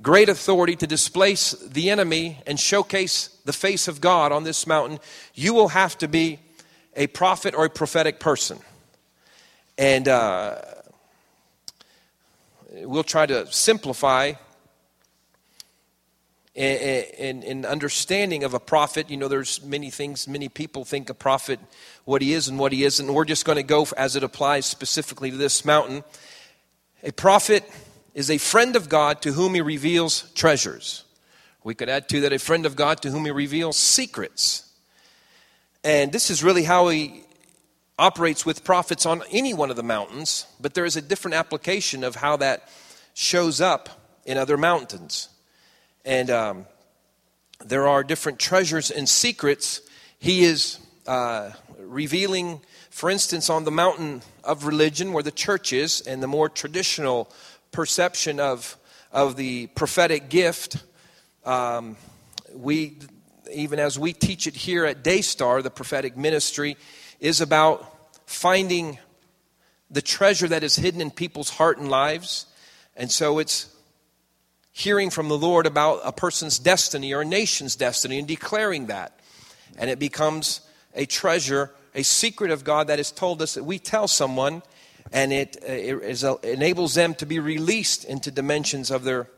great 0.02 0.28
authority 0.28 0.74
to 0.74 0.88
displace 0.88 1.52
the 1.52 1.88
enemy 1.88 2.36
and 2.48 2.58
showcase 2.58 3.28
the 3.44 3.52
face 3.52 3.86
of 3.86 4.00
God 4.00 4.32
on 4.32 4.42
this 4.42 4.66
mountain, 4.66 4.98
you 5.36 5.54
will 5.54 5.68
have 5.68 5.96
to 5.98 6.08
be 6.08 6.40
a 6.96 7.06
prophet 7.06 7.54
or 7.54 7.64
a 7.64 7.70
prophetic 7.70 8.18
person. 8.18 8.58
And 9.78 10.08
uh, 10.08 10.56
we'll 12.72 13.04
try 13.04 13.24
to 13.26 13.46
simplify 13.52 14.32
in, 16.56 17.44
in, 17.44 17.64
understanding 17.64 18.42
of 18.42 18.52
a 18.52 18.58
prophet, 18.58 19.08
you 19.10 19.16
know, 19.16 19.28
there's 19.28 19.62
many 19.62 19.90
things, 19.90 20.26
many 20.26 20.48
people 20.48 20.84
think 20.84 21.08
a 21.08 21.14
prophet, 21.14 21.60
what 22.04 22.20
he 22.20 22.32
is 22.32 22.48
and 22.48 22.58
what 22.58 22.72
he 22.72 22.82
isn't. 22.82 23.14
We're 23.14 23.24
just 23.24 23.44
going 23.44 23.58
to 23.58 23.62
go 23.62 23.86
as 23.96 24.16
it 24.16 24.24
applies 24.24 24.66
specifically 24.66 25.30
to 25.30 25.36
this 25.36 25.64
mountain. 25.64 26.02
A 27.04 27.12
prophet 27.12 27.62
is 28.12 28.28
a 28.28 28.38
friend 28.38 28.74
of 28.74 28.88
God 28.88 29.22
to 29.22 29.32
whom 29.32 29.54
he 29.54 29.60
reveals 29.60 30.30
treasures. 30.32 31.04
We 31.62 31.76
could 31.76 31.88
add 31.88 32.08
to 32.08 32.22
that 32.22 32.32
a 32.32 32.40
friend 32.40 32.66
of 32.66 32.74
God 32.74 33.00
to 33.02 33.10
whom 33.10 33.24
he 33.24 33.30
reveals 33.30 33.76
secrets. 33.76 34.72
And 35.84 36.10
this 36.10 36.28
is 36.28 36.42
really 36.42 36.64
how 36.64 36.88
he 36.88 37.22
operates 37.98 38.44
with 38.44 38.64
prophets 38.64 39.06
on 39.06 39.22
any 39.30 39.54
one 39.54 39.70
of 39.70 39.76
the 39.76 39.82
mountains, 39.84 40.46
but 40.60 40.74
there 40.74 40.84
is 40.84 40.96
a 40.96 41.02
different 41.02 41.36
application 41.36 42.02
of 42.02 42.16
how 42.16 42.36
that 42.38 42.68
shows 43.14 43.60
up 43.60 43.88
in 44.24 44.36
other 44.36 44.56
mountains. 44.56 45.28
And 46.04 46.30
um, 46.30 46.66
there 47.64 47.86
are 47.86 48.02
different 48.02 48.40
treasures 48.40 48.90
and 48.90 49.08
secrets 49.08 49.82
he 50.18 50.42
is 50.42 50.80
uh, 51.06 51.50
revealing, 51.78 52.60
for 52.90 53.08
instance, 53.08 53.48
on 53.48 53.64
the 53.64 53.70
mountain 53.70 54.22
of 54.48 54.64
religion 54.64 55.12
where 55.12 55.22
the 55.22 55.30
church 55.30 55.72
is, 55.74 56.00
and 56.00 56.22
the 56.22 56.26
more 56.26 56.48
traditional 56.48 57.30
perception 57.70 58.40
of, 58.40 58.78
of 59.12 59.36
the 59.36 59.66
prophetic 59.68 60.30
gift. 60.30 60.82
Um, 61.44 61.96
we, 62.54 62.96
even 63.52 63.78
as 63.78 63.98
we 63.98 64.14
teach 64.14 64.46
it 64.46 64.56
here 64.56 64.86
at 64.86 65.04
Daystar, 65.04 65.60
the 65.60 65.70
prophetic 65.70 66.16
ministry 66.16 66.78
is 67.20 67.42
about 67.42 67.94
finding 68.26 68.98
the 69.90 70.02
treasure 70.02 70.48
that 70.48 70.64
is 70.64 70.76
hidden 70.76 71.02
in 71.02 71.10
people's 71.10 71.50
heart 71.50 71.76
and 71.76 71.90
lives. 71.90 72.46
And 72.96 73.12
so 73.12 73.38
it's 73.38 73.74
hearing 74.72 75.10
from 75.10 75.28
the 75.28 75.36
Lord 75.36 75.66
about 75.66 76.00
a 76.04 76.12
person's 76.12 76.58
destiny 76.58 77.12
or 77.12 77.20
a 77.20 77.24
nation's 77.24 77.76
destiny 77.76 78.18
and 78.18 78.26
declaring 78.26 78.86
that. 78.86 79.20
And 79.76 79.90
it 79.90 79.98
becomes 79.98 80.62
a 80.94 81.04
treasure, 81.04 81.74
a 81.98 82.04
secret 82.04 82.52
of 82.52 82.62
God 82.62 82.86
that 82.86 83.00
is 83.00 83.10
told 83.10 83.42
us 83.42 83.54
that 83.54 83.64
we 83.64 83.80
tell 83.80 84.06
someone 84.06 84.62
and 85.10 85.32
it, 85.32 85.56
uh, 85.68 85.72
it 85.72 85.96
is, 86.04 86.22
uh, 86.22 86.36
enables 86.44 86.94
them 86.94 87.12
to 87.16 87.26
be 87.26 87.40
released 87.40 88.04
into 88.04 88.30
dimensions 88.30 88.92
of 88.92 89.02
their, 89.02 89.28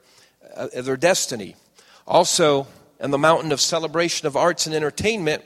uh, 0.55 0.69
of 0.75 0.85
their 0.85 0.99
destiny. 0.99 1.57
Also, 2.07 2.67
on 3.01 3.13
the 3.13 3.19
mountain 3.19 3.51
of 3.51 3.63
celebration 3.63 4.27
of 4.27 4.37
arts 4.37 4.67
and 4.67 4.75
entertainment, 4.75 5.43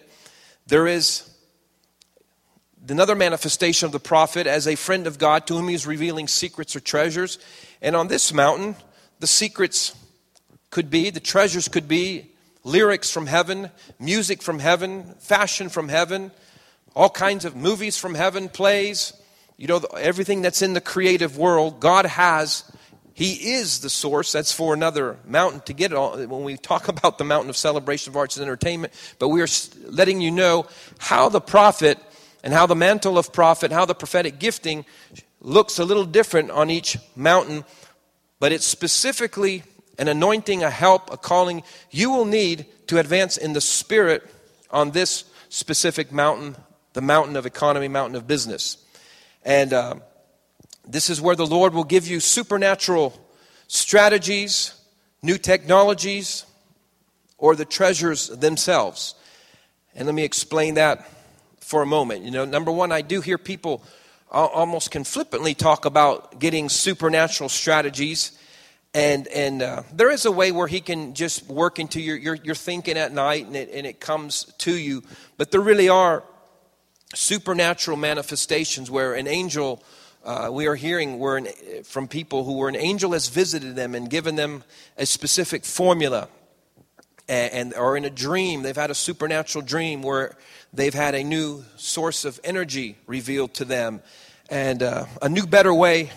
there 0.66 0.88
is 0.88 1.31
another 2.88 3.14
manifestation 3.14 3.87
of 3.87 3.92
the 3.92 4.00
prophet 4.00 4.48
as 4.48 4.66
a 4.66 4.74
friend 4.74 5.07
of 5.07 5.16
God 5.16 5.46
to 5.46 5.55
whom 5.55 5.68
he 5.68 5.74
is 5.77 5.87
revealing 5.87 6.27
secrets 6.27 6.74
or 6.74 6.81
treasures. 6.81 7.38
And 7.81 7.94
on 7.94 8.09
this 8.09 8.35
mountain, 8.35 8.74
the 9.20 9.29
secrets 9.29 9.94
could 10.70 10.90
be, 10.90 11.11
the 11.11 11.20
treasures 11.20 11.68
could 11.68 11.87
be 11.87 12.33
lyrics 12.64 13.12
from 13.12 13.27
heaven, 13.27 13.70
music 14.00 14.42
from 14.42 14.59
heaven, 14.59 15.14
fashion 15.20 15.68
from 15.68 15.88
heaven, 15.88 16.33
all 16.94 17.11
kinds 17.11 17.44
of 17.44 17.57
movies 17.57 17.96
from 17.96 18.14
heaven, 18.14 18.48
plays. 18.48 19.12
You 19.57 19.68
know, 19.68 19.78
everything 19.96 20.42
that's 20.42 20.62
in 20.62 20.72
the 20.72 20.80
creative 20.80 21.38
world, 21.38 21.80
God 21.80 22.07
has. 22.07 22.70
He 23.12 23.54
is 23.54 23.80
the 23.80 23.90
source. 23.90 24.33
That's 24.33 24.52
for 24.52 24.74
another 24.74 25.16
mountain 25.24 25.61
to 25.62 25.72
get 25.72 25.92
it 25.92 25.96
all. 25.96 26.16
When 26.16 26.44
we 26.44 26.57
talk 26.57 26.88
about 26.96 27.18
the 27.18 27.24
mountain 27.24 27.50
of 27.50 27.57
celebration 27.57 28.12
of 28.12 28.16
arts 28.16 28.37
and 28.37 28.42
entertainment, 28.42 28.92
but 29.18 29.28
we 29.28 29.42
are 29.42 29.48
letting 29.87 30.20
you 30.20 30.30
know 30.30 30.66
how 30.98 31.28
the 31.28 31.40
prophet 31.40 31.98
and 32.42 32.52
how 32.52 32.66
the 32.66 32.76
mantle 32.76 33.18
of 33.18 33.33
prophet, 33.33 33.70
how 33.72 33.85
the 33.85 33.94
prophetic 33.94 34.38
gifting 34.38 34.85
looks 35.40 35.78
a 35.78 35.85
little 35.85 36.04
different 36.04 36.50
on 36.50 36.70
each 36.70 36.96
mountain 37.14 37.64
but 38.44 38.52
it's 38.52 38.66
specifically 38.66 39.62
an 39.98 40.07
anointing, 40.07 40.62
a 40.62 40.68
help, 40.68 41.11
a 41.11 41.16
calling 41.16 41.62
you 41.90 42.11
will 42.11 42.26
need 42.26 42.66
to 42.88 42.98
advance 42.98 43.38
in 43.38 43.54
the 43.54 43.61
spirit 43.62 44.22
on 44.70 44.90
this 44.90 45.24
specific 45.48 46.12
mountain, 46.12 46.54
the 46.94 47.02
mountain 47.02 47.37
of 47.37 47.44
economy, 47.46 47.88
mountain 47.88 48.16
of 48.16 48.26
business. 48.26 48.78
And 49.44 49.72
uh, 49.72 49.96
This 50.87 51.09
is 51.09 51.20
where 51.20 51.37
the 51.37 51.46
Lord 51.46 51.72
will 51.74 51.85
give 51.85 52.07
you 52.07 52.20
supernatural 52.20 53.18
strategies, 53.68 54.74
new 55.22 55.38
technologies, 55.38 56.44
or 57.38 57.57
the 57.57 57.64
treasures 57.64 58.28
themselves. 58.28 59.14
And 59.94 60.07
let 60.07 60.14
me 60.14 60.24
explain 60.24 60.74
that 60.74 61.09
for 61.61 61.83
a 61.83 61.87
moment. 61.87 62.24
You 62.24 62.30
know, 62.30 62.44
number 62.44 62.70
one, 62.70 62.92
I 62.92 63.00
do 63.02 63.20
hear 63.20 63.38
people 63.38 63.83
almost 64.30 64.90
can 64.90 65.04
flippantly 65.04 65.54
talk 65.54 65.85
about 65.85 66.38
getting 66.38 66.68
supernatural 66.68 67.48
strategies. 67.48 68.38
And, 68.92 69.26
and 69.28 69.62
uh, 69.62 69.83
there 69.92 70.11
is 70.11 70.26
a 70.26 70.33
way 70.33 70.52
where 70.52 70.68
he 70.68 70.80
can 70.80 71.14
just 71.14 71.46
work 71.48 71.78
into 71.78 72.00
your, 72.00 72.16
your, 72.16 72.35
your 72.35 72.54
thinking 72.54 72.98
at 72.98 73.12
night 73.12 73.46
and 73.46 73.57
it, 73.57 73.70
and 73.72 73.87
it 73.87 74.00
comes 74.00 74.52
to 74.59 74.72
you. 74.72 75.02
But 75.37 75.50
there 75.50 75.61
really 75.61 75.88
are 75.88 76.24
supernatural 77.14 77.97
manifestations 77.97 78.90
where 78.90 79.14
an 79.14 79.27
angel, 79.27 79.83
uh, 80.25 80.49
we 80.53 80.67
are 80.67 80.75
hearing 80.75 81.19
where 81.19 81.37
an, 81.37 81.49
from 81.85 82.09
people 82.09 82.45
who 82.45 82.57
were 82.57 82.69
an 82.69 82.77
angel 82.77 83.12
has 83.12 83.29
visited 83.29 83.77
them 83.77 83.95
and 83.95 84.09
given 84.09 84.37
them 84.37 84.64
a 84.97 85.07
specific 85.07 85.64
formula. 85.64 86.29
And, 87.29 87.53
and 87.53 87.75
or 87.75 87.97
in 87.97 88.05
a 88.05 88.11
dream, 88.11 88.62
they've 88.62 88.77
had 88.77 88.90
a 88.90 88.95
supernatural 88.95 89.64
dream 89.64 90.03
where 90.03 90.37
they've 90.73 90.95
had 90.95 91.14
a 91.14 91.23
new 91.23 91.64
source 91.77 92.25
of 92.25 92.40
energy 92.45 92.97
revealed 93.07 93.55
to 93.55 93.64
them 93.64 94.01
and 94.51 94.83
uh, 94.83 95.07
a 95.23 95.29
new, 95.29 95.47
better 95.47 95.73
way 95.73 96.11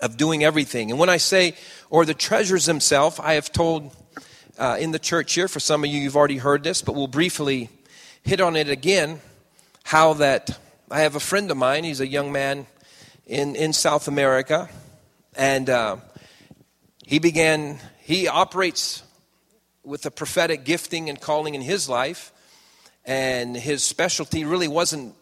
of 0.00 0.16
doing 0.16 0.42
everything. 0.42 0.90
And 0.90 0.98
when 0.98 1.08
I 1.08 1.18
say, 1.18 1.54
or 1.88 2.04
the 2.04 2.14
treasures 2.14 2.66
themselves, 2.66 3.20
I 3.20 3.34
have 3.34 3.52
told 3.52 3.94
uh, 4.58 4.76
in 4.80 4.90
the 4.90 4.98
church 4.98 5.34
here, 5.34 5.48
for 5.48 5.60
some 5.60 5.84
of 5.84 5.90
you, 5.90 6.00
you've 6.00 6.16
already 6.16 6.38
heard 6.38 6.64
this, 6.64 6.82
but 6.82 6.94
we'll 6.94 7.06
briefly 7.06 7.70
hit 8.22 8.40
on 8.40 8.56
it 8.56 8.68
again 8.68 9.20
how 9.84 10.14
that 10.14 10.58
I 10.90 11.00
have 11.00 11.16
a 11.16 11.20
friend 11.20 11.50
of 11.50 11.56
mine, 11.56 11.84
he's 11.84 12.00
a 12.00 12.06
young 12.06 12.32
man 12.32 12.66
in, 13.26 13.56
in 13.56 13.72
South 13.72 14.08
America, 14.08 14.68
and 15.34 15.70
uh, 15.70 15.96
he 17.06 17.18
began, 17.18 17.78
he 18.00 18.28
operates 18.28 19.02
with 19.84 20.04
a 20.06 20.10
prophetic 20.10 20.64
gifting 20.64 21.08
and 21.08 21.20
calling 21.20 21.54
in 21.54 21.62
his 21.62 21.88
life, 21.88 22.32
and 23.04 23.56
his 23.56 23.82
specialty 23.82 24.44
really 24.44 24.68
wasn't 24.68 25.14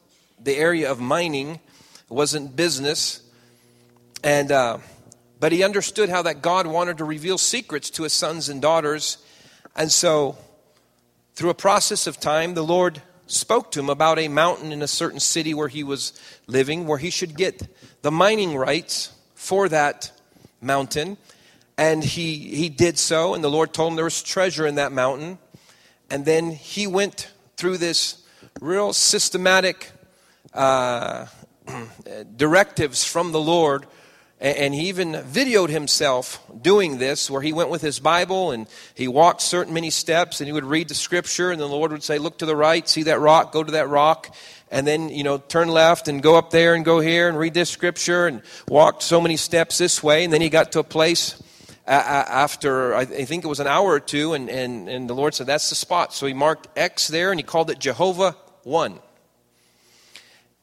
the 0.43 0.57
area 0.57 0.91
of 0.91 1.01
mining, 1.01 1.51
it 1.51 1.61
wasn't 2.09 2.57
business. 2.57 3.23
And, 4.23 4.53
uh, 4.53 4.79
but 5.39 5.53
he 5.53 5.63
understood 5.63 6.09
how 6.09 6.23
that 6.23 6.43
God 6.43 6.67
wanted 6.67 6.99
to 6.99 7.05
reveal 7.05 7.39
secrets 7.39 7.91
to 7.91 8.03
his 8.03 8.13
sons 8.13 8.49
and 8.49 8.61
daughters. 8.61 9.19
And 9.75 9.91
so, 9.91 10.37
through 11.35 11.51
a 11.51 11.55
process 11.55 12.07
of 12.07 12.21
time, 12.21 12.55
the 12.55 12.65
Lord 12.65 13.01
spoke 13.31 13.71
to 13.73 13.81
him 13.81 13.89
about 13.89 14.19
a 14.19 14.29
mountain 14.29 14.73
in 14.73 14.83
a 14.83 14.89
certain 14.89 15.21
city 15.21 15.55
where 15.55 15.69
he 15.69 15.85
was 15.85 16.13
living, 16.47 16.87
where 16.87 16.99
he 16.99 17.11
should 17.11 17.37
get 17.37 17.63
the 18.03 18.11
mining 18.11 18.57
rights 18.57 19.13
for 19.35 19.69
that 19.69 20.13
mountain. 20.61 21.17
And 21.79 22.05
he, 22.05 22.37
he 22.37 22.69
did 22.69 22.99
so, 22.99 23.35
and 23.35 23.43
the 23.43 23.51
Lord 23.51 23.73
told 23.73 23.93
him 23.93 23.97
there 23.97 24.05
was 24.05 24.23
treasure 24.23 24.67
in 24.67 24.75
that 24.75 24.93
mountain. 24.93 25.39
And 26.11 26.25
then 26.25 26.51
he 26.51 26.87
went 26.87 27.31
through 27.57 27.79
this 27.79 28.23
real 28.61 28.93
systematic 28.93 29.91
uh, 30.53 31.27
directives 32.37 33.05
from 33.05 33.33
the 33.33 33.41
Lord. 33.41 33.87
And 34.41 34.73
he 34.75 34.89
even 34.89 35.13
videoed 35.13 35.69
himself 35.69 36.43
doing 36.63 36.97
this, 36.97 37.31
where 37.31 37.43
he 37.43 37.53
went 37.53 37.69
with 37.69 37.83
his 37.83 38.01
Bible 38.01 38.53
and 38.53 38.67
he 38.95 39.07
walked 39.07 39.43
certain 39.43 39.75
many 39.75 39.91
steps 39.91 40.41
and 40.41 40.49
he 40.49 40.53
would 40.53 40.65
read 40.65 40.89
the 40.89 40.95
scripture, 40.95 41.51
and 41.51 41.61
the 41.61 41.69
Lord 41.69 41.93
would 41.93 42.03
say, 42.03 42.17
Look 42.17 42.39
to 42.39 42.47
the 42.47 42.57
right, 42.57 42.89
see 42.89 43.03
that 43.03 43.21
rock, 43.21 43.53
go 43.53 43.63
to 43.63 43.73
that 43.73 43.91
rock, 43.91 44.35
and 44.71 44.87
then, 44.87 45.11
you 45.11 45.25
know, 45.25 45.37
turn 45.37 45.69
left 45.69 46.09
and 46.09 46.23
go 46.23 46.37
up 46.37 46.51
there 46.51 46.75
and 46.75 46.87
go 46.87 47.01
here 47.01 47.29
and 47.29 47.39
read 47.39 47.53
this 47.53 47.69
scripture 47.69 48.27
and 48.27 48.41
walked 48.67 49.03
so 49.03 49.21
many 49.21 49.37
steps 49.37 49.77
this 49.77 50.03
way. 50.03 50.25
And 50.25 50.33
then 50.33 50.41
he 50.41 50.49
got 50.49 50.73
to 50.73 50.79
a 50.79 50.85
place 50.85 51.43
after, 51.87 52.95
I 52.95 53.05
think 53.05 53.45
it 53.45 53.49
was 53.49 53.61
an 53.61 53.67
hour 53.67 53.89
or 53.89 54.01
two, 54.01 54.33
and, 54.33 54.49
and, 54.49 54.89
and 54.89 55.11
the 55.11 55.15
Lord 55.15 55.35
said, 55.35 55.49
That's 55.49 55.69
the 55.69 55.75
spot. 55.75 56.15
So 56.15 56.27
he 56.27 56.33
marked 56.33 56.67
X 56.79 57.09
there 57.09 57.31
and 57.31 57.39
he 57.39 57.45
called 57.45 57.69
it 57.71 57.79
Jehovah 57.79 58.37
1. 58.63 59.01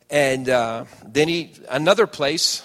And 0.09 0.49
uh, 0.49 0.85
then 1.05 1.27
he, 1.27 1.51
another 1.69 2.07
place 2.07 2.63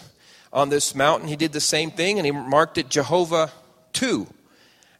on 0.52 0.68
this 0.68 0.94
mountain, 0.94 1.28
he 1.28 1.36
did 1.36 1.52
the 1.52 1.60
same 1.60 1.90
thing 1.90 2.18
and 2.18 2.26
he 2.26 2.32
marked 2.32 2.78
it 2.78 2.88
Jehovah 2.88 3.50
2. 3.94 4.26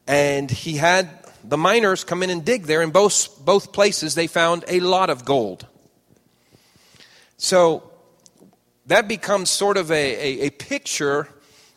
And 0.07 0.51
he 0.51 0.77
had 0.77 1.09
the 1.45 1.57
miners 1.57 2.05
come 2.05 2.23
in 2.23 2.31
and 2.31 2.45
dig 2.45 2.65
there. 2.65 2.83
In 2.83 2.91
both, 2.91 3.45
both 3.45 3.73
places, 3.73 4.15
they 4.15 4.27
found 4.27 4.65
a 4.69 4.81
lot 4.81 5.11
of 5.11 5.25
gold. 5.25 5.67
So 7.37 7.91
that 8.87 9.09
becomes 9.09 9.51
sort 9.51 9.77
of 9.77 9.91
a, 9.91 9.95
a, 9.95 10.47
a 10.47 10.51
picture 10.51 11.29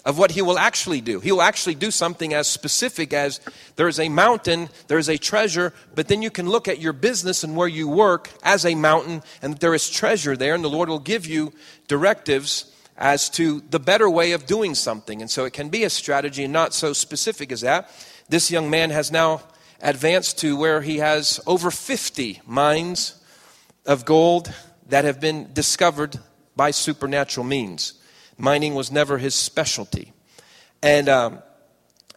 of 0.06 0.20
what 0.20 0.32
he 0.32 0.42
will 0.44 0.60
actually 0.60 1.02
do. 1.02 1.20
He 1.20 1.32
will 1.32 1.42
actually 1.42 1.74
do 1.74 1.90
something 1.90 2.34
as 2.34 2.48
specific 2.48 3.12
as 3.12 3.40
there's 3.76 4.00
a 4.00 4.08
mountain, 4.08 4.70
there's 4.88 5.10
a 5.10 5.18
treasure, 5.18 5.74
but 5.96 6.08
then 6.08 6.22
you 6.22 6.30
can 6.30 6.48
look 6.48 6.68
at 6.68 6.80
your 6.80 6.94
business 6.94 7.44
and 7.44 7.56
where 7.56 7.68
you 7.68 7.88
work 7.88 8.30
as 8.44 8.66
a 8.66 8.76
mountain, 8.76 9.24
and 9.42 9.58
there 9.58 9.74
is 9.74 9.90
treasure 9.90 10.38
there, 10.38 10.54
and 10.54 10.64
the 10.64 10.70
Lord 10.70 10.90
will 10.90 11.00
give 11.00 11.26
you 11.26 11.54
directives 11.88 12.72
as 12.97 13.29
to 13.31 13.62
the 13.69 13.79
better 13.79 14.10
way 14.10 14.31
of 14.31 14.45
doing 14.45 14.75
something. 14.75 15.21
And 15.21 15.29
so 15.29 15.45
it 15.45 15.53
can 15.53 15.69
be 15.69 15.84
a 15.84 15.89
strategy 15.89 16.43
and 16.43 16.53
not 16.53 16.73
so 16.73 16.93
specific 16.93 17.51
as 17.51 17.62
that. 17.62 17.89
This 18.29 18.49
young 18.49 18.69
man 18.69 18.89
has 18.89 19.12
now 19.12 19.41
advanced 19.81 20.39
to 20.39 20.55
where 20.58 20.81
he 20.81 20.97
has 20.97 21.39
over 21.45 21.69
50 21.69 22.41
mines 22.45 23.21
of 23.86 24.05
gold 24.05 24.53
that 24.88 25.03
have 25.03 25.19
been 25.19 25.51
discovered 25.53 26.19
by 26.55 26.71
supernatural 26.71 27.45
means. 27.45 27.93
Mining 28.38 28.75
was 28.75 28.91
never 28.91 29.17
his 29.17 29.36
specialty. 29.36 30.13
And 30.81 31.10
um, 31.10 31.39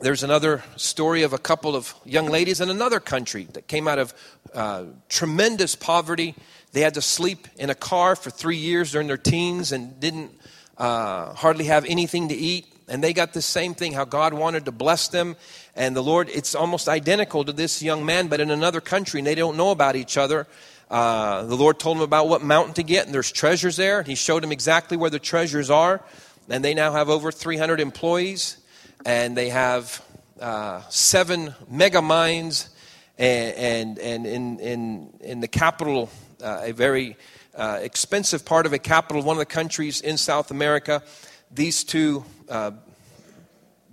there's 0.00 0.22
another 0.22 0.62
story 0.76 1.22
of 1.22 1.32
a 1.32 1.38
couple 1.38 1.74
of 1.74 1.94
young 2.04 2.26
ladies 2.26 2.60
in 2.60 2.70
another 2.70 3.00
country 3.00 3.48
that 3.52 3.66
came 3.66 3.88
out 3.88 3.98
of 3.98 4.14
uh, 4.54 4.84
tremendous 5.08 5.74
poverty. 5.74 6.34
They 6.72 6.82
had 6.82 6.94
to 6.94 7.02
sleep 7.02 7.48
in 7.56 7.70
a 7.70 7.74
car 7.74 8.14
for 8.14 8.30
three 8.30 8.56
years 8.56 8.92
during 8.92 9.08
their 9.08 9.16
teens 9.16 9.72
and 9.72 9.98
didn't 9.98 10.37
uh, 10.78 11.34
hardly 11.34 11.66
have 11.66 11.84
anything 11.84 12.28
to 12.28 12.34
eat. 12.34 12.66
And 12.88 13.04
they 13.04 13.12
got 13.12 13.34
the 13.34 13.42
same 13.42 13.74
thing 13.74 13.92
how 13.92 14.06
God 14.06 14.32
wanted 14.32 14.64
to 14.64 14.72
bless 14.72 15.08
them. 15.08 15.36
And 15.76 15.94
the 15.94 16.02
Lord, 16.02 16.30
it's 16.30 16.54
almost 16.54 16.88
identical 16.88 17.44
to 17.44 17.52
this 17.52 17.82
young 17.82 18.06
man, 18.06 18.28
but 18.28 18.40
in 18.40 18.50
another 18.50 18.80
country, 18.80 19.20
and 19.20 19.26
they 19.26 19.34
don't 19.34 19.56
know 19.56 19.70
about 19.70 19.94
each 19.94 20.16
other. 20.16 20.46
Uh, 20.90 21.42
the 21.44 21.56
Lord 21.56 21.78
told 21.78 21.98
him 21.98 22.02
about 22.02 22.28
what 22.28 22.42
mountain 22.42 22.74
to 22.74 22.82
get, 22.82 23.04
and 23.04 23.14
there's 23.14 23.30
treasures 23.30 23.76
there. 23.76 23.98
And 23.98 24.08
he 24.08 24.14
showed 24.14 24.42
him 24.42 24.52
exactly 24.52 24.96
where 24.96 25.10
the 25.10 25.18
treasures 25.18 25.68
are. 25.68 26.02
And 26.48 26.64
they 26.64 26.72
now 26.72 26.92
have 26.92 27.10
over 27.10 27.30
300 27.30 27.78
employees, 27.78 28.56
and 29.04 29.36
they 29.36 29.50
have 29.50 30.02
uh, 30.40 30.80
seven 30.88 31.54
mega 31.70 32.00
mines, 32.00 32.70
and, 33.18 33.54
and, 33.56 33.98
and 33.98 34.26
in, 34.26 34.60
in, 34.60 35.12
in 35.20 35.40
the 35.40 35.48
capital, 35.48 36.08
uh, 36.42 36.60
a 36.62 36.72
very 36.72 37.18
uh, 37.58 37.80
expensive 37.82 38.44
part 38.44 38.64
of 38.64 38.72
a 38.72 38.78
capital, 38.78 39.22
one 39.22 39.36
of 39.36 39.40
the 39.40 39.46
countries 39.46 40.00
in 40.00 40.16
South 40.16 40.50
America. 40.50 41.02
These 41.50 41.84
two 41.84 42.24
uh, 42.48 42.70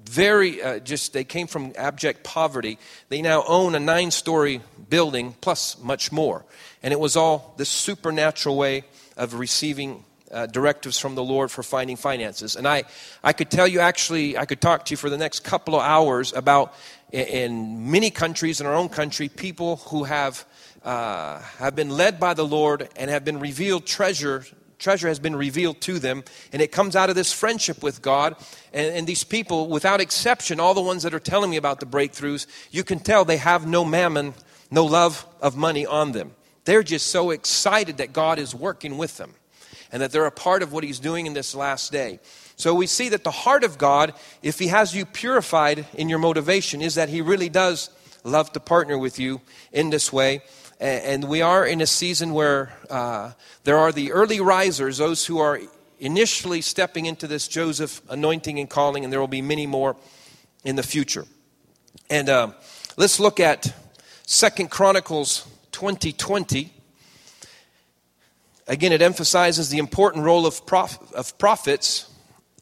very 0.06 0.62
uh, 0.62 0.80
just 0.80 1.14
they 1.14 1.24
came 1.24 1.48
from 1.48 1.74
abject 1.76 2.24
poverty 2.24 2.78
they 3.10 3.24
now 3.24 3.44
own 3.48 3.74
a 3.74 3.80
nine 3.80 4.12
story 4.12 4.62
building 4.88 5.36
plus 5.42 5.80
much 5.80 6.12
more 6.12 6.46
and 6.84 6.94
it 6.94 7.00
was 7.00 7.16
all 7.16 7.56
this 7.58 7.70
supernatural 7.70 8.56
way 8.56 8.84
of 9.18 9.34
receiving 9.34 10.04
uh, 10.32 10.46
directives 10.46 11.00
from 11.00 11.16
the 11.16 11.24
Lord 11.24 11.50
for 11.50 11.64
finding 11.64 11.96
finances. 11.96 12.56
And 12.56 12.68
I, 12.68 12.84
I 13.24 13.34
could 13.34 13.50
tell 13.50 13.68
you 13.68 13.80
actually, 13.80 14.38
I 14.38 14.46
could 14.46 14.60
talk 14.60 14.86
to 14.86 14.92
you 14.92 14.98
for 14.98 15.10
the 15.10 15.18
next 15.18 15.44
couple 15.44 15.76
of 15.76 15.82
hours 15.82 16.34
about 16.34 16.74
in 17.12 17.90
many 17.90 18.10
countries, 18.10 18.60
in 18.60 18.68
our 18.68 18.76
own 18.76 18.90
country, 18.90 19.30
people 19.30 19.78
who 19.78 20.04
have, 20.04 20.46
uh, 20.86 21.40
have 21.58 21.76
been 21.76 21.90
led 21.90 22.20
by 22.20 22.34
the 22.34 22.46
Lord 22.46 22.88
and 22.96 23.10
have 23.10 23.26
been 23.26 23.40
revealed 23.40 23.86
treasure. 23.86 24.46
Treasure 24.78 25.08
has 25.08 25.20
been 25.20 25.36
revealed 25.36 25.82
to 25.82 26.00
them, 26.00 26.24
and 26.54 26.62
it 26.62 26.72
comes 26.72 26.96
out 26.96 27.10
of 27.10 27.16
this 27.16 27.34
friendship 27.34 27.82
with 27.82 28.02
God. 28.02 28.36
And, 28.72 28.96
and 28.96 29.08
these 29.08 29.24
people, 29.24 29.68
without 29.68 30.00
exception, 30.00 30.60
all 30.60 30.76
the 30.76 30.82
ones 30.82 31.04
that 31.04 31.14
are 31.14 31.20
telling 31.20 31.50
me 31.50 31.58
about 31.58 31.80
the 31.80 31.86
breakthroughs, 31.86 32.46
you 32.70 32.84
can 32.84 33.00
tell 33.00 33.26
they 33.26 33.38
have 33.38 33.66
no 33.68 33.84
mammon, 33.84 34.36
no 34.70 34.86
love 34.86 35.26
of 35.42 35.58
money 35.58 35.86
on 35.86 36.12
them. 36.12 36.36
They're 36.66 36.84
just 36.84 37.08
so 37.08 37.32
excited 37.32 37.98
that 37.98 38.14
God 38.14 38.38
is 38.38 38.54
working 38.54 38.98
with 38.98 39.18
them 39.18 39.34
and 39.92 40.02
that 40.02 40.12
they're 40.12 40.26
a 40.26 40.32
part 40.32 40.62
of 40.62 40.72
what 40.72 40.84
He's 40.84 41.00
doing 41.00 41.26
in 41.26 41.34
this 41.34 41.56
last 41.56 41.92
day. 41.92 42.20
So 42.58 42.74
we 42.76 42.88
see 42.88 43.10
that 43.10 43.24
the 43.24 43.32
heart 43.32 43.64
of 43.64 43.78
God, 43.78 44.14
if 44.44 44.60
He 44.60 44.68
has 44.68 44.96
you 44.96 45.06
purified 45.06 45.86
in 45.94 46.10
your 46.10 46.20
motivation, 46.20 46.82
is 46.82 46.96
that 46.96 47.10
He 47.10 47.22
really 47.22 47.50
does 47.50 47.90
love 48.24 48.52
to 48.54 48.60
partner 48.60 48.98
with 48.98 49.20
you 49.20 49.42
in 49.72 49.90
this 49.90 50.12
way. 50.12 50.42
And 50.80 51.24
we 51.26 51.42
are 51.42 51.66
in 51.66 51.82
a 51.82 51.88
season 51.88 52.34
where 52.34 52.74
uh, 52.90 53.32
there 53.64 53.78
are 53.78 53.92
the 53.92 54.12
early 54.12 54.42
risers, 54.42 54.98
those 54.98 55.26
who 55.26 55.40
are 55.40 55.60
initially 56.00 56.62
stepping 56.62 57.06
into 57.06 57.28
this 57.28 57.48
Joseph 57.48 58.02
anointing 58.10 58.60
and 58.60 58.70
calling, 58.70 59.04
and 59.04 59.14
there 59.14 59.20
will 59.20 59.28
be 59.28 59.42
many 59.42 59.66
more 59.66 59.96
in 60.64 60.76
the 60.76 60.84
future. 60.84 61.26
And 62.10 62.30
uh, 62.30 62.52
let's 62.98 63.20
look 63.20 63.40
at 63.40 63.74
Second 64.26 64.70
Chronicles 64.70 65.48
2020. 65.72 66.74
Again, 68.68 68.92
it 68.92 69.02
emphasizes 69.02 69.70
the 69.70 69.78
important 69.78 70.26
role 70.26 70.46
of, 70.46 70.66
prof- 70.66 71.14
of 71.14 71.38
prophets 71.38 72.10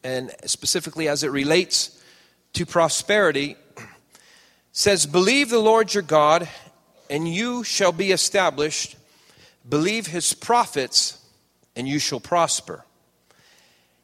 and 0.04 0.30
specifically 0.44 1.08
as 1.08 1.24
it 1.24 1.30
relates 1.30 1.98
to 2.52 2.66
prosperity, 2.66 3.56
says, 4.70 5.06
Believe 5.06 5.48
the 5.48 5.58
Lord 5.58 5.94
your 5.94 6.02
God, 6.02 6.48
and 7.14 7.32
you 7.32 7.62
shall 7.62 7.92
be 7.92 8.10
established. 8.10 8.96
Believe 9.68 10.08
his 10.08 10.34
prophets, 10.34 11.24
and 11.76 11.86
you 11.86 12.00
shall 12.00 12.18
prosper. 12.18 12.84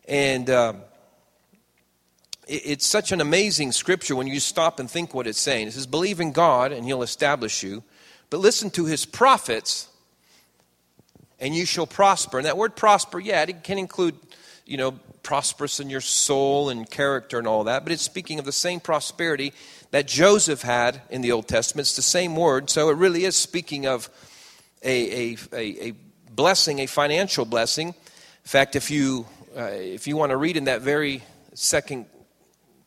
And 0.06 0.48
uh, 0.48 0.74
it, 2.46 2.62
it's 2.64 2.86
such 2.86 3.10
an 3.10 3.20
amazing 3.20 3.72
scripture 3.72 4.14
when 4.14 4.28
you 4.28 4.38
stop 4.38 4.78
and 4.78 4.88
think 4.88 5.12
what 5.12 5.26
it's 5.26 5.40
saying. 5.40 5.66
It 5.66 5.72
says, 5.72 5.88
Believe 5.88 6.20
in 6.20 6.30
God, 6.30 6.70
and 6.70 6.86
he'll 6.86 7.02
establish 7.02 7.64
you. 7.64 7.82
But 8.30 8.38
listen 8.38 8.70
to 8.70 8.84
his 8.84 9.04
prophets, 9.04 9.88
and 11.40 11.52
you 11.52 11.66
shall 11.66 11.88
prosper. 11.88 12.38
And 12.38 12.46
that 12.46 12.56
word 12.56 12.76
prosper, 12.76 13.18
yeah, 13.18 13.42
it 13.42 13.64
can 13.64 13.76
include, 13.76 14.14
you 14.70 14.76
know, 14.76 14.92
prosperous 15.24 15.80
in 15.80 15.90
your 15.90 16.00
soul 16.00 16.68
and 16.68 16.88
character 16.88 17.38
and 17.38 17.48
all 17.48 17.64
that, 17.64 17.82
but 17.82 17.92
it's 17.92 18.02
speaking 18.02 18.38
of 18.38 18.44
the 18.44 18.52
same 18.52 18.78
prosperity 18.78 19.52
that 19.90 20.06
Joseph 20.06 20.62
had 20.62 21.02
in 21.10 21.22
the 21.22 21.32
Old 21.32 21.48
Testament. 21.48 21.88
It's 21.88 21.96
the 21.96 22.02
same 22.02 22.36
word, 22.36 22.70
so 22.70 22.88
it 22.88 22.96
really 22.96 23.24
is 23.24 23.34
speaking 23.34 23.86
of 23.86 24.08
a, 24.84 25.32
a, 25.32 25.36
a, 25.52 25.88
a 25.88 25.92
blessing, 26.30 26.78
a 26.78 26.86
financial 26.86 27.44
blessing. 27.44 27.88
In 27.88 27.94
fact, 28.44 28.76
if 28.76 28.92
you, 28.92 29.26
uh, 29.56 29.62
if 29.72 30.06
you 30.06 30.16
want 30.16 30.30
to 30.30 30.36
read 30.36 30.56
in 30.56 30.64
that 30.64 30.82
very 30.82 31.24
second 31.54 32.06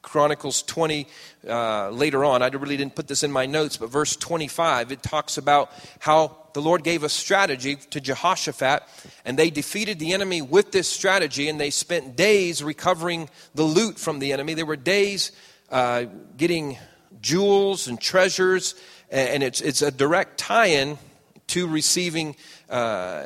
Chronicles 0.03 0.61
20 0.63 1.07
uh, 1.47 1.89
later 1.89 2.23
on. 2.23 2.43
I 2.43 2.47
really 2.47 2.77
didn't 2.77 2.93
put 2.93 3.07
this 3.07 3.23
in 3.23 3.31
my 3.31 3.47
notes, 3.47 3.77
but 3.77 3.89
verse 3.89 4.15
25, 4.15 4.91
it 4.91 5.01
talks 5.01 5.37
about 5.39 5.71
how 5.99 6.37
the 6.53 6.61
Lord 6.61 6.83
gave 6.83 7.03
a 7.03 7.09
strategy 7.09 7.77
to 7.77 7.99
Jehoshaphat, 7.99 8.83
and 9.25 9.39
they 9.39 9.49
defeated 9.49 9.97
the 9.97 10.13
enemy 10.13 10.41
with 10.41 10.71
this 10.71 10.87
strategy, 10.87 11.49
and 11.49 11.59
they 11.59 11.71
spent 11.71 12.15
days 12.15 12.63
recovering 12.63 13.29
the 13.55 13.63
loot 13.63 13.97
from 13.97 14.19
the 14.19 14.33
enemy. 14.33 14.53
There 14.53 14.65
were 14.65 14.75
days 14.75 15.31
uh, 15.71 16.05
getting 16.37 16.77
jewels 17.21 17.87
and 17.87 17.99
treasures, 17.99 18.75
and 19.09 19.41
it's, 19.41 19.61
it's 19.61 19.81
a 19.81 19.89
direct 19.89 20.37
tie 20.37 20.67
in 20.67 20.99
to 21.47 21.67
receiving, 21.67 22.35
uh, 22.69 23.25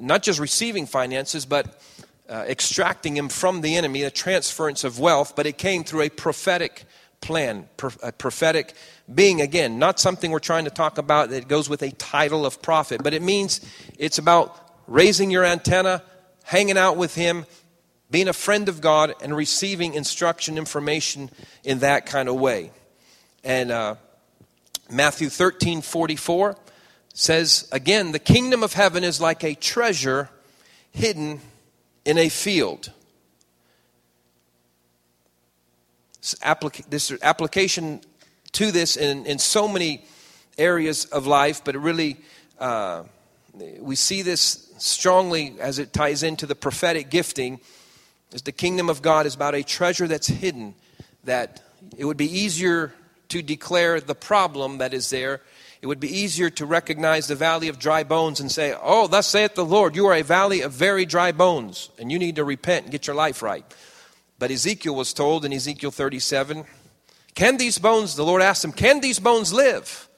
not 0.00 0.22
just 0.22 0.38
receiving 0.38 0.86
finances, 0.86 1.44
but 1.44 1.80
uh, 2.28 2.44
extracting 2.48 3.16
him 3.16 3.28
from 3.28 3.60
the 3.60 3.76
enemy, 3.76 4.02
a 4.02 4.10
transference 4.10 4.84
of 4.84 4.98
wealth, 4.98 5.34
but 5.36 5.46
it 5.46 5.58
came 5.58 5.84
through 5.84 6.02
a 6.02 6.08
prophetic 6.08 6.84
plan, 7.20 7.68
a 8.02 8.12
prophetic 8.12 8.74
being. 9.12 9.40
Again, 9.40 9.78
not 9.78 9.98
something 9.98 10.30
we're 10.30 10.38
trying 10.38 10.64
to 10.64 10.70
talk 10.70 10.98
about 10.98 11.30
that 11.30 11.48
goes 11.48 11.68
with 11.68 11.82
a 11.82 11.90
title 11.92 12.44
of 12.44 12.60
prophet, 12.62 13.02
but 13.02 13.14
it 13.14 13.22
means 13.22 13.60
it's 13.98 14.18
about 14.18 14.56
raising 14.86 15.30
your 15.30 15.44
antenna, 15.44 16.02
hanging 16.44 16.76
out 16.76 16.96
with 16.96 17.14
him, 17.14 17.46
being 18.10 18.28
a 18.28 18.32
friend 18.32 18.68
of 18.68 18.80
God, 18.80 19.14
and 19.22 19.34
receiving 19.34 19.94
instruction, 19.94 20.58
information 20.58 21.30
in 21.64 21.78
that 21.78 22.04
kind 22.06 22.28
of 22.28 22.34
way. 22.34 22.70
And 23.42 23.70
uh, 23.70 23.94
Matthew 24.90 25.28
13 25.28 25.80
44 25.80 26.56
says, 27.14 27.68
again, 27.72 28.12
the 28.12 28.18
kingdom 28.18 28.62
of 28.62 28.72
heaven 28.72 29.04
is 29.04 29.20
like 29.20 29.44
a 29.44 29.54
treasure 29.54 30.28
hidden 30.90 31.40
field. 32.28 32.92
This 36.88 37.12
application 37.22 38.00
to 38.52 38.70
this 38.70 38.96
in, 38.96 39.26
in 39.26 39.38
so 39.38 39.66
many 39.66 40.04
areas 40.58 41.06
of 41.06 41.26
life, 41.26 41.62
but 41.64 41.74
it 41.74 41.78
really, 41.78 42.18
uh, 42.58 43.04
we 43.80 43.96
see 43.96 44.22
this 44.22 44.72
strongly 44.78 45.54
as 45.58 45.78
it 45.78 45.92
ties 45.92 46.22
into 46.22 46.46
the 46.46 46.54
prophetic 46.54 47.10
gifting. 47.10 47.60
Is 48.32 48.42
the 48.42 48.52
kingdom 48.52 48.88
of 48.88 49.02
God 49.02 49.26
is 49.26 49.34
about 49.34 49.54
a 49.54 49.62
treasure 49.62 50.08
that's 50.08 50.26
hidden, 50.26 50.74
that 51.24 51.62
it 51.96 52.04
would 52.04 52.16
be 52.16 52.38
easier 52.38 52.92
to 53.28 53.42
declare 53.42 54.00
the 54.00 54.14
problem 54.14 54.78
that 54.78 54.94
is 54.94 55.10
there 55.10 55.40
it 55.82 55.88
would 55.88 56.00
be 56.00 56.16
easier 56.16 56.48
to 56.48 56.64
recognize 56.64 57.26
the 57.26 57.34
valley 57.34 57.66
of 57.66 57.80
dry 57.80 58.04
bones 58.04 58.38
and 58.38 58.50
say, 58.50 58.72
Oh, 58.80 59.08
thus 59.08 59.26
saith 59.26 59.56
the 59.56 59.64
Lord, 59.64 59.96
you 59.96 60.06
are 60.06 60.14
a 60.14 60.22
valley 60.22 60.60
of 60.60 60.72
very 60.72 61.04
dry 61.04 61.32
bones, 61.32 61.90
and 61.98 62.10
you 62.10 62.20
need 62.20 62.36
to 62.36 62.44
repent 62.44 62.84
and 62.84 62.92
get 62.92 63.08
your 63.08 63.16
life 63.16 63.42
right. 63.42 63.64
But 64.38 64.52
Ezekiel 64.52 64.94
was 64.94 65.12
told 65.12 65.44
in 65.44 65.52
Ezekiel 65.52 65.90
37, 65.90 66.64
Can 67.34 67.56
these 67.56 67.78
bones, 67.78 68.14
the 68.14 68.24
Lord 68.24 68.42
asked 68.42 68.64
him, 68.64 68.70
Can 68.70 69.00
these 69.00 69.18
bones 69.18 69.52
live? 69.52 70.08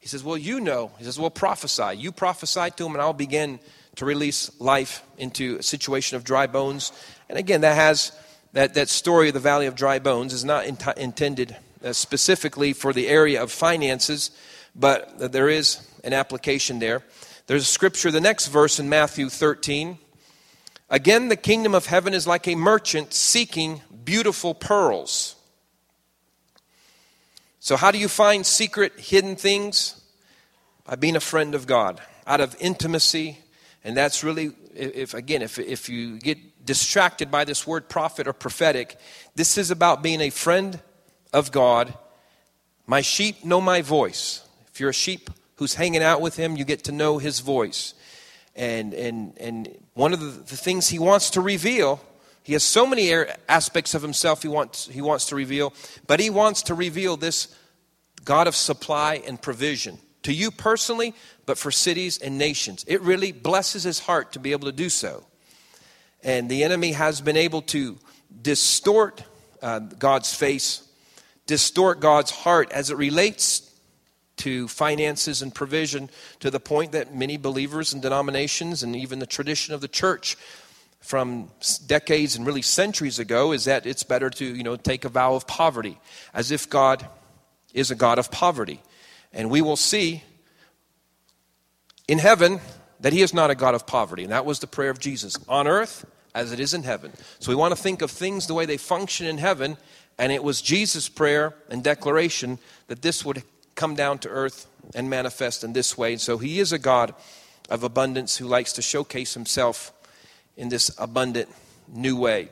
He 0.00 0.08
says, 0.08 0.24
Well, 0.24 0.36
you 0.36 0.60
know. 0.60 0.90
He 0.98 1.04
says, 1.04 1.20
Well, 1.20 1.30
prophesy. 1.30 1.96
You 1.98 2.10
prophesy 2.10 2.70
to 2.70 2.82
them, 2.82 2.94
and 2.94 3.00
I'll 3.00 3.12
begin 3.12 3.60
to 3.94 4.04
release 4.04 4.50
life 4.60 5.04
into 5.18 5.56
a 5.58 5.62
situation 5.62 6.16
of 6.16 6.24
dry 6.24 6.48
bones. 6.48 6.90
And 7.28 7.38
again, 7.38 7.60
that 7.60 7.76
has 7.76 8.10
that, 8.54 8.74
that 8.74 8.88
story 8.88 9.28
of 9.28 9.34
the 9.34 9.40
valley 9.40 9.66
of 9.66 9.76
dry 9.76 10.00
bones 10.00 10.32
is 10.32 10.44
not 10.44 10.66
in, 10.66 10.76
intended 10.96 11.56
uh, 11.84 11.92
specifically 11.92 12.72
for 12.72 12.92
the 12.92 13.06
area 13.06 13.40
of 13.40 13.52
finances 13.52 14.32
but 14.74 15.32
there 15.32 15.48
is 15.48 15.86
an 16.04 16.12
application 16.12 16.78
there. 16.78 17.02
There's 17.46 17.62
a 17.62 17.66
scripture, 17.66 18.10
the 18.10 18.20
next 18.20 18.48
verse 18.48 18.78
in 18.78 18.88
Matthew 18.88 19.28
13. 19.28 19.98
Again, 20.88 21.28
the 21.28 21.36
kingdom 21.36 21.74
of 21.74 21.86
heaven 21.86 22.14
is 22.14 22.26
like 22.26 22.46
a 22.46 22.54
merchant 22.54 23.12
seeking 23.14 23.80
beautiful 24.04 24.54
pearls. 24.54 25.36
So, 27.60 27.76
how 27.76 27.90
do 27.90 27.98
you 27.98 28.08
find 28.08 28.44
secret, 28.44 28.98
hidden 28.98 29.36
things? 29.36 29.98
By 30.84 30.96
being 30.96 31.14
a 31.14 31.20
friend 31.20 31.54
of 31.54 31.66
God, 31.66 32.00
out 32.26 32.40
of 32.40 32.56
intimacy. 32.58 33.38
And 33.84 33.96
that's 33.96 34.24
really, 34.24 34.50
if 34.74 35.14
again, 35.14 35.42
if, 35.42 35.58
if 35.58 35.88
you 35.88 36.18
get 36.18 36.66
distracted 36.66 37.30
by 37.30 37.44
this 37.44 37.66
word 37.66 37.88
prophet 37.88 38.26
or 38.26 38.32
prophetic, 38.32 38.98
this 39.34 39.56
is 39.58 39.70
about 39.70 40.02
being 40.02 40.20
a 40.20 40.30
friend 40.30 40.80
of 41.32 41.52
God. 41.52 41.94
My 42.86 43.00
sheep 43.00 43.44
know 43.44 43.60
my 43.60 43.80
voice. 43.80 44.46
If 44.72 44.80
you're 44.80 44.90
a 44.90 44.94
sheep 44.94 45.30
who's 45.56 45.74
hanging 45.74 46.02
out 46.02 46.20
with 46.20 46.36
him, 46.36 46.56
you 46.56 46.64
get 46.64 46.84
to 46.84 46.92
know 46.92 47.18
his 47.18 47.40
voice. 47.40 47.94
And, 48.56 48.94
and, 48.94 49.36
and 49.38 49.78
one 49.94 50.12
of 50.12 50.20
the, 50.20 50.26
the 50.26 50.56
things 50.56 50.88
he 50.88 50.98
wants 50.98 51.30
to 51.30 51.40
reveal, 51.40 52.00
he 52.42 52.54
has 52.54 52.62
so 52.62 52.86
many 52.86 53.12
aspects 53.48 53.94
of 53.94 54.02
himself 54.02 54.42
he 54.42 54.48
wants, 54.48 54.88
he 54.88 55.02
wants 55.02 55.26
to 55.26 55.36
reveal, 55.36 55.72
but 56.06 56.20
he 56.20 56.30
wants 56.30 56.62
to 56.64 56.74
reveal 56.74 57.16
this 57.16 57.54
God 58.24 58.46
of 58.46 58.56
supply 58.56 59.22
and 59.26 59.40
provision 59.40 59.98
to 60.22 60.32
you 60.32 60.50
personally, 60.50 61.14
but 61.44 61.58
for 61.58 61.70
cities 61.70 62.18
and 62.18 62.38
nations. 62.38 62.84
It 62.86 63.00
really 63.02 63.32
blesses 63.32 63.82
his 63.82 63.98
heart 63.98 64.32
to 64.32 64.38
be 64.38 64.52
able 64.52 64.66
to 64.66 64.72
do 64.72 64.88
so. 64.88 65.24
And 66.22 66.48
the 66.48 66.62
enemy 66.62 66.92
has 66.92 67.20
been 67.20 67.36
able 67.36 67.62
to 67.62 67.98
distort 68.40 69.24
uh, 69.60 69.80
God's 69.80 70.32
face, 70.32 70.86
distort 71.46 72.00
God's 72.00 72.30
heart 72.30 72.70
as 72.72 72.90
it 72.90 72.96
relates 72.96 73.71
to 74.42 74.68
finances 74.68 75.42
and 75.42 75.54
provision 75.54 76.10
to 76.40 76.50
the 76.50 76.60
point 76.60 76.92
that 76.92 77.14
many 77.14 77.36
believers 77.36 77.92
and 77.92 78.02
denominations 78.02 78.82
and 78.82 78.94
even 78.96 79.18
the 79.18 79.26
tradition 79.26 79.74
of 79.74 79.80
the 79.80 79.88
church 79.88 80.36
from 81.00 81.48
decades 81.86 82.36
and 82.36 82.46
really 82.46 82.62
centuries 82.62 83.18
ago 83.18 83.52
is 83.52 83.64
that 83.64 83.86
it's 83.86 84.04
better 84.04 84.30
to 84.30 84.44
you 84.44 84.62
know 84.62 84.76
take 84.76 85.04
a 85.04 85.08
vow 85.08 85.34
of 85.34 85.46
poverty 85.46 85.98
as 86.32 86.50
if 86.50 86.70
god 86.70 87.06
is 87.74 87.90
a 87.90 87.94
god 87.94 88.18
of 88.18 88.30
poverty. 88.30 88.80
And 89.32 89.50
we 89.50 89.62
will 89.62 89.76
see 89.76 90.22
in 92.06 92.18
heaven 92.18 92.60
that 93.00 93.12
he 93.12 93.22
is 93.22 93.32
not 93.32 93.50
a 93.50 93.54
god 93.54 93.74
of 93.74 93.86
poverty. 93.86 94.22
And 94.22 94.32
that 94.32 94.44
was 94.44 94.58
the 94.60 94.66
prayer 94.66 94.90
of 94.90 94.98
jesus 94.98 95.38
on 95.48 95.66
earth 95.66 96.04
as 96.34 96.52
it 96.52 96.60
is 96.60 96.74
in 96.74 96.82
heaven. 96.82 97.12
So 97.40 97.50
we 97.50 97.56
want 97.56 97.74
to 97.74 97.80
think 97.80 98.02
of 98.02 98.10
things 98.10 98.46
the 98.46 98.54
way 98.54 98.66
they 98.66 98.76
function 98.76 99.26
in 99.26 99.38
heaven. 99.38 99.76
And 100.18 100.32
it 100.32 100.44
was 100.44 100.62
jesus 100.62 101.08
prayer 101.08 101.54
and 101.68 101.82
declaration 101.82 102.58
that 102.88 103.02
this 103.02 103.24
would 103.24 103.42
come 103.74 103.94
down 103.94 104.18
to 104.20 104.28
earth 104.28 104.66
and 104.94 105.08
manifest 105.08 105.64
in 105.64 105.72
this 105.72 105.96
way. 105.96 106.16
So 106.16 106.38
he 106.38 106.60
is 106.60 106.72
a 106.72 106.78
God 106.78 107.14
of 107.70 107.82
abundance 107.82 108.36
who 108.36 108.46
likes 108.46 108.72
to 108.74 108.82
showcase 108.82 109.34
himself 109.34 109.92
in 110.56 110.68
this 110.68 110.90
abundant 110.98 111.48
new 111.88 112.16
way. 112.16 112.48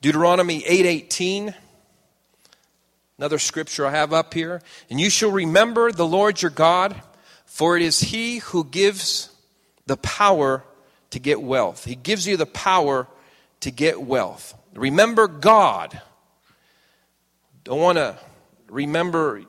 Deuteronomy 0.00 0.62
8:18 0.64 1.54
Another 3.18 3.38
scripture 3.38 3.86
I 3.86 3.90
have 3.92 4.12
up 4.12 4.34
here, 4.34 4.62
and 4.90 5.00
you 5.00 5.08
shall 5.08 5.30
remember 5.30 5.92
the 5.92 6.04
Lord 6.04 6.42
your 6.42 6.50
God, 6.50 7.00
for 7.44 7.76
it 7.76 7.82
is 7.82 8.00
he 8.00 8.38
who 8.38 8.64
gives 8.64 9.28
the 9.86 9.96
power 9.96 10.64
to 11.10 11.20
get 11.20 11.40
wealth. 11.40 11.84
He 11.84 11.94
gives 11.94 12.26
you 12.26 12.36
the 12.36 12.46
power 12.46 13.06
to 13.60 13.70
get 13.70 14.02
wealth. 14.02 14.54
Remember 14.74 15.28
God 15.28 16.00
don't 17.64 17.80
want 17.80 17.98
to 17.98 18.18
remember 18.68 19.42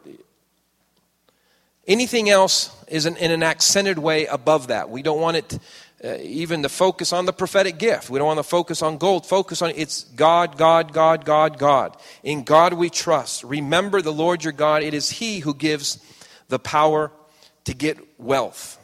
anything 1.87 2.29
else 2.29 2.75
is 2.87 3.05
in, 3.05 3.17
an 3.17 3.43
accented 3.43 3.97
way 3.97 4.25
above 4.25 4.67
that. 4.67 4.89
We 4.89 5.01
don't 5.01 5.19
want 5.19 5.37
it 5.37 5.59
uh, 6.03 6.17
even 6.17 6.63
to 6.63 6.69
focus 6.69 7.13
on 7.13 7.25
the 7.25 7.33
prophetic 7.33 7.77
gift. 7.77 8.09
We 8.09 8.19
don't 8.19 8.27
want 8.27 8.39
to 8.39 8.43
focus 8.43 8.81
on 8.81 8.97
gold. 8.97 9.25
Focus 9.25 9.61
on 9.61 9.71
it's 9.75 10.03
God, 10.03 10.57
God, 10.57 10.91
God, 10.91 11.25
God, 11.25 11.57
God. 11.57 11.97
In 12.23 12.43
God 12.43 12.73
we 12.73 12.89
trust. 12.89 13.43
Remember 13.43 14.01
the 14.01 14.13
Lord 14.13 14.43
your 14.43 14.53
God. 14.53 14.83
It 14.83 14.93
is 14.93 15.09
He 15.09 15.39
who 15.39 15.53
gives 15.53 15.99
the 16.49 16.59
power 16.59 17.11
to 17.63 17.73
get 17.73 17.97
wealth. 18.19 18.77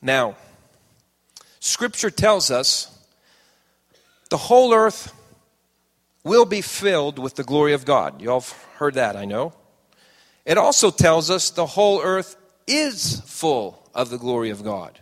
Now, 0.00 0.36
Scripture 1.60 2.10
tells 2.10 2.50
us 2.50 2.93
the 4.34 4.38
whole 4.38 4.74
earth 4.74 5.14
will 6.24 6.44
be 6.44 6.60
filled 6.60 7.20
with 7.20 7.36
the 7.36 7.44
glory 7.44 7.72
of 7.72 7.84
God. 7.84 8.20
You 8.20 8.32
all 8.32 8.40
have 8.40 8.52
heard 8.78 8.94
that, 8.94 9.14
I 9.14 9.26
know. 9.26 9.52
It 10.44 10.58
also 10.58 10.90
tells 10.90 11.30
us 11.30 11.50
the 11.50 11.66
whole 11.66 12.02
earth 12.02 12.34
is 12.66 13.20
full 13.26 13.88
of 13.94 14.10
the 14.10 14.18
glory 14.18 14.50
of 14.50 14.64
God. 14.64 14.98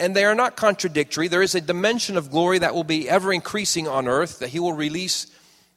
And 0.00 0.16
they 0.16 0.24
are 0.24 0.34
not 0.34 0.56
contradictory. 0.56 1.28
There 1.28 1.40
is 1.40 1.54
a 1.54 1.60
dimension 1.60 2.16
of 2.16 2.32
glory 2.32 2.58
that 2.58 2.74
will 2.74 2.82
be 2.82 3.08
ever 3.08 3.32
increasing 3.32 3.86
on 3.86 4.08
earth 4.08 4.40
that 4.40 4.48
He 4.48 4.58
will 4.58 4.72
release 4.72 5.28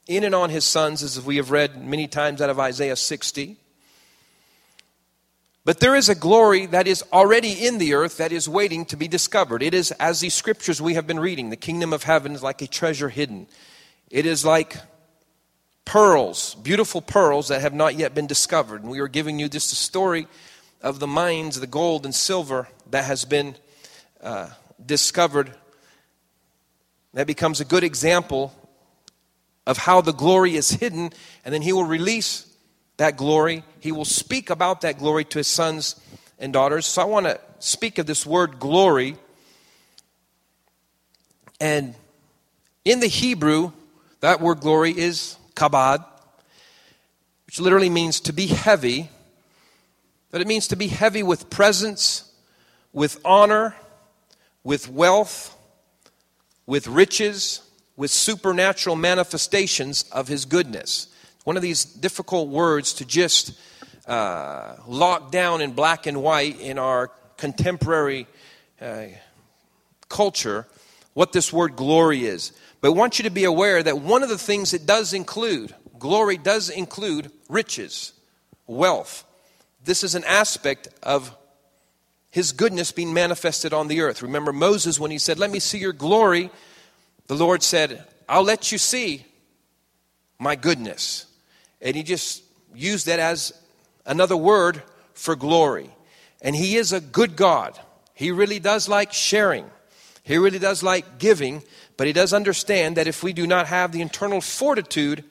in 0.07 0.23
and 0.23 0.33
on 0.33 0.49
His 0.49 0.65
sons, 0.65 1.03
as 1.03 1.23
we 1.23 1.35
have 1.35 1.51
read 1.51 1.85
many 1.85 2.07
times 2.07 2.41
out 2.41 2.49
of 2.49 2.59
Isaiah 2.59 2.95
60. 2.95 3.57
But 5.65 5.79
there 5.79 5.95
is 5.95 6.09
a 6.09 6.15
glory 6.15 6.65
that 6.67 6.87
is 6.87 7.03
already 7.13 7.65
in 7.65 7.77
the 7.77 7.93
earth 7.93 8.17
that 8.17 8.33
is 8.33 8.49
waiting 8.49 8.85
to 8.85 8.97
be 8.97 9.07
discovered. 9.07 9.63
It 9.63 9.73
is, 9.73 9.91
as 9.91 10.19
these 10.19 10.33
scriptures 10.33 10.81
we 10.81 10.95
have 10.95 11.07
been 11.07 11.19
reading, 11.19 11.49
the 11.49 11.55
kingdom 11.55 11.93
of 11.93 12.03
heaven 12.03 12.33
is 12.33 12.43
like 12.43 12.61
a 12.61 12.67
treasure 12.67 13.07
hidden. 13.07 13.47
It 14.09 14.25
is 14.25 14.43
like 14.43 14.75
pearls, 15.85 16.55
beautiful 16.55 17.01
pearls 17.01 17.47
that 17.47 17.61
have 17.61 17.73
not 17.73 17.95
yet 17.95 18.13
been 18.13 18.27
discovered. 18.27 18.81
And 18.81 18.91
we 18.91 18.99
are 18.99 19.07
giving 19.07 19.39
you 19.39 19.47
just 19.47 19.71
a 19.71 19.75
story 19.75 20.27
of 20.81 20.99
the 20.99 21.07
mines, 21.07 21.59
the 21.59 21.67
gold 21.67 22.03
and 22.03 22.13
silver 22.13 22.67
that 22.91 23.05
has 23.05 23.23
been 23.23 23.55
uh, 24.21 24.49
discovered. 24.85 25.53
That 27.13 27.25
becomes 27.25 27.61
a 27.61 27.65
good 27.65 27.85
example 27.85 28.53
of 29.65 29.77
how 29.77 30.01
the 30.01 30.11
glory 30.11 30.55
is 30.55 30.71
hidden, 30.71 31.11
and 31.45 31.53
then 31.53 31.61
he 31.61 31.71
will 31.71 31.85
release 31.85 32.52
that 32.97 33.17
glory. 33.17 33.63
He 33.79 33.91
will 33.91 34.05
speak 34.05 34.49
about 34.49 34.81
that 34.81 34.99
glory 34.99 35.25
to 35.25 35.39
his 35.39 35.47
sons 35.47 35.95
and 36.39 36.53
daughters. 36.53 36.85
So 36.85 37.01
I 37.01 37.05
want 37.05 37.25
to 37.25 37.39
speak 37.59 37.97
of 37.97 38.05
this 38.05 38.25
word 38.25 38.59
glory. 38.59 39.17
And 41.59 41.95
in 42.85 42.99
the 42.99 43.07
Hebrew, 43.07 43.71
that 44.19 44.41
word 44.41 44.59
glory 44.59 44.91
is 44.91 45.37
kabad, 45.55 46.03
which 47.45 47.59
literally 47.59 47.89
means 47.89 48.19
to 48.21 48.33
be 48.33 48.47
heavy. 48.47 49.09
That 50.31 50.41
it 50.41 50.47
means 50.47 50.67
to 50.69 50.75
be 50.75 50.87
heavy 50.87 51.23
with 51.23 51.49
presence, 51.49 52.31
with 52.91 53.19
honor, 53.23 53.75
with 54.63 54.89
wealth, 54.89 55.55
with 56.65 56.87
riches, 56.87 57.61
with 57.95 58.09
supernatural 58.09 58.95
manifestations 58.95 60.05
of 60.11 60.27
his 60.27 60.45
goodness. 60.45 61.07
One 61.43 61.57
of 61.57 61.61
these 61.61 61.85
difficult 61.85 62.49
words 62.49 62.93
to 62.95 63.05
just 63.05 63.53
uh, 64.07 64.75
lock 64.87 65.31
down 65.31 65.61
in 65.61 65.71
black 65.71 66.05
and 66.07 66.21
white 66.21 66.59
in 66.59 66.77
our 66.77 67.11
contemporary 67.37 68.27
uh, 68.81 69.05
culture 70.09 70.67
what 71.13 71.31
this 71.31 71.51
word 71.51 71.75
glory 71.75 72.25
is. 72.25 72.53
But 72.81 72.89
I 72.89 72.91
want 72.91 73.19
you 73.19 73.23
to 73.23 73.29
be 73.29 73.43
aware 73.43 73.81
that 73.83 73.99
one 73.99 74.23
of 74.23 74.29
the 74.29 74.37
things 74.37 74.73
it 74.73 74.85
does 74.85 75.13
include, 75.13 75.73
glory 75.99 76.37
does 76.37 76.69
include 76.69 77.31
riches, 77.49 78.13
wealth. 78.67 79.25
This 79.83 80.03
is 80.03 80.15
an 80.15 80.23
aspect 80.25 80.87
of 81.01 81.35
his 82.29 82.51
goodness 82.51 82.91
being 82.91 83.13
manifested 83.13 83.73
on 83.73 83.87
the 83.87 84.01
earth. 84.01 84.21
Remember 84.21 84.51
Moses 84.51 84.99
when 84.99 85.11
he 85.11 85.17
said, 85.17 85.37
Let 85.37 85.51
me 85.51 85.59
see 85.59 85.77
your 85.77 85.93
glory, 85.93 86.49
the 87.27 87.35
Lord 87.35 87.61
said, 87.61 88.05
I'll 88.27 88.43
let 88.43 88.71
you 88.71 88.77
see 88.77 89.25
my 90.39 90.55
goodness. 90.55 91.25
And 91.83 91.95
he 91.95 92.01
just 92.01 92.43
used 92.73 93.05
that 93.05 93.19
as 93.19 93.53
another 94.05 94.37
word 94.37 94.81
for 95.13 95.35
glory. 95.35 95.91
And 96.41 96.55
he 96.55 96.77
is 96.77 96.93
a 96.93 97.01
good 97.01 97.35
God. 97.35 97.79
He 98.15 98.31
really 98.31 98.59
does 98.59 98.89
like 98.89 99.13
sharing. 99.13 99.69
He 100.23 100.37
really 100.37 100.59
does 100.59 100.81
like 100.81 101.19
giving, 101.19 101.63
but 101.97 102.07
he 102.07 102.13
does 102.13 102.33
understand 102.33 102.95
that 102.95 103.07
if 103.07 103.21
we 103.21 103.33
do 103.33 103.45
not 103.45 103.67
have 103.67 103.91
the 103.91 104.01
internal 104.01 104.39
fortitude 104.39 105.25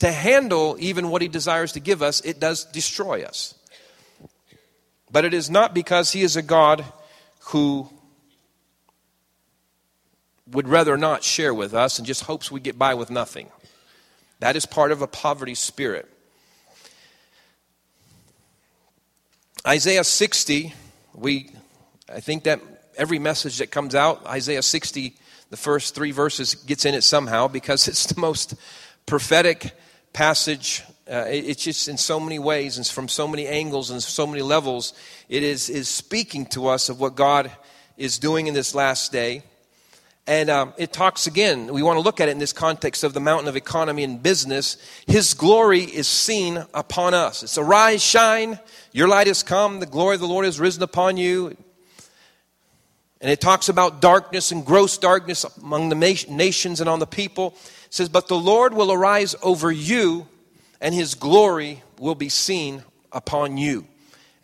to 0.00 0.12
handle 0.12 0.76
even 0.78 1.08
what 1.08 1.22
he 1.22 1.28
desires 1.28 1.72
to 1.72 1.80
give 1.80 2.02
us, 2.02 2.20
it 2.20 2.38
does 2.38 2.64
destroy 2.66 3.24
us. 3.24 3.54
But 5.10 5.24
it 5.24 5.32
is 5.32 5.48
not 5.48 5.72
because 5.72 6.12
he 6.12 6.22
is 6.22 6.36
a 6.36 6.42
God 6.42 6.84
who 7.46 7.88
would 10.48 10.68
rather 10.68 10.98
not 10.98 11.24
share 11.24 11.54
with 11.54 11.72
us 11.72 11.98
and 11.98 12.06
just 12.06 12.24
hopes 12.24 12.50
we 12.50 12.60
get 12.60 12.78
by 12.78 12.92
with 12.92 13.10
nothing. 13.10 13.50
That 14.40 14.56
is 14.56 14.66
part 14.66 14.92
of 14.92 15.02
a 15.02 15.06
poverty 15.06 15.54
spirit. 15.54 16.08
Isaiah 19.66 20.04
60, 20.04 20.74
we 21.14 21.50
I 22.08 22.20
think 22.20 22.44
that 22.44 22.60
every 22.96 23.18
message 23.18 23.58
that 23.58 23.72
comes 23.72 23.94
out, 23.94 24.24
Isaiah 24.26 24.62
60, 24.62 25.14
the 25.50 25.56
first 25.56 25.94
three 25.94 26.12
verses 26.12 26.54
gets 26.54 26.84
in 26.84 26.94
it 26.94 27.02
somehow 27.02 27.48
because 27.48 27.88
it's 27.88 28.06
the 28.06 28.20
most 28.20 28.54
prophetic 29.06 29.72
passage. 30.12 30.84
Uh, 31.10 31.24
it's 31.28 31.62
just 31.62 31.88
in 31.88 31.96
so 31.96 32.20
many 32.20 32.38
ways 32.38 32.76
and 32.76 32.86
from 32.86 33.08
so 33.08 33.26
many 33.26 33.46
angles 33.46 33.90
and 33.90 34.02
so 34.02 34.26
many 34.26 34.42
levels. 34.42 34.92
It 35.28 35.42
is, 35.42 35.68
is 35.68 35.88
speaking 35.88 36.46
to 36.46 36.68
us 36.68 36.88
of 36.88 37.00
what 37.00 37.14
God 37.14 37.50
is 37.96 38.18
doing 38.18 38.46
in 38.46 38.54
this 38.54 38.74
last 38.74 39.10
day. 39.10 39.42
And 40.28 40.50
um, 40.50 40.74
it 40.76 40.92
talks 40.92 41.28
again, 41.28 41.72
we 41.72 41.84
want 41.84 41.98
to 41.98 42.00
look 42.00 42.20
at 42.20 42.28
it 42.28 42.32
in 42.32 42.38
this 42.38 42.52
context 42.52 43.04
of 43.04 43.14
the 43.14 43.20
mountain 43.20 43.48
of 43.48 43.54
economy 43.54 44.02
and 44.02 44.20
business. 44.20 44.76
His 45.06 45.34
glory 45.34 45.82
is 45.82 46.08
seen 46.08 46.64
upon 46.74 47.14
us. 47.14 47.44
It's 47.44 47.58
arise, 47.58 48.02
shine, 48.02 48.58
your 48.92 49.06
light 49.06 49.28
has 49.28 49.44
come, 49.44 49.78
the 49.78 49.86
glory 49.86 50.16
of 50.16 50.20
the 50.20 50.26
Lord 50.26 50.44
has 50.44 50.58
risen 50.58 50.82
upon 50.82 51.16
you. 51.16 51.56
And 53.20 53.30
it 53.30 53.40
talks 53.40 53.68
about 53.68 54.00
darkness 54.00 54.50
and 54.50 54.66
gross 54.66 54.98
darkness 54.98 55.44
among 55.62 55.90
the 55.90 56.26
nations 56.28 56.80
and 56.80 56.88
on 56.88 56.98
the 56.98 57.06
people. 57.06 57.54
It 57.86 57.94
says, 57.94 58.08
But 58.08 58.26
the 58.26 58.36
Lord 58.36 58.74
will 58.74 58.90
arise 58.90 59.36
over 59.42 59.70
you, 59.70 60.26
and 60.80 60.92
his 60.92 61.14
glory 61.14 61.82
will 61.98 62.16
be 62.16 62.28
seen 62.28 62.82
upon 63.12 63.58
you. 63.58 63.86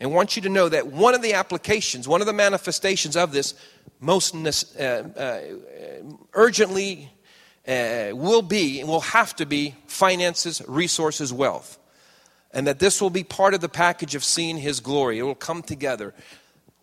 And 0.03 0.11
want 0.11 0.35
you 0.35 0.41
to 0.41 0.49
know 0.49 0.67
that 0.67 0.87
one 0.87 1.15
of 1.15 1.21
the 1.21 1.35
applications, 1.35 2.09
one 2.09 2.19
of 2.19 2.27
the 2.27 2.33
manifestations 2.33 3.15
of 3.15 3.31
this, 3.31 3.53
most 4.01 4.35
uh, 4.35 4.83
uh, 4.83 5.39
urgently 6.33 7.09
uh, 7.65 8.09
will 8.11 8.41
be 8.41 8.81
and 8.81 8.89
will 8.89 8.99
have 8.99 9.33
to 9.37 9.45
be 9.45 9.75
finances, 9.87 10.61
resources, 10.67 11.31
wealth. 11.31 11.79
And 12.51 12.67
that 12.67 12.79
this 12.79 13.01
will 13.01 13.11
be 13.11 13.23
part 13.23 13.53
of 13.53 13.61
the 13.61 13.69
package 13.69 14.13
of 14.13 14.25
seeing 14.25 14.57
his 14.57 14.81
glory. 14.81 15.19
It 15.19 15.23
will 15.23 15.35
come 15.35 15.61
together. 15.61 16.13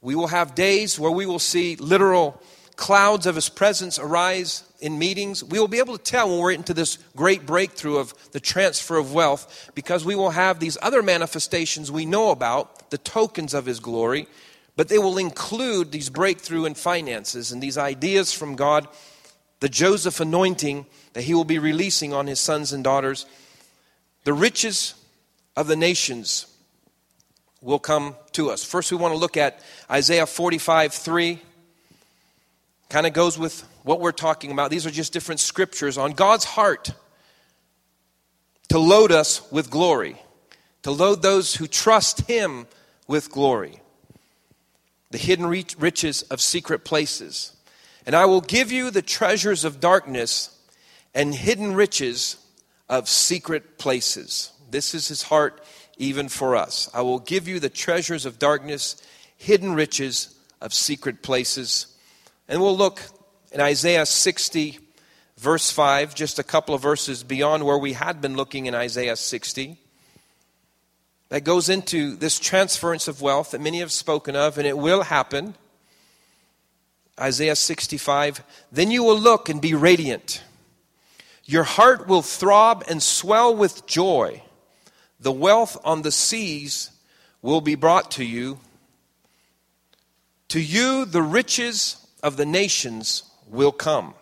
We 0.00 0.14
will 0.14 0.28
have 0.28 0.54
days 0.54 0.98
where 0.98 1.10
we 1.10 1.26
will 1.26 1.38
see 1.38 1.76
literal 1.76 2.40
clouds 2.76 3.26
of 3.26 3.34
His 3.34 3.50
presence 3.50 3.98
arise 3.98 4.64
in 4.80 4.98
meetings. 4.98 5.44
We 5.44 5.58
will 5.58 5.68
be 5.68 5.78
able 5.78 5.96
to 5.96 6.02
tell 6.02 6.28
when 6.28 6.38
we're 6.38 6.52
into 6.52 6.74
this 6.74 6.98
great 7.16 7.46
breakthrough 7.46 7.98
of 7.98 8.14
the 8.32 8.40
transfer 8.40 8.96
of 8.96 9.12
wealth 9.12 9.70
because 9.74 10.04
we 10.04 10.14
will 10.14 10.30
have 10.30 10.58
these 10.58 10.78
other 10.82 11.02
manifestations 11.02 11.90
we 11.90 12.06
know 12.06 12.30
about, 12.30 12.90
the 12.90 12.98
tokens 12.98 13.54
of 13.54 13.66
His 13.66 13.80
glory, 13.80 14.26
but 14.76 14.88
they 14.88 14.98
will 14.98 15.18
include 15.18 15.92
these 15.92 16.10
breakthrough 16.10 16.64
in 16.64 16.74
finances 16.74 17.52
and 17.52 17.62
these 17.62 17.78
ideas 17.78 18.32
from 18.32 18.56
God, 18.56 18.88
the 19.60 19.68
Joseph 19.68 20.20
anointing 20.20 20.86
that 21.12 21.22
He 21.22 21.34
will 21.34 21.44
be 21.44 21.58
releasing 21.58 22.12
on 22.12 22.26
His 22.26 22.40
sons 22.40 22.72
and 22.72 22.82
daughters, 22.82 23.26
the 24.24 24.32
riches 24.32 24.94
of 25.56 25.66
the 25.66 25.76
nations 25.76 26.46
will 27.60 27.78
come 27.78 28.16
to 28.32 28.50
us. 28.50 28.64
First, 28.64 28.90
we 28.90 28.96
want 28.96 29.12
to 29.12 29.18
look 29.18 29.36
at 29.36 29.60
Isaiah 29.90 30.26
45 30.26 30.94
3. 30.94 31.38
Kind 32.88 33.06
of 33.06 33.12
goes 33.12 33.38
with 33.38 33.64
what 33.82 34.00
we're 34.00 34.12
talking 34.12 34.50
about. 34.50 34.70
These 34.70 34.86
are 34.86 34.90
just 34.90 35.12
different 35.12 35.40
scriptures 35.40 35.98
on 35.98 36.12
God's 36.12 36.44
heart 36.44 36.92
to 38.68 38.78
load 38.78 39.12
us 39.12 39.50
with 39.50 39.70
glory, 39.70 40.20
to 40.82 40.90
load 40.90 41.22
those 41.22 41.54
who 41.54 41.66
trust 41.66 42.22
Him 42.22 42.66
with 43.06 43.30
glory. 43.30 43.80
The 45.10 45.18
hidden 45.18 45.46
riches 45.46 46.22
of 46.22 46.40
secret 46.40 46.84
places. 46.84 47.56
And 48.06 48.14
I 48.14 48.26
will 48.26 48.40
give 48.40 48.70
you 48.70 48.90
the 48.90 49.02
treasures 49.02 49.64
of 49.64 49.80
darkness 49.80 50.56
and 51.14 51.34
hidden 51.34 51.74
riches 51.74 52.36
of 52.88 53.08
secret 53.08 53.76
places. 53.76 54.52
This 54.70 54.94
is 54.94 55.08
His 55.08 55.22
heart 55.22 55.64
even 55.96 56.28
for 56.28 56.56
us. 56.56 56.88
I 56.94 57.02
will 57.02 57.18
give 57.18 57.48
you 57.48 57.58
the 57.60 57.68
treasures 57.68 58.24
of 58.24 58.38
darkness, 58.38 59.02
hidden 59.36 59.74
riches 59.74 60.34
of 60.60 60.72
secret 60.72 61.22
places. 61.22 61.88
And 62.48 62.60
we'll 62.60 62.76
look 62.76 63.02
in 63.52 63.60
Isaiah 63.60 64.06
60, 64.06 64.78
verse 65.36 65.70
5, 65.70 66.14
just 66.14 66.38
a 66.38 66.44
couple 66.44 66.74
of 66.74 66.82
verses 66.82 67.24
beyond 67.24 67.64
where 67.64 67.78
we 67.78 67.94
had 67.94 68.20
been 68.20 68.36
looking 68.36 68.66
in 68.66 68.74
Isaiah 68.74 69.16
60. 69.16 69.76
That 71.30 71.42
goes 71.42 71.68
into 71.68 72.16
this 72.16 72.38
transference 72.38 73.08
of 73.08 73.20
wealth 73.20 73.52
that 73.52 73.60
many 73.60 73.80
have 73.80 73.92
spoken 73.92 74.36
of, 74.36 74.58
and 74.58 74.66
it 74.66 74.78
will 74.78 75.02
happen. 75.02 75.54
Isaiah 77.18 77.56
65 77.56 78.42
Then 78.72 78.90
you 78.90 79.02
will 79.02 79.18
look 79.18 79.48
and 79.48 79.60
be 79.60 79.74
radiant. 79.74 80.42
Your 81.44 81.64
heart 81.64 82.06
will 82.06 82.22
throb 82.22 82.84
and 82.88 83.02
swell 83.02 83.54
with 83.54 83.86
joy. 83.86 84.42
The 85.18 85.32
wealth 85.32 85.76
on 85.84 86.02
the 86.02 86.12
seas 86.12 86.90
will 87.42 87.60
be 87.60 87.74
brought 87.74 88.12
to 88.12 88.24
you. 88.24 88.60
To 90.48 90.60
you, 90.60 91.04
the 91.04 91.22
riches 91.22 92.06
of 92.22 92.36
the 92.36 92.46
nations 92.46 93.29
will 93.50 93.72
come. 93.72 94.14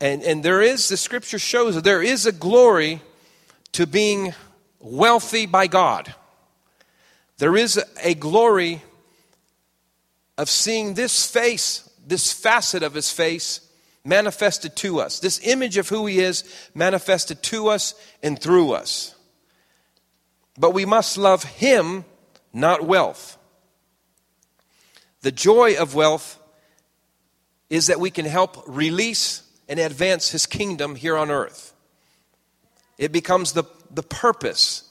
And, 0.00 0.22
and 0.22 0.42
there 0.42 0.60
is, 0.60 0.88
the 0.88 0.96
scripture 0.96 1.38
shows 1.38 1.74
that 1.74 1.84
there 1.84 2.02
is 2.02 2.26
a 2.26 2.32
glory 2.32 3.00
to 3.72 3.86
being 3.86 4.34
wealthy 4.80 5.46
by 5.46 5.66
God. 5.66 6.14
There 7.38 7.56
is 7.56 7.76
a, 7.76 7.84
a 8.02 8.14
glory 8.14 8.82
of 10.36 10.48
seeing 10.48 10.94
this 10.94 11.26
face, 11.26 11.88
this 12.06 12.32
facet 12.32 12.82
of 12.82 12.94
his 12.94 13.10
face 13.10 13.60
manifested 14.04 14.76
to 14.76 15.00
us, 15.00 15.20
this 15.20 15.40
image 15.46 15.78
of 15.78 15.88
who 15.88 16.06
he 16.06 16.20
is 16.20 16.44
manifested 16.74 17.42
to 17.44 17.68
us 17.68 17.94
and 18.22 18.38
through 18.38 18.72
us. 18.72 19.14
But 20.58 20.74
we 20.74 20.84
must 20.84 21.16
love 21.16 21.44
him, 21.44 22.04
not 22.52 22.82
wealth. 22.82 23.38
The 25.22 25.32
joy 25.32 25.76
of 25.76 25.94
wealth 25.94 26.38
is 27.70 27.86
that 27.86 28.00
we 28.00 28.10
can 28.10 28.24
help 28.24 28.62
release 28.66 29.42
and 29.68 29.80
advance 29.80 30.30
his 30.30 30.46
kingdom 30.46 30.96
here 30.96 31.16
on 31.16 31.30
earth. 31.30 31.74
It 32.98 33.12
becomes 33.12 33.52
the, 33.52 33.64
the 33.90 34.02
purpose 34.02 34.90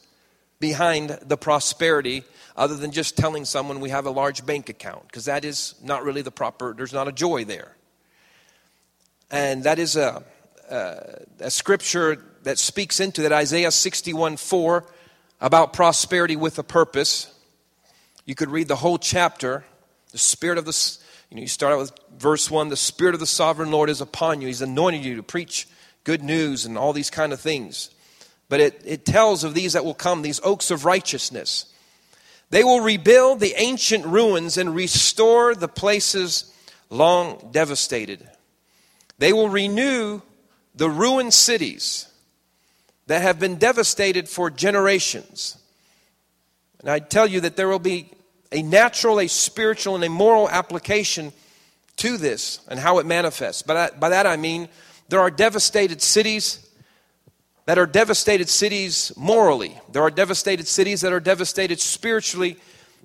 behind 0.60 1.10
the 1.22 1.38
prosperity 1.38 2.24
other 2.56 2.76
than 2.76 2.92
just 2.92 3.18
telling 3.18 3.46
someone 3.46 3.80
we 3.80 3.90
have 3.90 4.06
a 4.06 4.12
large 4.12 4.46
bank 4.46 4.70
account, 4.70 5.04
because 5.08 5.26
that 5.26 5.44
is 5.44 5.76
not 5.82 6.04
really 6.04 6.22
the 6.22 6.32
proper, 6.32 6.74
there's 6.74 6.94
not 6.94 7.08
a 7.08 7.12
joy 7.12 7.44
there. 7.44 7.76
And 9.32 9.64
that 9.64 9.80
is 9.80 9.96
a, 9.96 10.24
a, 10.70 11.22
a 11.40 11.52
scripture 11.52 12.24
that 12.44 12.60
speaks 12.60 13.00
into 13.00 13.24
that 13.24 13.32
Isaiah 13.32 13.72
61 13.72 14.38
4 14.38 14.86
about 15.42 15.74
prosperity 15.74 16.36
with 16.36 16.60
a 16.60 16.64
purpose. 16.64 17.34
You 18.26 18.36
could 18.36 18.50
read 18.50 18.68
the 18.68 18.76
whole 18.76 18.98
chapter. 18.98 19.66
The 20.12 20.18
Spirit 20.20 20.58
of 20.60 20.66
the, 20.66 20.98
you 21.34 21.38
know, 21.38 21.42
you 21.42 21.48
start 21.48 21.74
out 21.74 21.80
with 21.80 21.92
verse 22.16 22.52
1 22.52 22.70
the 22.70 22.78
Spirit 22.78 23.16
of 23.16 23.20
the 23.20 23.26
sovereign 23.26 23.72
Lord 23.72 23.90
is 23.90 24.02
upon 24.02 24.40
you. 24.40 24.46
He's 24.46 24.62
anointed 24.62 25.04
you 25.04 25.16
to 25.16 25.24
preach 25.24 25.68
good 26.04 26.22
news 26.22 26.64
and 26.64 26.78
all 26.78 26.94
these 26.94 27.10
kind 27.10 27.34
of 27.34 27.40
things. 27.40 27.90
But 28.50 28.60
it, 28.60 28.82
it 28.86 29.04
tells 29.04 29.44
of 29.44 29.56
these 29.56 29.74
that 29.74 29.84
will 29.84 29.96
come, 29.96 30.22
these 30.22 30.40
oaks 30.44 30.70
of 30.70 30.86
righteousness. 30.86 31.74
They 32.52 32.64
will 32.64 32.82
rebuild 32.82 33.40
the 33.40 33.56
ancient 33.58 34.06
ruins 34.06 34.60
and 34.60 34.76
restore 34.76 35.56
the 35.56 35.68
places 35.68 36.54
long 36.92 37.50
devastated. 37.52 38.30
They 39.18 39.34
will 39.34 39.50
renew 39.50 40.22
the 40.76 40.90
ruined 40.90 41.34
cities 41.34 42.08
that 43.08 43.24
have 43.24 43.40
been 43.40 43.56
devastated 43.56 44.30
for 44.30 44.52
generations. 44.52 45.58
And 46.82 46.92
I 46.92 47.00
tell 47.00 47.26
you 47.26 47.42
that 47.42 47.56
there 47.56 47.70
will 47.70 47.80
be 47.80 48.12
a 48.54 48.62
natural, 48.62 49.20
a 49.20 49.28
spiritual, 49.28 49.96
and 49.96 50.04
a 50.04 50.10
moral 50.10 50.50
application 50.50 51.34
to 51.98 52.18
this 52.18 52.60
and 52.70 52.80
how 52.80 53.00
it 53.00 53.06
manifests. 53.06 53.62
But 53.62 54.00
by 54.00 54.10
that 54.10 54.26
I 54.26 54.38
mean 54.38 54.70
there 55.10 55.20
are 55.20 55.30
devastated 55.30 56.02
cities 56.02 56.66
that 57.66 57.78
are 57.78 57.86
devastated 57.86 58.50
cities 58.50 59.14
morally. 59.16 59.80
There 59.92 60.02
are 60.02 60.12
devastated 60.12 60.68
cities 60.68 61.02
that 61.02 61.14
are 61.14 61.20
devastated 61.20 61.80
spiritually. 61.80 62.58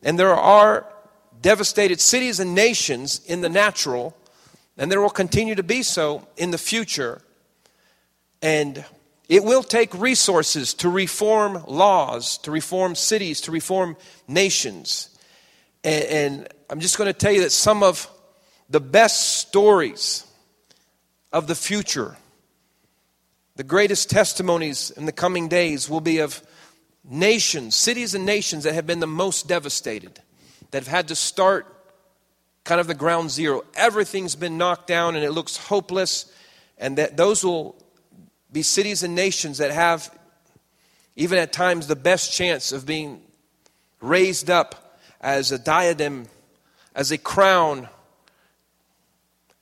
And 0.03 0.19
there 0.19 0.35
are 0.35 0.87
devastated 1.41 2.01
cities 2.01 2.41
and 2.41 2.55
nations 2.55 3.21
in 3.27 3.41
the 3.41 3.49
natural. 3.49 4.17
And 4.77 4.91
there 4.91 5.01
will 5.01 5.11
continue 5.11 5.55
to 5.55 5.63
be 5.63 5.83
so 5.83 6.27
in 6.37 6.51
the 6.51 6.59
future. 6.59 7.21
And 8.43 8.85
it 9.29 9.45
will 9.45 9.63
take 9.63 9.95
resources 9.95 10.75
to 10.75 10.89
reform 10.89 11.63
laws, 11.67 12.39
to 12.39 12.51
reform 12.51 12.95
cities, 12.95 13.41
to 13.43 13.53
reform 13.53 13.97
nations. 14.27 15.11
And, 15.85 16.05
and 16.05 16.49
I'm 16.71 16.81
just 16.81 16.99
going 16.99 17.13
to 17.13 17.19
tell 17.19 17.33
you 17.33 17.43
that 17.43 17.53
some 17.53 17.83
of 17.83 18.09
the 18.69 18.81
best 18.81 19.39
stories 19.39 20.27
of 21.33 21.47
the 21.47 21.55
future 21.55 22.17
the 23.59 23.65
greatest 23.65 24.09
testimonies 24.09 24.93
in 24.93 25.05
the 25.05 25.11
coming 25.11 25.49
days 25.49 25.91
will 25.91 26.01
be 26.01 26.19
of 26.19 26.41
nations, 27.03 27.75
cities 27.75 28.15
and 28.15 28.25
nations 28.25 28.63
that 28.63 28.75
have 28.75 28.87
been 28.87 29.01
the 29.01 29.07
most 29.09 29.49
devastated, 29.49 30.21
that 30.71 30.85
have 30.85 30.87
had 30.87 31.09
to 31.09 31.17
start 31.17 31.67
kind 32.63 32.81
of 32.81 32.87
the 32.87 32.95
ground 32.95 33.33
zero. 33.33 33.65
Everything's 33.75 34.37
been 34.37 34.59
knocked 34.59 34.87
down 34.87 35.17
and 35.17 35.25
it 35.25 35.33
looks 35.33 35.57
hopeless, 35.57 36.33
and 36.79 36.99
that 36.99 37.17
those 37.17 37.43
will 37.43 37.75
be 38.53 38.63
cities 38.63 39.03
and 39.03 39.17
nations 39.17 39.59
that 39.59 39.73
have, 39.73 40.17
even 41.17 41.37
at 41.37 41.53
times, 41.53 41.89
the 41.89 41.97
best 41.97 42.33
chance 42.33 42.71
of 42.71 42.87
being 42.87 43.21
raised 44.01 44.51
up 44.51 44.88
as 45.21 45.53
a 45.53 45.59
diadem, 45.59 46.27
as 46.95 47.11
a 47.11 47.19
crown, 47.19 47.89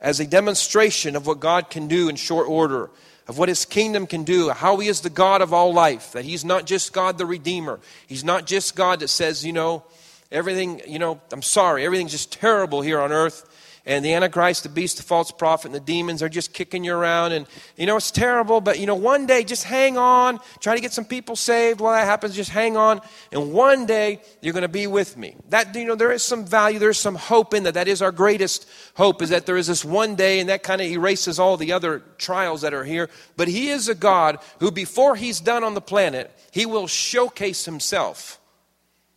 as 0.01 0.21
a 0.21 0.27
demonstration 0.27 1.17
of 1.17 1.27
what 1.27 1.41
God 1.41 1.71
can 1.71 1.89
do 1.89 2.09
in 2.09 2.17
short 2.17 2.49
order 2.49 2.91
of 3.29 3.39
what 3.39 3.49
his 3.49 3.65
kingdom 3.65 4.07
can 4.07 4.25
do, 4.25 4.51
how 4.51 4.77
he 4.77 4.89
is 4.89 5.01
the 5.01 5.11
God 5.11 5.43
of 5.43 5.53
all 5.53 5.73
life, 5.73 6.13
that 6.13 6.25
he's 6.25 6.45
not 6.45 6.65
just 6.65 6.93
God 6.93 7.19
the 7.19 7.27
Redeemer. 7.27 7.81
He's 8.07 8.25
not 8.25 8.47
just 8.47 8.77
God 8.77 9.01
that 9.01 9.09
says, 9.09 9.45
you 9.45 9.53
know, 9.53 9.83
everything, 10.31 10.81
you 10.87 10.99
know, 10.99 11.21
I'm 11.33 11.43
sorry, 11.43 11.85
everything's 11.85 12.13
just 12.13 12.33
terrible 12.33 12.83
here 12.83 13.01
on 13.01 13.13
earth 13.13 13.45
and 13.87 14.05
the 14.05 14.15
Antichrist, 14.15 14.65
the 14.65 14.69
beast, 14.69 14.97
the 14.97 15.05
false 15.05 15.31
prophet, 15.31 15.67
and 15.67 15.75
the 15.75 15.81
demons 15.81 16.21
are 16.21 16.29
just 16.29 16.53
kicking 16.53 16.83
you 16.83 16.93
around. 16.93 17.31
And, 17.31 17.47
you 17.77 17.87
know, 17.87 17.97
it's 17.97 18.11
terrible, 18.11 18.61
but, 18.61 18.81
you 18.81 18.87
know, 18.87 18.97
one 18.97 19.27
day 19.27 19.45
just 19.45 19.63
hang 19.63 19.97
on. 19.97 20.41
Try 20.59 20.75
to 20.75 20.81
get 20.81 20.93
some 20.93 21.05
people 21.05 21.37
saved. 21.37 21.81
While 21.81 21.93
that 21.93 22.05
happens, 22.05 22.35
just 22.35 22.51
hang 22.51 22.77
on. 22.77 23.01
And 23.31 23.53
one 23.53 23.87
day 23.87 24.21
you're 24.43 24.53
going 24.53 24.63
to 24.63 24.69
be 24.69 24.89
with 24.89 25.17
me. 25.17 25.37
That, 25.51 25.73
you 25.77 25.85
know, 25.85 25.95
there 25.95 26.11
is 26.11 26.25
some 26.25 26.45
value, 26.45 26.81
there's 26.81 26.99
some 26.99 27.15
hope 27.15 27.55
in 27.55 27.63
that. 27.63 27.75
That 27.75 27.87
is 27.87 28.03
our 28.03 28.11
greatest 28.11 28.69
hope, 28.95 29.23
is 29.23 29.31
that 29.31 29.47
there 29.47 29.57
is 29.57 29.69
this 29.69 29.85
one 29.85 30.17
day, 30.17 30.41
and 30.41 30.49
that 30.49 30.65
kind 30.65 30.81
of 30.81 30.89
erases 30.89 31.39
all 31.39 31.57
the 31.57 31.73
other 31.73 32.03
trials 32.19 32.63
that 32.63 32.75
are 32.75 32.85
here. 32.85 33.09
But 33.37 33.47
He 33.47 33.69
is 33.69 33.89
a 33.89 33.95
God 33.95 34.41
who, 34.59 34.73
before 34.73 35.15
He's 35.15 35.39
done 35.39 35.63
on 35.63 35.75
the 35.75 35.81
planet, 35.81 36.37
He 36.51 36.67
will 36.67 36.89
showcase 36.89 37.65
Himself. 37.65 38.41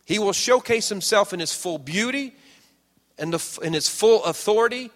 He 0.04 0.20
will 0.20 0.32
showcase 0.32 0.88
Himself 0.88 1.32
in 1.32 1.40
His 1.40 1.52
full 1.52 1.78
beauty 1.78 2.36
and 3.20 3.40
in 3.62 3.74
his 3.74 3.88
full 3.88 4.24
authority. 4.24 4.90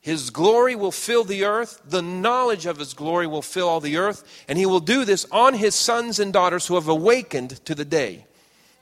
His 0.00 0.28
glory 0.28 0.76
will 0.76 0.92
fill 0.92 1.24
the 1.24 1.44
earth. 1.44 1.80
The 1.88 2.02
knowledge 2.02 2.66
of 2.66 2.76
his 2.76 2.92
glory 2.92 3.26
will 3.26 3.40
fill 3.40 3.68
all 3.68 3.80
the 3.80 3.96
earth. 3.96 4.44
And 4.46 4.58
he 4.58 4.66
will 4.66 4.80
do 4.80 5.06
this 5.06 5.24
on 5.32 5.54
his 5.54 5.74
sons 5.74 6.18
and 6.18 6.30
daughters 6.30 6.66
who 6.66 6.74
have 6.74 6.88
awakened 6.88 7.64
to 7.64 7.74
the 7.74 7.86
day. 7.86 8.26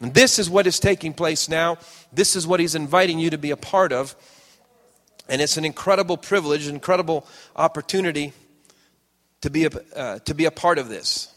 And 0.01 0.13
this 0.13 0.41
is 0.41 0.51
what 0.51 0.67
is 0.67 0.81
taking 0.81 1.15
place 1.15 1.49
now. 1.49 1.79
This 2.13 2.35
is 2.35 2.45
what 2.45 2.59
he's 2.59 2.75
inviting 2.75 3.21
you 3.21 3.31
to 3.31 3.39
be 3.39 3.53
a 3.53 3.57
part 3.57 3.93
of. 3.93 4.17
And 5.29 5.41
it's 5.41 5.57
an 5.57 5.65
incredible 5.65 6.17
privilege, 6.17 6.67
incredible 6.67 7.25
opportunity 7.55 8.33
to 9.43 9.51
be 9.51 9.67
a, 9.67 9.71
uh, 9.95 10.19
to 10.21 10.35
be 10.35 10.47
a 10.47 10.51
part 10.51 10.79
of 10.79 10.89
this. 10.89 11.33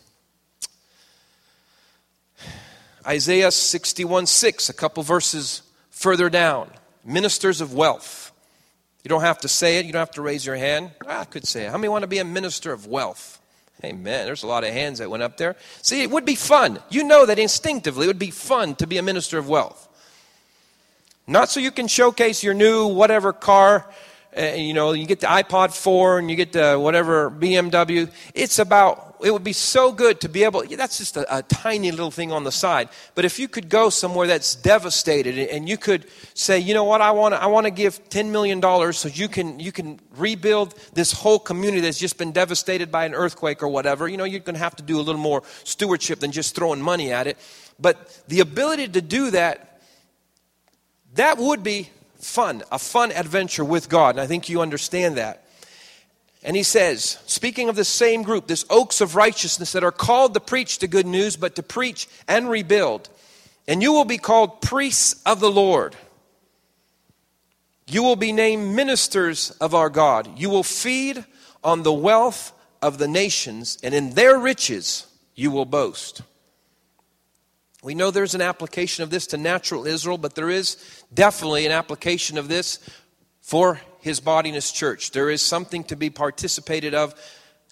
Isaiah 3.06 3.52
61 3.52 4.26
6, 4.26 4.70
a 4.70 4.74
couple 4.74 5.04
verses 5.04 5.62
further 5.92 6.28
down 6.28 6.72
ministers 7.06 7.62
of 7.62 7.74
wealth. 7.74 8.32
You 9.04 9.10
don't 9.10 9.22
have 9.22 9.40
to 9.40 9.48
say 9.48 9.78
it, 9.78 9.86
you 9.86 9.94
don't 9.94 10.00
have 10.00 10.12
to 10.12 10.22
raise 10.22 10.46
your 10.46 10.56
hand. 10.56 10.92
Ah, 11.08 11.22
I 11.22 11.26
could 11.26 11.48
say 11.48 11.66
it. 11.66 11.72
How 11.72 11.78
many 11.78 11.90
want 11.90 12.02
to 12.02 12.08
be 12.08 12.18
a 12.18 12.26
minister 12.26 12.74
of 12.74 12.88
wealth? 12.88 13.40
Amen. 13.84 14.26
There's 14.26 14.44
a 14.44 14.48
lot 14.48 14.64
of 14.64 14.72
hands 14.72 15.00
that 15.00 15.10
went 15.10 15.22
up 15.22 15.38
there. 15.38 15.56
See, 15.82 16.02
it 16.02 16.10
would 16.10 16.26
be 16.26 16.36
fun. 16.36 16.80
You 16.90 17.04
know 17.04 17.26
that 17.26 17.38
instinctively 17.38 18.06
it 18.06 18.08
would 18.08 18.18
be 18.18 18.32
fun 18.32 18.76
to 18.76 18.88
be 18.88 18.98
a 18.98 19.04
minister 19.04 19.38
of 19.38 19.48
wealth. 19.48 19.88
Not 21.28 21.50
so 21.50 21.60
you 21.60 21.72
can 21.72 21.88
showcase 21.88 22.44
your 22.44 22.54
new 22.54 22.88
whatever 22.88 23.34
car, 23.34 23.86
uh, 24.38 24.42
you 24.56 24.74
know, 24.74 24.92
you 24.92 25.06
get 25.06 25.22
the 25.22 25.28
iPod 25.28 25.74
4 25.74 26.20
and 26.20 26.30
you 26.30 26.36
get 26.36 26.52
the 26.52 26.78
whatever 26.78 27.32
BMW. 27.32 28.12
It's 28.34 28.60
about 28.60 29.15
it 29.26 29.34
would 29.34 29.44
be 29.44 29.54
so 29.54 29.92
good 29.92 30.22
to 30.22 30.30
be 30.30 30.44
able, 30.44 30.62
that's 30.62 31.00
just 31.00 31.18
a, 31.18 31.38
a, 31.38 31.42
tiny 31.42 31.90
little 31.90 32.12
thing 32.12 32.32
on 32.32 32.44
the 32.44 32.52
side. 32.52 32.90
But 33.16 33.26
if 33.26 33.40
you 33.40 33.48
could 33.48 33.70
go 33.70 33.90
somewhere 33.90 34.28
that's 34.28 34.54
devastated 34.54 35.50
and 35.50 35.68
you 35.68 35.78
could 35.78 36.06
say, 36.36 36.60
you 36.60 36.76
know 36.76 36.84
what, 36.84 37.02
I 37.02 37.10
want 37.10 37.34
to, 37.34 37.42
I 37.42 37.48
want 37.48 37.66
to 37.66 37.72
give 37.72 38.08
$10 38.10 38.30
million 38.30 38.62
so 38.94 39.10
you 39.10 39.28
can, 39.28 39.60
you 39.60 39.72
can 39.72 40.00
rebuild 40.16 40.76
this 40.94 41.12
whole 41.12 41.40
community 41.40 41.82
that's 41.82 41.98
just 41.98 42.20
been 42.20 42.34
devastated 42.34 42.92
by 42.92 43.04
an 43.06 43.16
earthquake 43.16 43.64
or 43.64 43.68
whatever. 43.68 44.08
You 44.08 44.18
know, 44.18 44.26
you're 44.26 44.42
going 44.42 44.54
to 44.54 44.60
have 44.60 44.76
to 44.76 44.84
do 44.84 45.00
a 45.00 45.02
little 45.02 45.20
more 45.20 45.42
stewardship 45.64 46.20
than 46.20 46.32
just 46.32 46.54
throwing 46.54 46.80
money 46.80 47.12
at 47.12 47.26
it. 47.26 47.40
But 47.80 48.24
the 48.28 48.42
ability 48.42 48.90
to 48.90 49.02
do 49.02 49.32
that, 49.32 49.82
that 51.16 51.40
would 51.40 51.64
be 51.64 51.90
fun, 52.20 52.62
a 52.72 52.78
fun 52.78 53.12
adventure 53.12 53.66
with 53.66 53.90
God. 53.90 54.12
And 54.12 54.20
I 54.20 54.28
think 54.28 54.50
you 54.50 54.62
understand 54.62 55.18
that. 55.18 55.45
And 56.46 56.56
he 56.56 56.62
says, 56.62 57.18
speaking 57.26 57.70
of 57.70 57.76
the 57.76 57.84
same 57.84 58.22
group, 58.22 58.46
this 58.46 58.66
oaks 58.70 59.02
of 59.02 59.16
righteousness 59.16 59.72
that 59.72 59.84
are 59.84 59.92
called 59.92 60.36
to 60.36 60.40
preach 60.40 60.78
the 60.78 60.88
good 60.88 61.08
news, 61.08 61.36
but 61.36 61.56
to 61.56 61.64
preach 61.64 62.08
and 62.28 62.48
rebuild. 62.48 63.10
And 63.68 63.82
you 63.82 63.92
will 63.94 64.06
be 64.06 64.20
called 64.20 64.62
priests 64.62 65.20
of 65.26 65.40
the 65.40 65.50
Lord. 65.50 65.96
You 67.88 68.04
will 68.04 68.16
be 68.16 68.32
named 68.32 68.76
ministers 68.76 69.50
of 69.60 69.74
our 69.74 69.90
God. 69.90 70.38
You 70.38 70.52
will 70.52 70.64
feed 70.64 71.26
on 71.64 71.82
the 71.82 71.92
wealth 71.92 72.54
of 72.80 73.00
the 73.00 73.08
nations, 73.08 73.80
and 73.82 73.96
in 73.96 74.12
their 74.12 74.38
riches 74.38 75.08
you 75.34 75.50
will 75.50 75.66
boast. 75.66 76.22
We 77.82 77.96
know 77.96 78.12
there's 78.12 78.36
an 78.36 78.42
application 78.42 79.04
of 79.04 79.10
this 79.10 79.26
to 79.28 79.38
natural 79.38 79.88
Israel, 79.88 80.20
but 80.20 80.36
there 80.36 80.52
is 80.52 80.78
definitely 81.12 81.66
an 81.66 81.72
application 81.72 82.38
of 82.38 82.50
this 82.50 82.80
for 83.42 83.80
his 84.06 84.20
body 84.20 84.50
and 84.50 84.56
his 84.56 84.72
church. 84.72 85.10
There 85.10 85.32
is 85.32 85.42
something 85.42 85.84
to 85.86 85.96
be 85.96 86.12
participated 86.12 86.94
of 86.94 87.16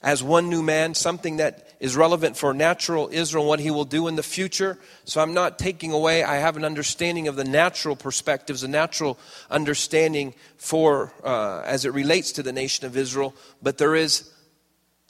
as 0.01 0.23
one 0.23 0.49
new 0.49 0.63
man, 0.63 0.95
something 0.95 1.37
that 1.37 1.69
is 1.79 1.95
relevant 1.95 2.35
for 2.35 2.55
natural 2.55 3.07
Israel, 3.11 3.45
what 3.45 3.59
he 3.59 3.69
will 3.69 3.85
do 3.85 4.07
in 4.07 4.15
the 4.15 4.23
future. 4.23 4.79
So 5.05 5.21
I'm 5.21 5.35
not 5.35 5.59
taking 5.59 5.91
away, 5.91 6.23
I 6.23 6.37
have 6.37 6.57
an 6.57 6.65
understanding 6.65 7.27
of 7.27 7.35
the 7.35 7.43
natural 7.43 7.95
perspectives, 7.95 8.63
a 8.63 8.67
natural 8.67 9.19
understanding 9.51 10.33
for, 10.57 11.13
uh, 11.23 11.61
as 11.67 11.85
it 11.85 11.93
relates 11.93 12.31
to 12.31 12.41
the 12.41 12.51
nation 12.51 12.87
of 12.87 12.97
Israel, 12.97 13.35
but 13.61 13.77
there 13.77 13.93
is, 13.93 14.27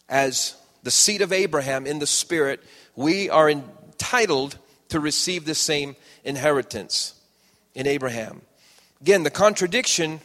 as 0.09 0.55
the 0.83 0.91
seed 0.91 1.21
of 1.21 1.31
Abraham 1.31 1.87
in 1.87 1.99
the 1.99 2.05
Spirit, 2.05 2.61
we 2.97 3.29
are 3.29 3.49
entitled 3.49 4.57
to 4.89 4.99
receive 4.99 5.45
the 5.45 5.55
same 5.55 5.95
inheritance 6.25 7.13
in 7.73 7.87
Abraham. 7.87 8.41
Again, 8.99 9.23
the 9.23 9.31
contradiction 9.31 10.19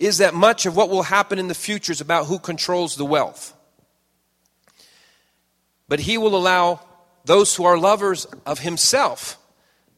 is 0.00 0.18
that 0.18 0.34
much 0.34 0.66
of 0.66 0.76
what 0.76 0.90
will 0.90 1.02
happen 1.02 1.38
in 1.38 1.48
the 1.48 1.54
future 1.54 1.92
is 1.92 2.00
about 2.00 2.26
who 2.26 2.38
controls 2.38 2.96
the 2.96 3.04
wealth. 3.04 3.54
But 5.88 6.00
he 6.00 6.18
will 6.18 6.36
allow 6.36 6.80
those 7.24 7.54
who 7.54 7.64
are 7.64 7.78
lovers 7.78 8.26
of 8.46 8.58
himself 8.58 9.38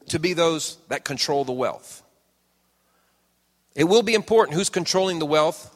to 0.09 0.19
be 0.19 0.33
those 0.33 0.77
that 0.89 1.03
control 1.03 1.43
the 1.43 1.51
wealth. 1.51 2.03
It 3.75 3.85
will 3.85 4.03
be 4.03 4.13
important 4.13 4.57
who's 4.57 4.69
controlling 4.69 5.19
the 5.19 5.25
wealth. 5.25 5.73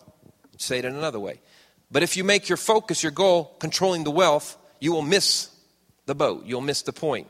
Say 0.58 0.80
it 0.80 0.86
in 0.86 0.96
another 0.96 1.20
way. 1.20 1.42
But 1.92 2.04
if 2.04 2.16
you 2.16 2.24
make 2.24 2.48
your 2.48 2.58
focus, 2.58 3.04
your 3.04 3.12
goal, 3.12 3.56
controlling 3.60 4.04
the 4.04 4.12
wealth, 4.12 4.58
you 4.80 4.92
will 4.94 5.02
miss 5.02 5.50
the 6.06 6.16
boat. 6.16 6.46
You'll 6.46 6.62
miss 6.62 6.84
the 6.84 6.94
point. 6.94 7.28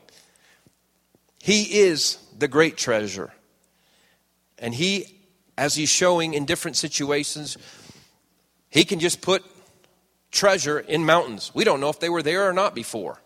He 1.42 1.80
is 1.80 2.18
the 2.38 2.48
great 2.48 2.76
treasure. 2.76 3.32
And 4.58 4.72
he 4.72 5.21
as 5.62 5.76
he's 5.76 5.88
showing 5.88 6.34
in 6.34 6.44
different 6.44 6.76
situations, 6.76 7.56
he 8.68 8.84
can 8.84 8.98
just 8.98 9.20
put 9.20 9.44
treasure 10.32 10.80
in 10.80 11.06
mountains. 11.06 11.52
We 11.54 11.62
don't 11.62 11.78
know 11.78 11.88
if 11.88 12.00
they 12.00 12.08
were 12.08 12.20
there 12.20 12.48
or 12.48 12.52
not 12.52 12.74
before. 12.74 13.22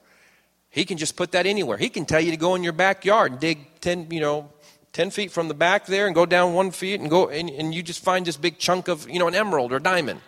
He 0.68 0.84
can 0.84 0.98
just 0.98 1.16
put 1.16 1.32
that 1.32 1.46
anywhere. 1.46 1.78
He 1.78 1.88
can 1.88 2.04
tell 2.04 2.20
you 2.20 2.32
to 2.32 2.36
go 2.36 2.54
in 2.54 2.62
your 2.62 2.74
backyard 2.74 3.32
and 3.32 3.40
dig 3.40 3.80
10, 3.80 4.08
you 4.10 4.20
know, 4.20 4.50
10 4.92 5.10
feet 5.12 5.30
from 5.32 5.48
the 5.48 5.54
back 5.54 5.86
there 5.86 6.04
and 6.04 6.14
go 6.14 6.26
down 6.26 6.52
one 6.52 6.72
feet 6.72 7.00
and 7.00 7.08
go 7.08 7.30
and, 7.30 7.48
and 7.48 7.74
you 7.74 7.82
just 7.82 8.04
find 8.04 8.26
this 8.26 8.36
big 8.36 8.58
chunk 8.58 8.88
of, 8.88 9.08
you 9.08 9.18
know, 9.18 9.28
an 9.28 9.34
emerald 9.34 9.72
or 9.72 9.78
diamond. 9.78 10.20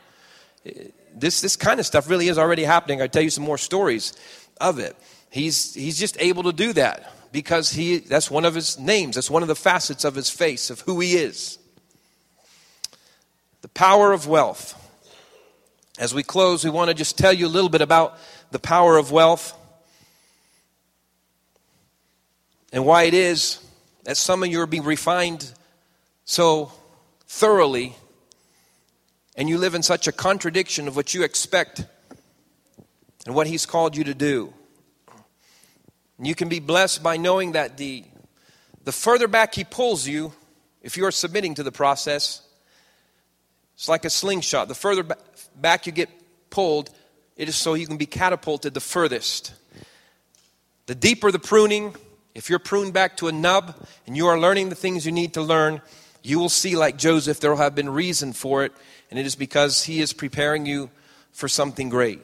This, 1.14 1.42
this 1.42 1.56
kind 1.56 1.78
of 1.78 1.84
stuff 1.84 2.08
really 2.08 2.28
is 2.28 2.38
already 2.38 2.64
happening. 2.64 3.02
I'll 3.02 3.08
tell 3.08 3.20
you 3.20 3.28
some 3.28 3.44
more 3.44 3.58
stories 3.58 4.14
of 4.62 4.78
it. 4.78 4.96
He's, 5.28 5.74
he's 5.74 5.98
just 5.98 6.16
able 6.20 6.44
to 6.44 6.54
do 6.54 6.72
that 6.72 7.12
because 7.32 7.70
he, 7.70 7.98
that's 7.98 8.30
one 8.30 8.46
of 8.46 8.54
his 8.54 8.78
names. 8.78 9.16
That's 9.16 9.30
one 9.30 9.42
of 9.42 9.48
the 9.48 9.54
facets 9.54 10.06
of 10.06 10.14
his 10.14 10.30
face, 10.30 10.70
of 10.70 10.80
who 10.80 11.00
he 11.00 11.16
is. 11.16 11.57
The 13.62 13.68
power 13.68 14.12
of 14.12 14.26
wealth. 14.26 14.74
As 15.98 16.14
we 16.14 16.22
close, 16.22 16.64
we 16.64 16.70
want 16.70 16.88
to 16.88 16.94
just 16.94 17.18
tell 17.18 17.32
you 17.32 17.46
a 17.46 17.48
little 17.48 17.68
bit 17.70 17.80
about 17.80 18.18
the 18.50 18.58
power 18.58 18.96
of 18.96 19.10
wealth 19.10 19.54
and 22.72 22.84
why 22.84 23.04
it 23.04 23.14
is 23.14 23.60
that 24.04 24.16
some 24.16 24.42
of 24.42 24.48
you 24.48 24.60
are 24.60 24.66
being 24.66 24.84
refined 24.84 25.52
so 26.24 26.72
thoroughly 27.26 27.94
and 29.36 29.48
you 29.48 29.58
live 29.58 29.74
in 29.74 29.82
such 29.82 30.06
a 30.06 30.12
contradiction 30.12 30.88
of 30.88 30.96
what 30.96 31.14
you 31.14 31.22
expect 31.22 31.84
and 33.26 33.34
what 33.34 33.46
He's 33.46 33.66
called 33.66 33.96
you 33.96 34.04
to 34.04 34.14
do. 34.14 34.52
And 36.16 36.26
you 36.26 36.34
can 36.34 36.48
be 36.48 36.58
blessed 36.58 37.02
by 37.02 37.16
knowing 37.16 37.52
that 37.52 37.76
the, 37.76 38.04
the 38.84 38.92
further 38.92 39.28
back 39.28 39.54
He 39.54 39.64
pulls 39.64 40.06
you, 40.06 40.32
if 40.82 40.96
you 40.96 41.04
are 41.04 41.12
submitting 41.12 41.54
to 41.54 41.62
the 41.62 41.72
process, 41.72 42.42
it's 43.78 43.88
like 43.88 44.04
a 44.04 44.10
slingshot. 44.10 44.66
The 44.66 44.74
further 44.74 45.06
back 45.54 45.86
you 45.86 45.92
get 45.92 46.10
pulled, 46.50 46.90
it 47.36 47.48
is 47.48 47.54
so 47.54 47.74
you 47.74 47.86
can 47.86 47.96
be 47.96 48.06
catapulted 48.06 48.74
the 48.74 48.80
furthest. 48.80 49.54
The 50.86 50.96
deeper 50.96 51.30
the 51.30 51.38
pruning, 51.38 51.94
if 52.34 52.50
you're 52.50 52.58
pruned 52.58 52.92
back 52.92 53.18
to 53.18 53.28
a 53.28 53.32
nub 53.32 53.76
and 54.08 54.16
you 54.16 54.26
are 54.26 54.36
learning 54.36 54.70
the 54.70 54.74
things 54.74 55.06
you 55.06 55.12
need 55.12 55.34
to 55.34 55.42
learn, 55.42 55.80
you 56.24 56.40
will 56.40 56.48
see, 56.48 56.74
like 56.74 56.98
Joseph, 56.98 57.38
there 57.38 57.52
will 57.52 57.58
have 57.58 57.76
been 57.76 57.88
reason 57.88 58.32
for 58.32 58.64
it, 58.64 58.72
and 59.12 59.18
it 59.20 59.26
is 59.26 59.36
because 59.36 59.84
he 59.84 60.00
is 60.00 60.12
preparing 60.12 60.66
you 60.66 60.90
for 61.30 61.46
something 61.46 61.88
great. 61.88 62.20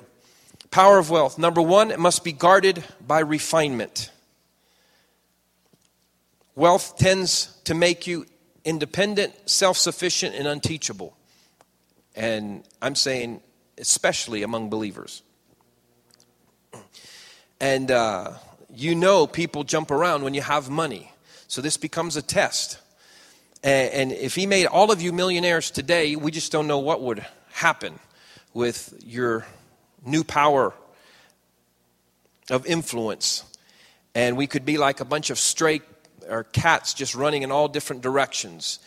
Power 0.73 0.99
of 0.99 1.09
wealth. 1.09 1.39
Number 1.39 1.63
one, 1.63 1.93
it 1.93 2.01
must 2.01 2.25
be 2.25 2.33
guarded 2.33 2.83
by 3.07 3.21
refinement. 3.21 4.11
Wealth 6.57 6.99
tends 6.99 7.57
to 7.63 7.75
make 7.75 8.09
you 8.09 8.27
independent, 8.65 9.49
self 9.49 9.77
sufficient, 9.77 10.35
and 10.35 10.49
unteachable. 10.49 11.17
And 12.15 12.63
I'm 12.81 12.95
saying, 12.95 13.41
especially 13.79 14.43
among 14.43 14.71
believers. 14.71 15.23
And 17.61 17.91
uh, 17.91 18.33
you 18.75 18.95
know, 18.95 19.27
people 19.27 19.65
jump 19.65 19.91
around 19.91 20.23
when 20.23 20.35
you 20.35 20.43
have 20.43 20.69
money. 20.69 21.13
So 21.49 21.61
this 21.61 21.77
becomes 21.77 22.17
a 22.17 22.23
test. 22.23 22.79
And, 23.63 23.93
and 23.93 24.13
if 24.13 24.35
he 24.35 24.47
made 24.47 24.67
all 24.67 24.91
of 24.91 25.01
you 25.01 25.13
millionaires 25.13 25.71
today, 25.71 26.17
we 26.17 26.31
just 26.31 26.53
don't 26.53 26.67
know 26.67 26.79
what 26.79 27.01
would 27.01 27.25
happen 27.53 27.99
with 28.53 28.95
your 29.05 29.47
new 30.05 30.25
power 30.25 30.75
of 32.51 32.67
influence. 32.67 33.45
And 34.15 34.37
we 34.37 34.47
could 34.47 34.65
be 34.65 34.79
like 34.79 35.01
a 35.01 35.05
bunch 35.05 35.31
of 35.31 35.39
stray 35.39 35.81
or 36.29 36.45
cats 36.45 36.95
just 36.95 37.15
running 37.15 37.43
in 37.43 37.51
all 37.51 37.69
different 37.69 38.03
directions. 38.03 38.79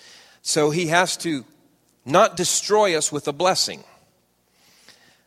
So 0.41 0.69
he 0.69 0.87
has 0.87 1.17
to 1.17 1.45
not 2.07 2.37
destroy 2.37 2.97
us 2.97 3.11
with 3.11 3.27
a 3.27 3.33
blessing. 3.33 3.83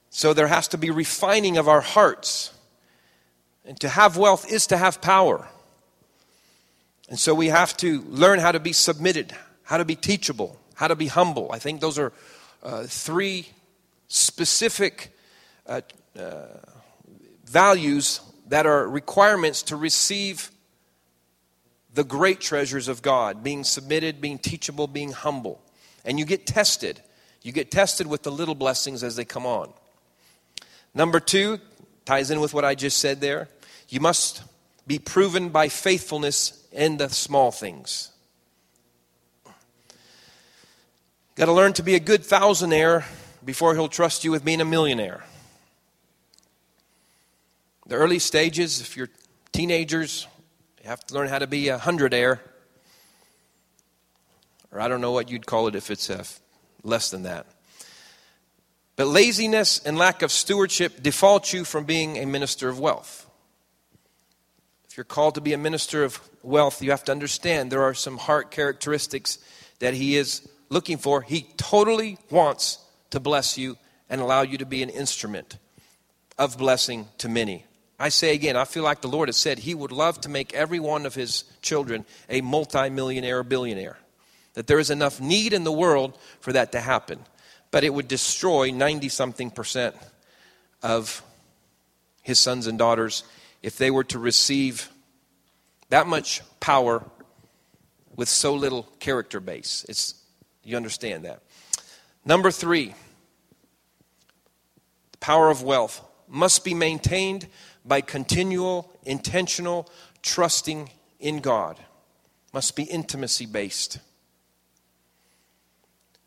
So 0.09 0.35
there 0.35 0.49
has 0.49 0.67
to 0.69 0.79
be 0.79 0.91
refining 0.91 1.57
of 1.57 1.69
our 1.69 1.81
hearts. 1.81 2.53
And 3.65 3.79
to 3.81 3.89
have 3.89 4.17
wealth 4.17 4.51
is 4.51 4.67
to 4.69 4.77
have 4.77 5.01
power. 5.01 5.47
And 7.09 7.19
so 7.19 7.35
we 7.35 7.49
have 7.49 7.77
to 7.79 8.03
learn 8.03 8.39
how 8.39 8.53
to 8.53 8.61
be 8.61 8.73
submitted, 8.73 9.35
how 9.63 9.77
to 9.77 9.85
be 9.85 9.95
teachable, 9.95 10.59
how 10.75 10.89
to 10.89 10.97
be 10.97 11.07
humble. 11.07 11.51
I 11.53 11.59
think 11.59 11.81
those 11.81 11.99
are 11.99 12.13
uh, 12.63 12.85
three 12.85 13.49
specific 14.09 15.15
uh, 15.67 15.83
uh, 16.19 16.47
values 17.45 18.21
that 18.49 18.67
are 18.67 18.89
requirements 18.89 19.63
to 19.65 19.77
receive 19.77 20.51
the 21.93 22.05
great 22.05 22.41
treasures 22.41 22.89
of 22.89 23.03
God 23.03 23.43
being 23.43 23.65
submitted, 23.65 24.21
being 24.21 24.39
teachable, 24.39 24.87
being 24.87 25.13
humble. 25.13 25.61
And 26.11 26.19
you 26.19 26.25
get 26.25 26.45
tested. 26.45 27.01
You 27.41 27.53
get 27.53 27.71
tested 27.71 28.09
with 28.09 28.25
the 28.25 28.33
little 28.33 28.57
blessings 28.57 29.05
as 29.05 29.15
they 29.15 29.25
come 29.25 29.47
on. 29.47 29.73
Number 30.93 31.21
two, 31.21 31.61
ties 32.05 32.33
in 32.33 32.41
with 32.41 32.53
what 32.53 32.65
I 32.65 32.75
just 32.75 32.99
said 32.99 33.21
there. 33.21 33.49
You 33.89 34.01
must 34.01 34.43
be 34.89 34.99
proven 34.99 35.51
by 35.51 35.69
faithfulness 35.69 36.67
in 36.73 36.97
the 36.97 37.09
small 37.11 37.53
things. 37.53 38.11
Got 41.37 41.45
to 41.45 41.53
learn 41.53 41.75
to 41.75 41.85
be 41.85 41.95
a 41.95 42.01
good 42.01 42.23
thousandaire 42.23 43.05
before 43.45 43.77
he'll 43.77 43.87
trust 43.87 44.25
you 44.25 44.33
with 44.33 44.45
being 44.45 44.61
a 44.61 44.65
millionaire. 44.65 45.23
The 47.87 47.95
early 47.95 48.19
stages, 48.19 48.81
if 48.81 48.97
you're 48.97 49.11
teenagers, 49.53 50.27
you 50.83 50.89
have 50.89 51.07
to 51.07 51.15
learn 51.15 51.29
how 51.29 51.39
to 51.39 51.47
be 51.47 51.69
a 51.69 51.79
hundredaire 51.79 52.41
or 54.73 54.81
I 54.81 54.89
don't 54.89 55.01
know 55.01 55.13
what 55.13 55.31
you'd 55.31 55.47
call 55.47 55.69
it 55.69 55.75
if 55.75 55.91
it's 55.91 56.11
uh, 56.11 56.25
less 56.83 57.11
than 57.11 57.23
that. 57.25 57.47
But 58.97 59.07
laziness 59.07 59.81
and 59.85 59.97
lack 59.97 60.23
of 60.23 60.31
stewardship 60.31 61.03
default 61.03 61.53
you 61.53 61.65
from 61.65 61.85
being 61.85 62.19
a 62.19 62.27
minister 62.27 62.69
of 62.69 62.79
wealth. 62.79 63.27
If 64.89 64.97
you're 64.97 65.05
called 65.05 65.37
to 65.37 65.41
be 65.41 65.53
a 65.53 65.59
minister 65.59 66.05
of 66.05 66.21
wealth, 66.43 66.83
you 66.83 66.91
have 66.91 67.05
to 67.05 67.13
understand 67.13 67.71
there 67.71 67.83
are 67.83 67.95
some 67.95 68.19
heart 68.19 68.51
characteristics 68.51 69.39
that 69.79 69.95
He 69.95 70.17
is 70.17 70.47
looking 70.69 70.99
for. 70.99 71.23
He 71.23 71.47
totally 71.57 72.19
wants 72.31 72.79
to 73.11 73.21
bless 73.21 73.57
you 73.57 73.79
and 74.09 74.21
allow 74.21 74.43
you 74.43 74.59
to 74.59 74.67
be 74.67 74.83
an 74.83 74.91
instrument 74.91 75.57
of 76.39 76.59
blessing 76.59 77.09
to 77.19 77.29
many. 77.29 77.65
I 77.99 78.09
say 78.09 78.35
again, 78.35 78.57
I 78.57 78.65
feel 78.65 78.83
like 78.83 79.01
the 79.01 79.09
Lord 79.09 79.29
has 79.29 79.37
said 79.37 79.61
He 79.61 79.75
would 79.75 79.93
love 79.93 80.21
to 80.23 80.29
make 80.29 80.53
every 80.53 80.81
one 80.81 81.07
of 81.07 81.15
His 81.15 81.45
children 81.63 82.05
a 82.29 82.41
multimillionaire 82.41 83.43
billionaire 83.45 83.99
that 84.55 84.67
there 84.67 84.79
is 84.79 84.91
enough 84.91 85.21
need 85.21 85.53
in 85.53 85.65
the 85.65 85.73
world 85.73 86.19
for 86.41 86.53
that 86.53 86.73
to 86.73 86.81
happen. 86.81 87.21
But 87.71 87.85
it 87.85 87.95
would 87.95 88.09
destroy 88.09 88.71
90 88.71 89.09
something 89.09 89.51
percent 89.51 89.95
of 90.83 91.23
his 92.23 92.39
sons 92.39 92.67
and 92.67 92.79
daughters 92.79 93.25
if 93.63 93.77
they 93.77 93.91
were 93.91 94.05
to 94.05 94.19
receive 94.19 94.89
that 95.91 96.07
much 96.07 96.43
power 96.61 97.05
with 98.17 98.29
so 98.29 98.55
little 98.55 98.85
character 98.99 99.41
base. 99.41 99.85
It's, 99.89 100.15
you 100.65 100.77
understand 100.77 101.25
that. 101.25 101.43
Number 102.25 102.51
three, 102.51 102.95
the 105.13 105.19
power 105.19 105.51
of 105.51 105.63
wealth 105.63 106.05
must 106.29 106.65
be 106.65 106.75
maintained 106.75 107.49
by 107.85 108.01
continual, 108.01 108.93
intentional 109.05 109.89
trusting 110.23 110.91
in 111.19 111.41
God. 111.41 111.79
Must 112.53 112.77
be 112.77 112.85
intimacy 112.85 113.47
based. 113.47 113.99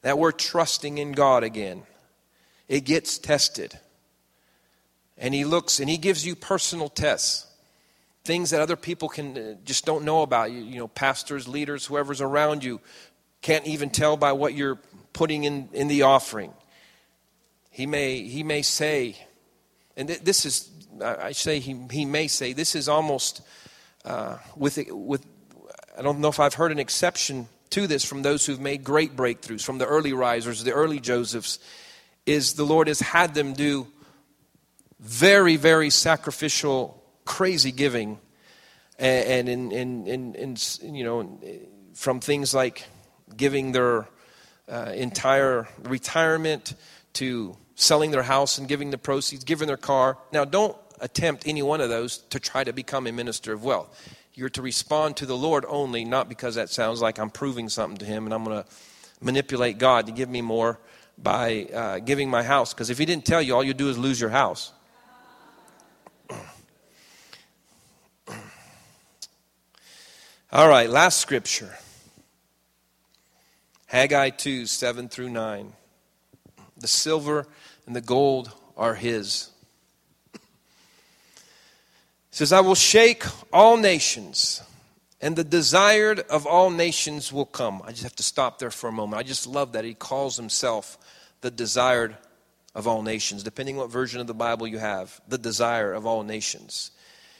That 0.04 0.18
word 0.18 0.38
trusting 0.38 0.97
in 0.97 1.14
God 1.14 1.43
again, 1.43 1.84
it 2.68 2.82
gets 2.82 3.18
tested. 3.18 3.78
And 5.18 5.34
He 5.34 5.45
looks 5.45 5.80
and 5.80 5.89
He 5.89 5.97
gives 5.97 6.26
you 6.26 6.36
personal 6.36 6.89
tests. 6.89 7.47
Things 8.24 8.51
that 8.51 8.62
other 8.62 8.78
people 8.78 9.10
can 9.10 9.38
uh, 9.38 9.56
just 9.66 9.86
don't 9.86 10.06
know 10.06 10.22
about 10.22 10.51
you. 10.51 10.60
You 10.62 10.78
know 10.78 10.88
pastors 10.88 11.45
leaders 11.47 11.86
whoever's 11.86 12.22
around 12.22 12.64
you 12.64 12.80
can't 13.41 13.68
even 13.68 13.89
tell 13.89 14.16
by 14.16 14.32
what 14.32 14.54
you're 14.54 14.80
putting 15.12 15.43
in, 15.43 15.68
in 15.74 15.89
the 15.89 16.04
offering. 16.04 16.54
He 17.70 17.86
may 17.86 18.22
he 18.24 18.43
may 18.43 18.62
say 18.62 19.18
and 19.95 20.08
th- 20.08 20.22
this 20.22 20.45
is 20.45 20.70
i 21.04 21.32
say 21.32 21.60
he, 21.60 21.76
he 21.91 22.06
may 22.06 22.28
say 22.28 22.54
this 22.54 22.76
is 22.76 22.88
almost 22.88 23.41
uh, 24.06 24.38
with 24.56 24.80
with 24.89 25.26
i 25.97 26.01
don't 26.01 26.20
know 26.20 26.28
if 26.28 26.39
i've 26.39 26.54
heard 26.54 26.72
an 26.72 26.80
exception 26.80 27.47
to 27.74 27.88
this 27.88 28.03
from 28.05 28.21
those 28.21 28.45
who've 28.45 28.59
made 28.59 28.84
great 28.84 29.15
breakthroughs 29.15 29.63
from 29.63 29.78
the 29.78 29.86
early 29.86 30.13
risers 30.13 30.63
the 30.63 30.71
early 30.71 30.99
josephs 30.99 31.59
is 32.26 32.53
the 32.53 32.63
lord 32.63 32.88
has 32.88 32.99
had 32.99 33.34
them 33.34 33.53
do 33.53 33.88
very 34.99 35.57
very 35.57 35.89
sacrificial 35.89 37.03
crazy 37.26 37.71
giving, 37.71 38.19
and, 38.99 39.49
in, 39.49 39.71
in, 39.71 40.07
in, 40.07 40.36
in, 40.36 40.55
you 40.95 41.03
know, 41.03 41.39
from 41.93 42.19
things 42.19 42.53
like 42.53 42.86
giving 43.36 43.71
their 43.71 44.07
uh, 44.69 44.91
entire 44.95 45.67
retirement 45.84 46.76
to 47.13 47.57
selling 47.76 48.11
their 48.11 48.24
house 48.24 48.57
and 48.57 48.67
giving 48.67 48.91
the 48.91 48.97
proceeds, 48.97 49.43
giving 49.43 49.67
their 49.67 49.78
car. 49.78 50.17
Now, 50.32 50.45
don't 50.45 50.78
attempt 51.01 51.47
any 51.47 51.61
one 51.61 51.82
of 51.82 51.89
those 51.89 52.19
to 52.30 52.39
try 52.39 52.63
to 52.63 52.71
become 52.71 53.07
a 53.07 53.11
minister 53.11 53.51
of 53.51 53.63
wealth. 53.63 53.89
You're 54.36 54.49
to 54.49 54.61
respond 54.61 55.17
to 55.17 55.25
the 55.25 55.38
Lord 55.38 55.65
only, 55.67 56.05
not 56.05 56.27
because 56.27 56.55
that 56.55 56.69
sounds 56.69 57.01
like 57.01 57.19
I'm 57.19 57.29
proving 57.29 57.69
something 57.69 57.97
to 57.97 58.05
Him 58.05 58.25
and 58.25 58.34
I'm 58.34 58.43
going 58.43 58.63
to 58.63 58.69
manipulate 59.21 59.77
God 59.77 60.07
to 60.07 60.11
give 60.11 60.29
me 60.29 60.41
more 60.41 60.79
by 61.17 61.67
uh, 61.73 61.99
giving 61.99 62.29
my 62.29 62.41
house. 62.43 62.73
Because 62.73 62.89
if 62.89 62.97
He 62.97 63.05
didn't 63.05 63.25
tell 63.25 63.41
you, 63.41 63.53
all 63.55 63.63
you 63.63 63.73
do 63.73 63.89
is 63.89 63.97
lose 63.97 64.19
your 64.19 64.31
house. 64.31 64.73
All 70.51 70.67
right, 70.67 70.89
last 70.89 71.19
scripture 71.19 71.75
Haggai 73.93 74.31
2 74.31 74.65
7 74.65 75.07
through 75.07 75.29
9. 75.29 75.73
The 76.77 76.88
silver 76.88 77.45
and 77.86 77.95
the 77.95 78.01
gold 78.01 78.51
are 78.75 78.95
his. 78.95 79.53
Says, 82.34 82.51
I 82.51 82.61
will 82.61 82.73
shake 82.73 83.25
all 83.53 83.77
nations, 83.77 84.63
and 85.21 85.36
the 85.36 85.43
desired 85.43 86.21
of 86.31 86.47
all 86.47 86.71
nations 86.71 87.31
will 87.31 87.45
come. 87.45 87.84
I 87.86 87.91
just 87.91 88.01
have 88.01 88.15
to 88.15 88.23
stop 88.23 88.57
there 88.57 88.71
for 88.71 88.88
a 88.88 88.91
moment. 88.91 89.19
I 89.19 89.23
just 89.23 89.45
love 89.45 89.73
that 89.73 89.86
he 89.86 89.93
calls 89.93 90.36
himself 90.36 90.97
the 91.41 91.51
desired 91.51 92.17
of 92.73 92.88
all 92.88 93.03
nations, 93.03 93.43
depending 93.43 93.75
on 93.75 93.81
what 93.81 93.91
version 93.91 94.19
of 94.19 94.25
the 94.25 94.34
Bible 94.34 94.65
you 94.65 94.79
have, 94.79 95.21
the 95.27 95.38
desire 95.38 95.93
of 95.93 96.07
all 96.07 96.23
nations. 96.23 96.89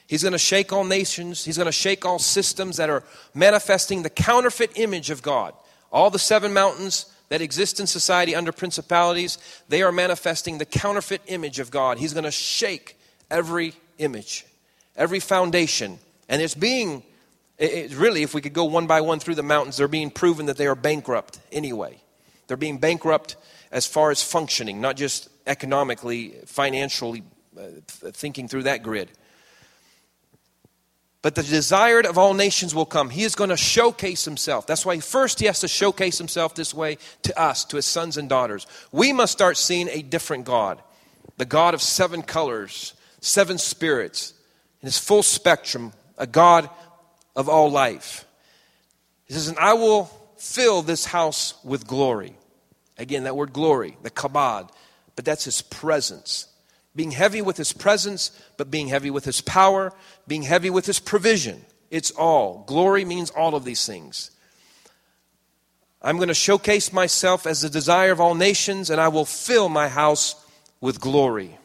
He's 0.06 0.22
going 0.22 0.34
to 0.34 0.38
shake 0.38 0.72
all 0.72 0.84
nations. 0.84 1.44
He's 1.44 1.58
going 1.58 1.66
to 1.66 1.72
shake 1.72 2.06
all 2.06 2.20
systems 2.20 2.78
that 2.78 2.92
are 2.92 3.04
manifesting 3.34 4.04
the 4.04 4.12
counterfeit 4.12 4.74
image 4.76 5.10
of 5.10 5.24
God. 5.24 5.56
All 5.92 6.12
the 6.12 6.20
seven 6.20 6.54
mountains 6.54 7.08
that 7.30 7.42
exist 7.42 7.80
in 7.80 7.88
society 7.88 8.36
under 8.36 8.52
principalities, 8.52 9.40
they 9.70 9.82
are 9.82 9.92
manifesting 9.92 10.60
the 10.60 10.66
counterfeit 10.68 11.24
image 11.26 11.58
of 11.58 11.72
God. 11.72 11.98
He's 11.98 12.14
going 12.14 12.26
to 12.26 12.32
shake 12.32 13.00
every 13.32 13.74
image, 13.98 14.46
every 14.96 15.20
foundation. 15.20 16.00
And 16.30 16.42
it's 16.42 16.56
being, 16.56 17.04
it, 17.58 17.96
really, 17.96 18.24
if 18.24 18.34
we 18.34 18.42
could 18.42 18.54
go 18.54 18.66
one 18.66 18.88
by 18.88 19.02
one 19.02 19.20
through 19.20 19.36
the 19.36 19.44
mountains, 19.44 19.78
they're 19.78 19.88
being 19.88 20.12
proven 20.12 20.48
that 20.48 20.58
they 20.58 20.68
are 20.68 20.76
bankrupt 20.76 21.40
anyway. 21.52 22.00
They're 22.48 22.58
being 22.58 22.78
bankrupt 22.78 23.36
as 23.72 23.86
far 23.86 24.12
as 24.12 24.22
functioning, 24.22 24.82
not 24.82 24.96
just 24.96 25.30
economically, 25.48 26.36
financially, 26.46 27.24
uh, 27.58 27.68
thinking 27.88 28.48
through 28.48 28.64
that 28.64 28.84
grid. 28.84 29.10
But 31.24 31.36
the 31.36 31.44
desired 31.44 32.06
of 32.06 32.18
all 32.18 32.34
nations 32.34 32.76
will 32.76 32.86
come. 32.86 33.10
He 33.10 33.24
is 33.24 33.34
going 33.34 33.50
to 33.50 33.58
showcase 33.58 34.26
himself. 34.26 34.68
That's 34.68 34.86
why 34.86 35.00
first 35.00 35.40
he 35.40 35.46
has 35.46 35.62
to 35.62 35.70
showcase 35.70 36.18
himself 36.18 36.54
this 36.54 36.74
way 36.74 36.98
to 37.24 37.40
us, 37.40 37.64
to 37.66 37.78
his 37.78 37.86
sons 37.86 38.18
and 38.18 38.28
daughters. 38.28 38.68
We 38.92 39.14
must 39.14 39.32
start 39.32 39.56
seeing 39.56 39.88
a 39.88 40.02
different 40.02 40.44
God. 40.44 40.82
The 41.38 41.46
God 41.46 41.74
of 41.74 41.82
seven 41.82 42.24
colors, 42.24 42.94
seven 43.22 43.58
spirits, 43.58 44.34
in 44.84 44.86
his 44.86 45.00
full 45.00 45.24
spectrum, 45.24 45.94
a 46.20 46.28
God 46.28 46.70
of 47.36 47.50
all 47.50 47.72
life. 47.72 48.26
He 49.26 49.34
says, 49.34 49.48
And 49.48 49.58
I 49.58 49.74
will 49.74 50.12
fill 50.38 50.84
this 50.84 51.06
house 51.06 51.56
with 51.64 51.88
glory. 51.88 52.36
Again, 53.00 53.24
that 53.24 53.36
word 53.36 53.54
glory, 53.54 53.98
the 54.04 54.12
kabod, 54.12 54.70
but 55.16 55.26
that's 55.26 55.46
his 55.46 55.64
presence 55.64 56.54
being 56.96 57.12
heavy 57.12 57.42
with 57.42 57.58
his 57.58 57.74
presence, 57.74 58.32
but 58.58 58.70
being 58.70 58.88
heavy 58.88 59.10
with 59.10 59.26
his 59.26 59.42
power, 59.42 59.92
being 60.28 60.44
heavy 60.44 60.70
with 60.70 60.86
his 60.86 61.00
provision. 61.00 61.66
It's 61.90 62.12
all. 62.12 62.64
Glory 62.68 63.06
means 63.06 63.30
all 63.32 63.56
of 63.56 63.66
these 63.66 63.86
things. 63.86 64.32
I'm 66.02 66.18
going 66.18 66.28
to 66.28 66.34
showcase 66.34 66.92
myself 66.92 67.48
as 67.48 67.62
the 67.62 67.70
desire 67.70 68.12
of 68.12 68.20
all 68.20 68.36
nations, 68.36 68.90
and 68.90 69.00
I 69.00 69.08
will 69.08 69.26
fill 69.26 69.70
my 69.70 69.88
house 69.88 70.36
with 70.82 71.00
glory. 71.00 71.58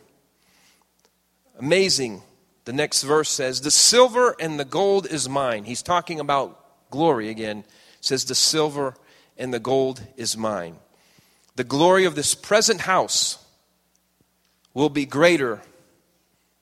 Amazing. 1.59 2.23
The 2.69 2.75
next 2.75 3.03
verse 3.03 3.31
says, 3.31 3.63
The 3.63 3.71
silver 3.71 4.37
and 4.39 4.61
the 4.61 4.65
gold 4.67 5.07
is 5.07 5.27
mine. 5.27 5.65
He's 5.65 5.81
talking 5.81 6.21
about 6.21 6.91
glory 6.91 7.31
again. 7.31 7.65
says, 8.03 8.27
The 8.27 8.35
silver 8.35 8.95
and 9.39 9.55
the 9.55 9.59
gold 9.59 10.03
is 10.19 10.37
mine. 10.37 10.77
The 11.57 11.65
glory 11.65 12.05
of 12.05 12.15
this 12.15 12.35
present 12.35 12.83
house 12.83 13.43
will 14.75 14.91
be 14.91 15.07
greater 15.07 15.63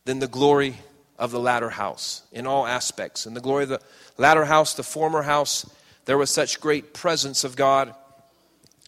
than 0.05 0.21
the 0.21 0.29
glory 0.29 0.77
of 1.19 1.33
the 1.33 1.41
latter 1.41 1.71
house 1.71 2.23
in 2.31 2.47
all 2.47 2.69
aspects. 2.69 3.27
In 3.27 3.35
the 3.35 3.41
glory 3.41 3.65
of 3.65 3.71
the 3.71 3.81
latter 4.17 4.45
house, 4.45 4.75
the 4.75 4.85
former 4.85 5.23
house, 5.23 5.69
there 6.05 6.17
was 6.17 6.31
such 6.31 6.61
great 6.61 6.95
presence 6.95 7.43
of 7.43 7.57
God, 7.57 7.93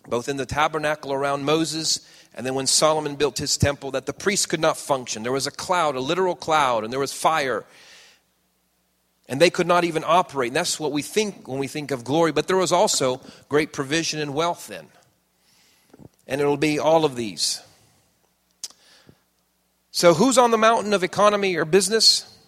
both 0.07 0.29
in 0.29 0.37
the 0.37 0.47
tabernacle 0.47 1.13
around 1.13 1.45
Moses 1.45 1.99
and 2.39 2.47
then 2.47 2.55
when 2.55 2.69
Solomon 2.69 3.17
built 3.17 3.39
his 3.39 3.57
temple, 3.57 3.91
that 3.91 4.07
the 4.07 4.13
priests 4.13 4.47
could 4.47 4.61
not 4.61 4.77
function. 4.77 5.25
There 5.25 5.33
was 5.33 5.49
a 5.49 5.51
cloud, 5.51 5.97
a 5.97 6.01
literal 6.01 6.37
cloud, 6.37 6.85
and 6.85 6.93
there 6.93 7.01
was 7.01 7.13
fire. 7.13 7.65
And 9.29 9.41
they 9.41 9.51
could 9.51 9.67
not 9.67 9.83
even 9.83 10.05
operate. 10.07 10.51
And 10.51 10.57
that's 10.57 10.79
what 10.79 10.93
we 10.93 11.03
think 11.03 11.49
when 11.49 11.59
we 11.59 11.67
think 11.67 11.91
of 11.91 12.05
glory. 12.05 12.31
But 12.31 12.47
there 12.47 12.57
was 12.57 12.71
also 12.71 13.21
great 13.49 13.73
provision 13.73 14.21
and 14.21 14.35
wealth 14.35 14.69
then. 14.69 14.87
And 16.29 16.41
it'll 16.41 16.57
be 16.57 16.79
all 16.79 17.05
of 17.05 17.17
these. 17.17 17.61
So, 19.91 20.15
who's 20.15 20.39
on 20.39 20.53
the 20.53 20.59
mountain 20.59 20.95
of 20.95 21.03
economy 21.03 21.57
or 21.57 21.65
business? 21.65 22.39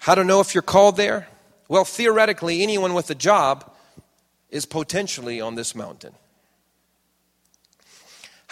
How 0.00 0.16
to 0.16 0.24
know 0.24 0.40
if 0.40 0.56
you're 0.56 0.62
called 0.62 0.96
there? 0.96 1.28
Well, 1.68 1.84
theoretically, 1.84 2.64
anyone 2.64 2.94
with 2.94 3.08
a 3.10 3.14
job 3.14 3.72
is 4.50 4.66
potentially 4.66 5.40
on 5.40 5.54
this 5.54 5.76
mountain. 5.76 6.14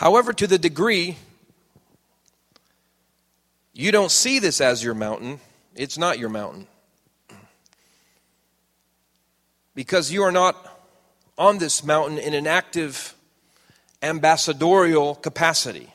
However, 0.01 0.32
to 0.32 0.46
the 0.46 0.59
degree 0.59 1.18
you 3.74 3.92
don't 3.92 4.11
see 4.11 4.38
this 4.38 4.59
as 4.62 4.82
your 4.82 4.94
mountain, 4.94 5.40
it's 5.74 5.98
not 5.98 6.18
your 6.18 6.30
mountain. 6.30 6.66
Because 9.74 10.11
you 10.11 10.22
are 10.22 10.32
not 10.32 10.57
on 11.36 11.59
this 11.59 11.84
mountain 11.84 12.16
in 12.16 12.32
an 12.32 12.46
active 12.46 13.14
ambassadorial 14.01 15.16
capacity 15.16 15.92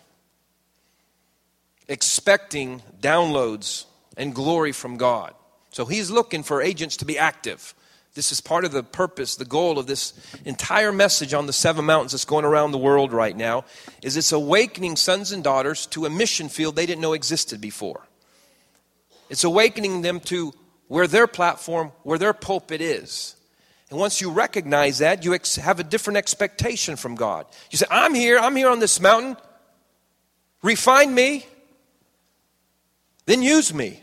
expecting 1.87 2.83
downloads 3.01 3.85
and 4.17 4.35
glory 4.35 4.71
from 4.71 4.97
God. 4.97 5.33
So 5.71 5.85
he's 5.85 6.11
looking 6.11 6.43
for 6.43 6.61
agents 6.61 6.97
to 6.97 7.05
be 7.05 7.17
active. 7.17 7.73
This 8.15 8.31
is 8.31 8.39
part 8.39 8.63
of 8.63 8.71
the 8.71 8.81
purpose, 8.81 9.35
the 9.35 9.43
goal 9.43 9.77
of 9.77 9.87
this 9.87 10.13
entire 10.45 10.93
message 10.93 11.33
on 11.33 11.47
the 11.47 11.53
seven 11.53 11.83
mountains 11.83 12.13
that's 12.13 12.23
going 12.23 12.45
around 12.45 12.71
the 12.71 12.77
world 12.77 13.11
right 13.11 13.35
now 13.35 13.65
is 14.01 14.15
it's 14.15 14.31
awakening 14.31 14.95
sons 14.95 15.33
and 15.33 15.43
daughters 15.43 15.85
to 15.87 16.05
a 16.05 16.09
mission 16.09 16.47
field 16.47 16.77
they 16.77 16.85
didn't 16.85 17.01
know 17.01 17.11
existed 17.11 17.59
before. 17.59 18.07
It's 19.29 19.43
awakening 19.43 20.01
them 20.01 20.21
to 20.21 20.53
where 20.87 21.07
their 21.07 21.27
platform, 21.27 21.91
where 22.03 22.17
their 22.17 22.31
pulpit 22.31 22.79
is. 22.79 23.35
And 23.89 23.99
once 23.99 24.21
you 24.21 24.31
recognize 24.31 24.99
that, 24.99 25.25
you 25.25 25.33
ex- 25.33 25.57
have 25.57 25.81
a 25.81 25.83
different 25.83 26.17
expectation 26.17 26.95
from 26.95 27.15
God. 27.15 27.45
You 27.69 27.77
say, 27.77 27.85
I'm 27.91 28.13
here, 28.13 28.39
I'm 28.39 28.55
here 28.55 28.69
on 28.69 28.79
this 28.79 29.01
mountain. 29.01 29.35
Refine 30.61 31.13
me, 31.13 31.45
then 33.25 33.41
use 33.41 33.73
me. 33.73 34.01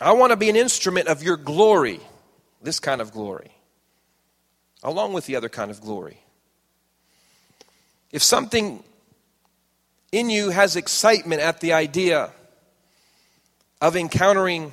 I 0.00 0.12
want 0.12 0.30
to 0.30 0.36
be 0.36 0.48
an 0.50 0.56
instrument 0.56 1.08
of 1.08 1.22
your 1.22 1.36
glory, 1.36 2.00
this 2.62 2.80
kind 2.80 3.00
of 3.00 3.12
glory, 3.12 3.52
along 4.82 5.12
with 5.12 5.26
the 5.26 5.36
other 5.36 5.48
kind 5.48 5.70
of 5.70 5.80
glory. 5.80 6.18
If 8.10 8.22
something 8.22 8.82
in 10.10 10.28
you 10.28 10.50
has 10.50 10.76
excitement 10.76 11.40
at 11.40 11.60
the 11.60 11.72
idea 11.72 12.30
of 13.80 13.96
encountering 13.96 14.72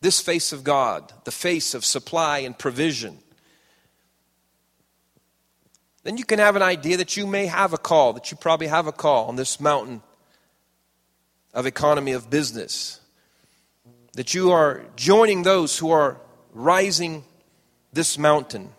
this 0.00 0.20
face 0.20 0.52
of 0.52 0.64
God, 0.64 1.12
the 1.24 1.30
face 1.30 1.74
of 1.74 1.84
supply 1.84 2.38
and 2.40 2.56
provision, 2.56 3.18
then 6.04 6.16
you 6.16 6.24
can 6.24 6.38
have 6.38 6.56
an 6.56 6.62
idea 6.62 6.96
that 6.98 7.16
you 7.16 7.26
may 7.26 7.46
have 7.46 7.72
a 7.72 7.78
call, 7.78 8.12
that 8.14 8.30
you 8.30 8.36
probably 8.36 8.68
have 8.68 8.86
a 8.86 8.92
call 8.92 9.26
on 9.26 9.36
this 9.36 9.60
mountain 9.60 10.02
of 11.52 11.66
economy 11.66 12.12
of 12.12 12.30
business. 12.30 13.00
That 14.14 14.34
you 14.34 14.50
are 14.50 14.84
joining 14.96 15.42
those 15.42 15.78
who 15.78 15.90
are 15.90 16.18
rising 16.52 17.24
this 17.92 18.18
mountain, 18.18 18.70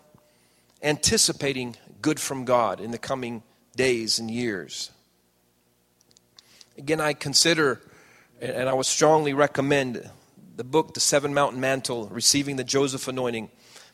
anticipating 0.82 1.76
good 2.02 2.20
from 2.20 2.44
God 2.44 2.80
in 2.80 2.90
the 2.90 2.98
coming 2.98 3.42
days 3.76 4.18
and 4.18 4.30
years. 4.30 4.90
Again, 6.76 7.00
I 7.00 7.12
consider 7.12 7.80
and 8.40 8.68
I 8.68 8.72
would 8.72 8.86
strongly 8.86 9.34
recommend 9.34 10.08
the 10.56 10.64
book, 10.64 10.94
The 10.94 11.00
Seven 11.00 11.34
Mountain 11.34 11.60
Mantle, 11.60 12.08
Receiving 12.08 12.56
the 12.56 12.64
Joseph 12.64 13.06
Anointing, 13.06 13.50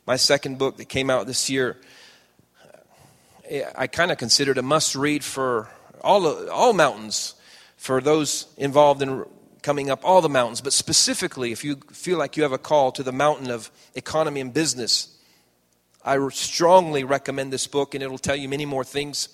my 0.07 0.17
second 0.17 0.59
book 0.59 0.77
that 0.77 0.89
came 0.89 1.11
out 1.11 1.27
this 1.27 1.51
year. 1.51 1.77
I 3.77 3.87
kind 3.87 4.13
of 4.13 4.19
consider 4.19 4.53
it 4.53 4.59
a 4.59 4.63
must 4.63 4.95
read 4.95 5.25
for 5.25 5.69
all, 6.01 6.49
all 6.49 6.73
mountains, 6.73 7.35
for 7.77 8.01
those 8.01 8.47
involved 8.57 9.03
in 9.03 9.25
coming 9.67 9.91
up 9.91 9.99
all 10.05 10.21
the 10.21 10.29
mountains, 10.29 10.61
but 10.61 10.73
specifically 10.73 11.51
if 11.51 11.65
you 11.65 11.75
feel 11.91 12.17
like 12.19 12.37
you 12.37 12.45
have 12.45 12.53
a 12.53 12.59
call 12.59 12.93
to 12.93 13.03
the 13.03 13.11
mountain 13.11 13.51
of 13.51 13.69
economy 13.97 14.41
and 14.41 14.55
business, 14.55 15.19
I 16.05 16.29
strongly 16.29 17.03
recommend 17.03 17.53
this 17.53 17.67
book, 17.67 17.93
and 17.93 18.05
it'll 18.05 18.17
tell 18.17 18.37
you 18.37 18.49
many 18.49 18.65
more 18.65 18.85
things 18.85 19.29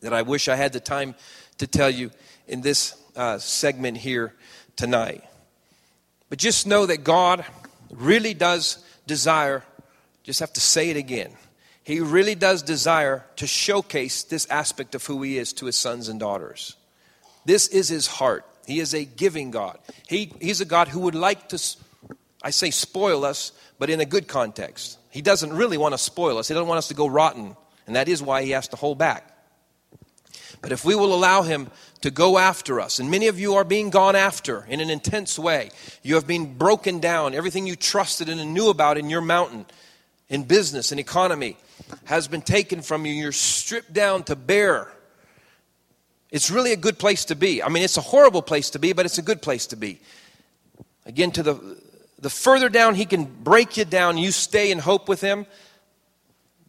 that 0.00 0.14
I 0.14 0.22
wish 0.22 0.48
I 0.48 0.56
had 0.56 0.72
the 0.72 0.80
time 0.80 1.14
to 1.58 1.66
tell 1.66 1.90
you 1.90 2.10
in 2.48 2.62
this 2.62 2.98
uh, 3.16 3.36
segment 3.36 3.98
here 3.98 4.32
tonight. 4.76 5.22
But 6.30 6.38
just 6.38 6.66
know 6.66 6.86
that 6.86 7.04
God 7.04 7.44
really 7.90 8.32
does 8.32 8.82
desire, 9.06 9.62
just 10.22 10.40
have 10.40 10.54
to 10.54 10.60
say 10.60 10.88
it 10.88 10.96
again. 10.96 11.32
He 11.82 12.00
really 12.00 12.34
does 12.34 12.62
desire 12.62 13.26
to 13.36 13.46
showcase 13.46 14.22
this 14.22 14.46
aspect 14.48 14.94
of 14.94 15.04
who 15.04 15.20
He 15.20 15.36
is 15.36 15.52
to 15.52 15.66
His 15.66 15.76
sons 15.76 16.08
and 16.08 16.18
daughters. 16.18 16.76
This 17.44 17.68
is 17.68 17.90
His 17.90 18.06
heart. 18.06 18.46
He 18.66 18.80
is 18.80 18.94
a 18.94 19.04
giving 19.04 19.50
God. 19.50 19.78
He, 20.08 20.32
he's 20.40 20.60
a 20.60 20.64
God 20.64 20.88
who 20.88 21.00
would 21.00 21.14
like 21.14 21.48
to, 21.50 21.62
I 22.42 22.50
say, 22.50 22.70
spoil 22.70 23.24
us, 23.24 23.52
but 23.78 23.90
in 23.90 24.00
a 24.00 24.04
good 24.04 24.28
context. 24.28 24.98
He 25.10 25.22
doesn't 25.22 25.52
really 25.52 25.78
want 25.78 25.94
to 25.94 25.98
spoil 25.98 26.38
us, 26.38 26.48
He 26.48 26.54
doesn't 26.54 26.68
want 26.68 26.78
us 26.78 26.88
to 26.88 26.94
go 26.94 27.06
rotten, 27.06 27.56
and 27.86 27.96
that 27.96 28.08
is 28.08 28.22
why 28.22 28.42
He 28.42 28.50
has 28.50 28.68
to 28.68 28.76
hold 28.76 28.98
back. 28.98 29.30
But 30.60 30.72
if 30.72 30.84
we 30.84 30.94
will 30.94 31.14
allow 31.14 31.42
Him 31.42 31.70
to 32.00 32.10
go 32.10 32.38
after 32.38 32.80
us, 32.80 32.98
and 32.98 33.10
many 33.10 33.28
of 33.28 33.38
you 33.38 33.54
are 33.54 33.64
being 33.64 33.90
gone 33.90 34.16
after 34.16 34.64
in 34.68 34.80
an 34.80 34.90
intense 34.90 35.38
way, 35.38 35.70
you 36.02 36.14
have 36.14 36.26
been 36.26 36.56
broken 36.56 37.00
down. 37.00 37.34
Everything 37.34 37.66
you 37.66 37.76
trusted 37.76 38.28
in 38.28 38.38
and 38.38 38.54
knew 38.54 38.70
about 38.70 38.98
in 38.98 39.10
your 39.10 39.20
mountain, 39.20 39.66
in 40.28 40.44
business 40.44 40.90
and 40.90 40.98
economy, 40.98 41.56
has 42.04 42.28
been 42.28 42.42
taken 42.42 42.82
from 42.82 43.04
you. 43.04 43.12
You're 43.12 43.32
stripped 43.32 43.92
down 43.92 44.22
to 44.24 44.36
bare 44.36 44.90
it's 46.34 46.50
really 46.50 46.72
a 46.72 46.76
good 46.76 46.98
place 46.98 47.26
to 47.26 47.36
be. 47.36 47.62
I 47.62 47.68
mean, 47.68 47.84
it's 47.84 47.96
a 47.96 48.00
horrible 48.00 48.42
place 48.42 48.70
to 48.70 48.80
be, 48.80 48.92
but 48.92 49.06
it's 49.06 49.18
a 49.18 49.22
good 49.22 49.40
place 49.40 49.68
to 49.68 49.76
be. 49.76 50.00
Again, 51.06 51.30
to 51.30 51.44
the, 51.44 51.80
the 52.18 52.28
further 52.28 52.68
down 52.68 52.96
he 52.96 53.04
can 53.04 53.22
break 53.24 53.76
you 53.76 53.84
down, 53.84 54.18
you 54.18 54.32
stay 54.32 54.72
in 54.72 54.80
hope 54.80 55.08
with 55.08 55.20
him, 55.20 55.46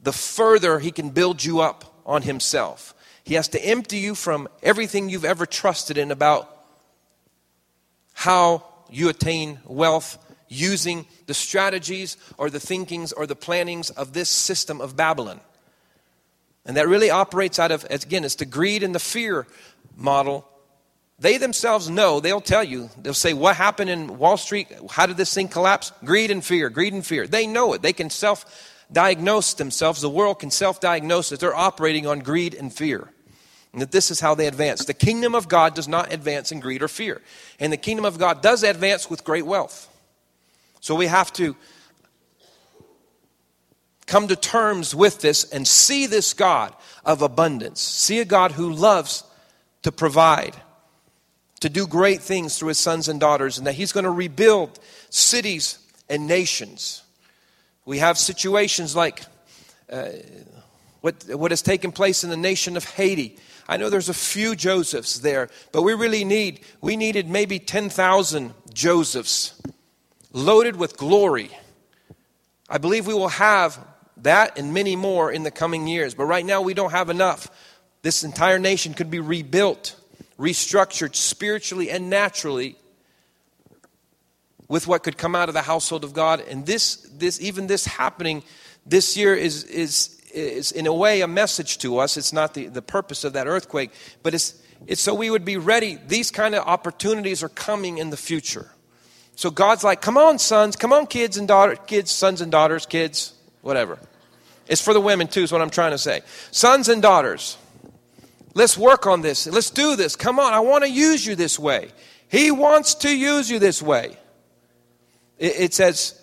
the 0.04 0.14
further 0.14 0.78
he 0.78 0.92
can 0.92 1.10
build 1.10 1.44
you 1.44 1.62
up 1.62 2.00
on 2.06 2.22
himself. 2.22 2.94
He 3.24 3.34
has 3.34 3.48
to 3.50 3.66
empty 3.66 3.98
you 3.98 4.14
from 4.14 4.48
everything 4.62 5.10
you've 5.10 5.26
ever 5.26 5.48
trusted 5.48 5.98
in 5.98 6.12
about 6.12 6.48
how 8.14 8.66
you 8.92 9.10
attain 9.10 9.58
wealth 9.66 10.20
using 10.48 11.08
the 11.26 11.34
strategies 11.34 12.18
or 12.38 12.52
the 12.52 12.60
thinkings 12.60 13.14
or 13.14 13.26
the 13.26 13.36
plannings 13.36 13.90
of 13.90 14.14
this 14.14 14.30
system 14.30 14.80
of 14.80 14.96
Babylon. 14.96 15.40
And 16.66 16.78
that 16.78 16.88
really 16.88 17.10
operates 17.10 17.60
out 17.60 17.72
of, 17.72 17.86
again, 17.90 18.24
it's 18.24 18.36
the 18.36 18.46
greed 18.46 18.84
and 18.84 18.96
the 18.96 19.00
fear 19.00 19.46
model. 19.96 20.48
They 21.20 21.38
themselves 21.38 21.90
know, 21.90 22.20
they'll 22.20 22.42
tell 22.42 22.64
you, 22.64 22.90
they'll 22.98 23.14
say, 23.14 23.34
What 23.34 23.56
happened 23.56 23.90
in 23.90 24.18
Wall 24.18 24.36
Street? 24.36 24.68
How 24.90 25.06
did 25.06 25.18
this 25.18 25.34
thing 25.34 25.48
collapse? 25.48 25.92
Greed 26.04 26.32
and 26.32 26.44
fear, 26.44 26.70
greed 26.70 26.94
and 26.94 27.06
fear. 27.06 27.28
They 27.28 27.48
know 27.48 27.74
it. 27.74 27.82
They 27.82 27.94
can 27.94 28.10
self 28.10 28.74
diagnose 28.92 29.54
themselves. 29.54 30.02
The 30.02 30.10
world 30.10 30.40
can 30.40 30.52
self 30.52 30.80
diagnose 30.82 31.30
that 31.30 31.40
they're 31.40 31.56
operating 31.56 32.06
on 32.06 32.20
greed 32.20 32.54
and 32.54 32.74
fear. 32.74 33.10
And 33.72 33.82
that 33.82 33.92
this 33.92 34.10
is 34.10 34.20
how 34.22 34.36
they 34.36 34.48
advance. 34.48 34.86
The 34.86 34.94
kingdom 34.94 35.36
of 35.36 35.50
God 35.50 35.74
does 35.76 35.88
not 35.88 36.14
advance 36.14 36.52
in 36.52 36.62
greed 36.62 36.82
or 36.82 36.88
fear. 36.88 37.22
And 37.60 37.72
the 37.74 37.78
kingdom 37.78 38.06
of 38.06 38.18
God 38.18 38.42
does 38.42 38.64
advance 38.64 39.10
with 39.10 39.26
great 39.26 39.46
wealth. 39.46 39.90
So 40.80 40.96
we 40.96 41.08
have 41.08 41.32
to 41.34 41.56
come 44.06 44.28
to 44.28 44.36
terms 44.36 44.94
with 44.94 45.22
this 45.22 45.44
and 45.46 45.68
see 45.68 46.06
this 46.06 46.34
God 46.34 46.74
of 47.04 47.22
abundance. 47.22 47.82
See 47.82 48.20
a 48.20 48.26
God 48.26 48.52
who 48.52 48.72
loves 48.72 49.24
to 49.84 49.92
provide, 49.92 50.56
to 51.60 51.70
do 51.70 51.88
great 51.88 52.22
things 52.22 52.58
through 52.58 52.70
his 52.70 52.80
sons 52.80 53.08
and 53.08 53.20
daughters, 53.20 53.58
and 53.58 53.68
that 53.68 53.74
he's 53.74 53.92
going 53.92 54.04
to 54.04 54.12
rebuild 54.12 54.80
cities 55.10 55.80
and 56.10 56.28
nations. 56.28 57.04
We 57.86 58.00
have 58.00 58.18
situations 58.18 58.96
like 58.96 59.24
uh, 59.92 60.10
what, 61.02 61.24
what 61.30 61.52
has 61.52 61.62
taken 61.62 61.92
place 61.92 62.24
in 62.24 62.30
the 62.30 62.38
nation 62.38 62.78
of 62.78 62.84
Haiti. 62.84 63.38
I 63.68 63.78
know 63.78 63.90
there's 63.90 64.10
a 64.10 64.14
few 64.14 64.56
Josephs 64.56 65.20
there, 65.20 65.50
but 65.72 65.84
we 65.84 65.94
really 65.94 66.24
need, 66.24 66.62
we 66.82 66.98
needed 66.98 67.30
maybe 67.30 67.60
10,000 67.60 68.54
Josephs 68.74 69.62
loaded 70.34 70.76
with 70.76 70.98
glory. 70.98 71.50
I 72.68 72.80
believe 72.80 73.08
we 73.08 73.14
will 73.14 73.30
have 73.30 73.80
that 74.18 74.58
and 74.58 74.74
many 74.74 74.96
more 74.96 75.32
in 75.32 75.44
the 75.44 75.52
coming 75.52 75.88
years. 75.88 76.14
But 76.14 76.26
right 76.26 76.46
now, 76.46 76.62
we 76.62 76.74
don't 76.74 76.92
have 76.92 77.10
enough. 77.10 77.50
This 78.02 78.24
entire 78.24 78.60
nation 78.60 78.94
could 78.94 79.10
be 79.10 79.20
rebuilt, 79.20 79.96
restructured 80.40 81.16
spiritually 81.16 81.90
and 81.90 82.10
naturally 82.10 82.78
with 84.68 84.88
what 84.88 85.04
could 85.04 85.18
come 85.18 85.36
out 85.36 85.50
of 85.50 85.54
the 85.54 85.62
household 85.62 86.04
of 86.04 86.14
God. 86.14 86.42
And 86.42 86.66
this, 86.66 86.96
this 87.18 87.40
even 87.42 87.68
this 87.68 87.86
happening 87.86 88.44
this 88.86 89.16
year 89.18 89.36
is, 89.36 89.64
is, 89.66 90.22
is 90.34 90.72
in 90.72 90.88
a 90.88 90.94
way 90.94 91.22
a 91.22 91.28
message 91.28 91.78
to 91.80 92.00
us. 92.00 92.18
It's 92.18 92.34
not 92.34 92.54
the, 92.54 92.68
the 92.68 92.82
purpose 92.82 93.24
of 93.24 93.34
that 93.34 93.48
earthquake, 93.48 93.92
but 94.24 94.34
it's, 94.34 94.62
it's 94.88 95.02
so 95.02 95.14
we 95.14 95.30
would 95.30 95.46
be 95.46 95.58
ready. 95.58 95.98
These 96.08 96.32
kind 96.32 96.56
of 96.56 96.66
opportunities 96.66 97.44
are 97.44 97.50
coming 97.50 97.98
in 97.98 98.10
the 98.10 98.18
future. 98.18 98.72
So 99.36 99.50
God's 99.50 99.84
like, 99.84 100.02
come 100.02 100.18
on, 100.18 100.40
sons, 100.40 100.76
come 100.76 100.94
on, 100.94 101.08
kids 101.08 101.38
and 101.38 101.48
daughters, 101.48 101.80
kids, 101.88 102.12
sons 102.12 102.42
and 102.42 102.52
daughters, 102.52 102.86
kids, 102.86 103.34
whatever. 103.66 103.98
It's 104.68 104.80
for 104.82 104.94
the 104.94 105.02
women 105.02 105.28
too, 105.28 105.42
is 105.42 105.52
what 105.52 105.62
I'm 105.62 105.72
trying 105.72 105.92
to 105.92 105.98
say. 105.98 106.22
Sons 106.52 106.88
and 106.88 107.02
daughters, 107.02 107.58
let's 108.54 108.78
work 108.78 109.08
on 109.08 109.22
this. 109.22 109.48
Let's 109.48 109.72
do 109.72 109.96
this. 109.96 110.16
Come 110.16 110.40
on, 110.40 110.54
I 110.54 110.60
want 110.60 110.84
to 110.84 110.90
use 110.90 111.26
you 111.26 111.36
this 111.36 111.58
way. 111.58 111.90
He 112.30 112.52
wants 112.52 112.94
to 112.96 113.16
use 113.16 113.50
you 113.50 113.58
this 113.58 113.82
way. 113.82 114.18
It, 115.40 115.60
it 115.60 115.74
says, 115.74 116.22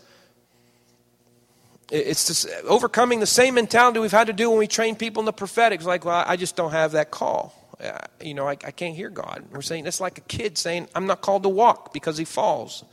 it's 1.91 2.29
this, 2.29 2.47
overcoming 2.65 3.19
the 3.19 3.27
same 3.27 3.55
mentality 3.55 3.99
we've 3.99 4.13
had 4.13 4.29
to 4.29 4.33
do 4.33 4.49
when 4.49 4.61
we 4.61 4.69
train 4.69 4.95
people 4.95 5.21
in 5.21 5.27
the 5.27 5.33
prophetic. 5.33 5.81
It's 5.81 5.87
like, 5.87 6.05
well, 6.05 6.25
I 6.25 6.37
just 6.37 6.55
don't 6.55 6.71
have 6.71 6.93
that 6.93 7.11
call. 7.11 7.53
Uh, 7.83 7.99
you 8.21 8.35
know, 8.35 8.47
I, 8.47 8.53
I 8.53 8.71
can't 8.71 8.95
hear 8.95 9.11
God. 9.11 9.45
We're 9.51 9.63
saying 9.63 9.87
it's 9.87 10.01
like 10.01 10.17
a 10.17 10.23
kid 10.23 10.57
saying, 10.57 10.87
I'm 10.95 11.07
not 11.07 11.21
called 11.21 11.43
to 11.43 11.49
walk 11.49 11.93
because 11.93 12.17
he 12.17 12.25
falls. 12.25 12.85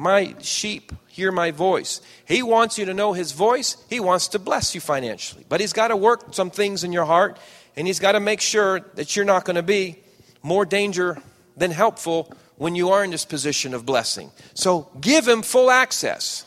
My 0.00 0.36
sheep 0.40 0.92
hear 1.08 1.32
my 1.32 1.50
voice. 1.50 2.00
He 2.24 2.40
wants 2.40 2.78
you 2.78 2.84
to 2.84 2.94
know 2.94 3.12
his 3.12 3.32
voice. 3.32 3.76
He 3.90 3.98
wants 3.98 4.28
to 4.28 4.38
bless 4.38 4.72
you 4.72 4.80
financially. 4.80 5.44
But 5.48 5.60
he's 5.60 5.72
got 5.72 5.88
to 5.88 5.96
work 5.96 6.32
some 6.32 6.50
things 6.50 6.84
in 6.84 6.92
your 6.92 7.04
heart, 7.04 7.36
and 7.76 7.88
he's 7.88 7.98
got 7.98 8.12
to 8.12 8.20
make 8.20 8.40
sure 8.40 8.78
that 8.94 9.16
you're 9.16 9.24
not 9.24 9.44
going 9.44 9.56
to 9.56 9.62
be 9.62 9.98
more 10.40 10.64
danger 10.64 11.20
than 11.56 11.72
helpful 11.72 12.32
when 12.56 12.76
you 12.76 12.90
are 12.90 13.02
in 13.02 13.10
this 13.10 13.24
position 13.24 13.74
of 13.74 13.84
blessing. 13.84 14.30
So 14.54 14.88
give 15.00 15.26
him 15.26 15.42
full 15.42 15.68
access. 15.68 16.44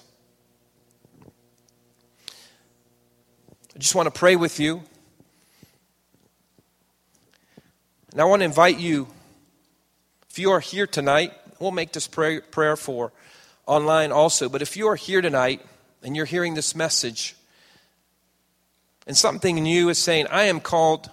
I 3.76 3.80
just 3.80 3.96
want 3.96 4.08
to 4.08 4.18
pray 4.18 4.38
with 4.38 4.62
you. 4.62 4.82
And 8.14 8.22
I 8.22 8.24
want 8.24 8.40
to 8.42 8.46
invite 8.46 8.80
you, 8.80 9.08
if 10.30 10.40
you 10.40 10.52
are 10.52 10.62
here 10.62 10.88
tonight, 10.88 11.34
we'll 11.60 11.72
make 11.72 11.92
this 11.92 12.08
prayer, 12.08 12.40
prayer 12.40 12.78
for 12.78 13.12
online 13.66 14.12
also. 14.12 14.50
But 14.50 14.62
if 14.62 14.76
you 14.76 14.88
are 14.88 14.96
here 14.96 15.22
tonight 15.22 15.62
and 16.04 16.16
you're 16.16 16.26
hearing 16.26 16.54
this 16.54 16.76
message, 16.76 17.36
and 19.08 19.18
something 19.18 19.58
in 19.58 19.66
you 19.66 19.90
is 19.90 19.98
saying, 19.98 20.28
I 20.28 20.44
am 20.44 20.60
called 20.60 21.10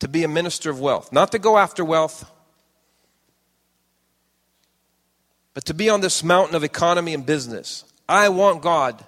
to 0.00 0.08
be 0.08 0.24
a 0.24 0.28
minister 0.28 0.70
of 0.70 0.80
wealth, 0.80 1.12
not 1.12 1.32
to 1.32 1.38
go 1.38 1.58
after 1.58 1.84
wealth, 1.84 2.30
but 5.54 5.64
to 5.66 5.74
be 5.74 5.88
on 5.88 6.00
this 6.00 6.22
mountain 6.22 6.54
of 6.54 6.64
economy 6.64 7.14
and 7.14 7.24
business. 7.24 7.84
I 8.08 8.28
want 8.28 8.62
God 8.62 9.04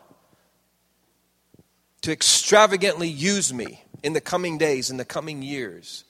to 2.02 2.12
extravagantly 2.12 3.08
use 3.08 3.52
me 3.52 3.82
in 4.02 4.12
the 4.12 4.20
coming 4.20 4.56
days, 4.56 4.90
in 4.90 4.96
the 4.96 5.04
coming 5.04 5.42
years, 5.42 6.04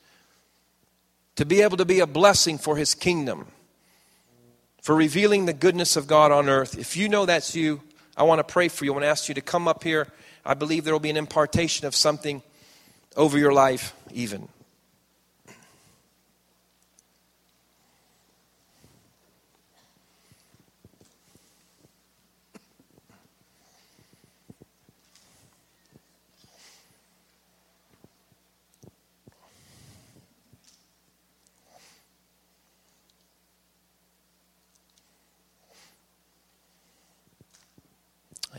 to 1.37 1.45
be 1.45 1.63
able 1.63 1.77
to 1.77 1.85
be 1.85 2.01
a 2.01 2.07
blessing 2.07 2.59
for 2.59 2.77
His 2.77 2.95
kingdom, 2.95 3.49
for 4.83 4.95
revealing 4.95 5.47
the 5.47 5.53
goodness 5.53 5.97
of 5.97 6.07
God 6.07 6.33
on 6.33 6.49
earth. 6.49 6.79
If 6.79 6.97
you 6.97 7.09
know 7.09 7.27
that's 7.27 7.55
you, 7.55 7.81
I 8.17 8.23
want 8.23 8.39
to 8.41 8.45
pray 8.45 8.69
for 8.69 8.85
you. 8.85 8.93
I 8.93 8.95
want 8.95 9.05
to 9.05 9.09
ask 9.09 9.29
you 9.29 9.35
to 9.35 9.41
come 9.41 9.69
up 9.69 9.85
here. 9.85 10.09
I 10.45 10.55
believe 10.55 10.85
there 10.85 10.95
will 10.95 11.01
be 11.01 11.11
an 11.11 11.17
impartation 11.17 11.87
of 11.87 11.95
something 11.95 12.43
over 13.17 13.39
your 13.39 13.53
life, 13.53 13.95
even. 14.13 14.49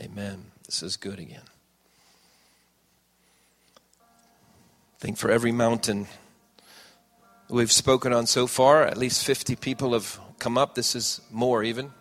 Amen. 0.00 0.46
This 0.64 0.82
is 0.82 0.96
good 0.96 1.18
again. 1.18 1.42
I 4.00 4.98
think 4.98 5.18
for 5.18 5.30
every 5.30 5.52
mountain 5.52 6.06
we've 7.50 7.70
spoken 7.70 8.12
on 8.12 8.26
so 8.26 8.46
far, 8.46 8.82
at 8.84 8.96
least 8.96 9.26
50 9.26 9.56
people 9.56 9.92
have 9.92 10.18
come 10.38 10.56
up. 10.56 10.74
This 10.74 10.94
is 10.94 11.20
more 11.30 11.62
even. 11.62 11.92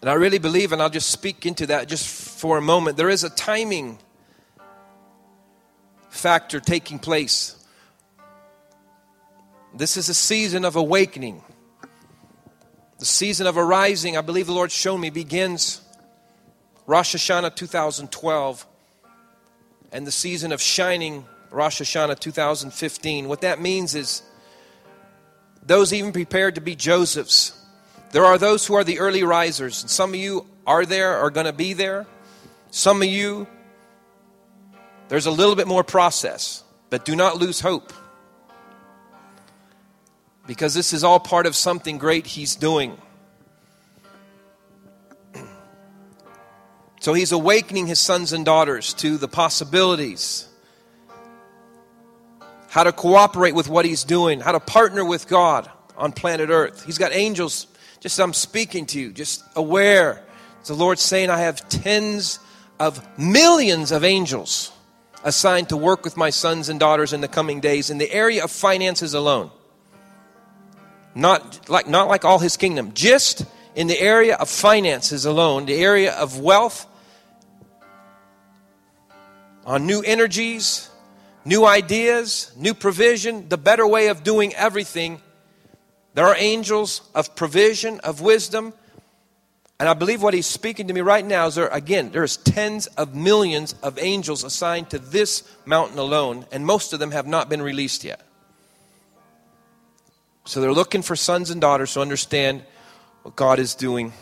And 0.00 0.10
I 0.10 0.14
really 0.14 0.38
believe, 0.38 0.72
and 0.72 0.82
I'll 0.82 0.90
just 0.90 1.10
speak 1.10 1.46
into 1.46 1.66
that 1.66 1.86
just 1.86 2.08
for 2.40 2.58
a 2.58 2.62
moment, 2.62 2.96
there 2.96 3.10
is 3.10 3.22
a 3.22 3.30
timing 3.30 3.98
factor 6.08 6.58
taking 6.58 6.98
place. 6.98 7.54
This 9.76 9.96
is 9.96 10.08
a 10.08 10.14
season 10.14 10.64
of 10.64 10.74
awakening. 10.74 11.44
The 13.00 13.06
season 13.06 13.46
of 13.46 13.56
arising, 13.56 14.18
I 14.18 14.20
believe 14.20 14.46
the 14.46 14.52
Lord 14.52 14.70
showed 14.70 14.98
me, 14.98 15.08
begins 15.08 15.80
Rosh 16.86 17.16
Hashanah 17.16 17.56
2012 17.56 18.66
and 19.90 20.06
the 20.06 20.12
season 20.12 20.52
of 20.52 20.60
shining 20.60 21.24
Rosh 21.50 21.80
Hashanah 21.80 22.18
2015. 22.18 23.26
What 23.26 23.40
that 23.40 23.58
means 23.58 23.94
is 23.94 24.20
those 25.64 25.94
even 25.94 26.12
prepared 26.12 26.56
to 26.56 26.60
be 26.60 26.76
Josephs. 26.76 27.58
There 28.12 28.26
are 28.26 28.36
those 28.36 28.66
who 28.66 28.74
are 28.74 28.84
the 28.84 28.98
early 28.98 29.22
risers, 29.22 29.80
and 29.80 29.90
some 29.90 30.10
of 30.10 30.16
you 30.16 30.46
are 30.66 30.84
there, 30.84 31.16
are 31.16 31.30
going 31.30 31.46
to 31.46 31.54
be 31.54 31.72
there. 31.72 32.06
Some 32.70 33.00
of 33.00 33.08
you, 33.08 33.46
there's 35.08 35.24
a 35.24 35.30
little 35.30 35.56
bit 35.56 35.66
more 35.66 35.82
process, 35.82 36.64
but 36.90 37.06
do 37.06 37.16
not 37.16 37.38
lose 37.38 37.60
hope 37.60 37.94
because 40.50 40.74
this 40.74 40.92
is 40.92 41.04
all 41.04 41.20
part 41.20 41.46
of 41.46 41.54
something 41.54 41.96
great 41.96 42.26
He's 42.26 42.56
doing. 42.56 42.98
So 46.98 47.14
He's 47.14 47.30
awakening 47.30 47.86
His 47.86 48.00
sons 48.00 48.32
and 48.32 48.44
daughters 48.44 48.92
to 48.94 49.16
the 49.16 49.28
possibilities, 49.28 50.48
how 52.68 52.82
to 52.82 52.90
cooperate 52.90 53.54
with 53.54 53.68
what 53.68 53.84
He's 53.84 54.02
doing, 54.02 54.40
how 54.40 54.50
to 54.50 54.58
partner 54.58 55.04
with 55.04 55.28
God 55.28 55.70
on 55.96 56.10
planet 56.10 56.50
Earth. 56.50 56.84
He's 56.84 56.98
got 56.98 57.12
angels, 57.12 57.68
just 58.00 58.18
I'm 58.18 58.32
speaking 58.32 58.86
to 58.86 58.98
you, 58.98 59.12
just 59.12 59.44
aware. 59.54 60.20
The 60.66 60.74
Lord's 60.74 61.00
saying, 61.00 61.30
I 61.30 61.38
have 61.38 61.68
tens 61.68 62.40
of 62.80 63.06
millions 63.16 63.92
of 63.92 64.02
angels 64.02 64.72
assigned 65.22 65.68
to 65.68 65.76
work 65.76 66.02
with 66.02 66.16
my 66.16 66.30
sons 66.30 66.68
and 66.68 66.80
daughters 66.80 67.12
in 67.12 67.20
the 67.20 67.28
coming 67.28 67.60
days 67.60 67.88
in 67.88 67.98
the 67.98 68.10
area 68.10 68.42
of 68.42 68.50
finances 68.50 69.14
alone. 69.14 69.52
Not 71.14 71.68
like, 71.68 71.88
not 71.88 72.08
like 72.08 72.24
all 72.24 72.38
his 72.38 72.56
kingdom, 72.56 72.92
just 72.94 73.44
in 73.74 73.86
the 73.86 74.00
area 74.00 74.36
of 74.36 74.48
finances 74.48 75.24
alone, 75.24 75.66
the 75.66 75.74
area 75.74 76.12
of 76.12 76.38
wealth, 76.38 76.86
on 79.64 79.86
new 79.86 80.02
energies, 80.02 80.88
new 81.44 81.64
ideas, 81.64 82.52
new 82.56 82.74
provision, 82.74 83.48
the 83.48 83.58
better 83.58 83.86
way 83.86 84.08
of 84.08 84.22
doing 84.22 84.54
everything. 84.54 85.20
There 86.14 86.26
are 86.26 86.36
angels 86.36 87.02
of 87.14 87.34
provision, 87.36 88.00
of 88.00 88.20
wisdom. 88.20 88.72
And 89.78 89.88
I 89.88 89.94
believe 89.94 90.22
what 90.22 90.34
he's 90.34 90.46
speaking 90.46 90.88
to 90.88 90.94
me 90.94 91.00
right 91.00 91.24
now 91.24 91.46
is 91.46 91.54
there, 91.54 91.68
again, 91.68 92.10
there's 92.10 92.36
tens 92.36 92.86
of 92.86 93.14
millions 93.14 93.74
of 93.82 93.98
angels 93.98 94.44
assigned 94.44 94.90
to 94.90 94.98
this 94.98 95.42
mountain 95.64 95.98
alone, 95.98 96.46
and 96.52 96.66
most 96.66 96.92
of 96.92 96.98
them 96.98 97.12
have 97.12 97.26
not 97.26 97.48
been 97.48 97.62
released 97.62 98.04
yet. 98.04 98.20
So 100.44 100.60
they're 100.60 100.72
looking 100.72 101.02
for 101.02 101.16
sons 101.16 101.50
and 101.50 101.60
daughters 101.60 101.94
to 101.94 102.00
understand 102.00 102.62
what 103.22 103.36
God 103.36 103.58
is 103.58 103.74
doing 103.74 104.12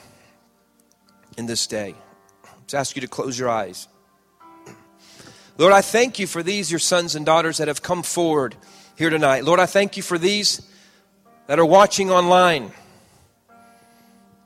in 1.37 1.47
this 1.47 1.67
day. 1.67 1.95
Let's 2.61 2.75
ask 2.75 2.97
you 2.97 3.03
to 3.03 3.09
close 3.09 3.39
your 3.39 3.49
eyes. 3.49 3.89
Lord, 5.57 5.73
I 5.73 5.81
thank 5.81 6.19
you 6.19 6.27
for 6.27 6.43
these, 6.43 6.71
your 6.71 6.79
sons 6.79 7.15
and 7.15 7.25
daughters 7.25 7.59
that 7.59 7.69
have 7.69 7.83
come 7.83 8.03
forward 8.03 8.55
here 8.97 9.11
tonight. 9.11 9.45
Lord, 9.45 9.61
I 9.61 9.67
thank 9.67 9.97
you 9.97 10.03
for 10.03 10.19
these 10.19 10.61
that 11.47 11.59
are 11.59 11.65
watching 11.65 12.11
online. 12.11 12.73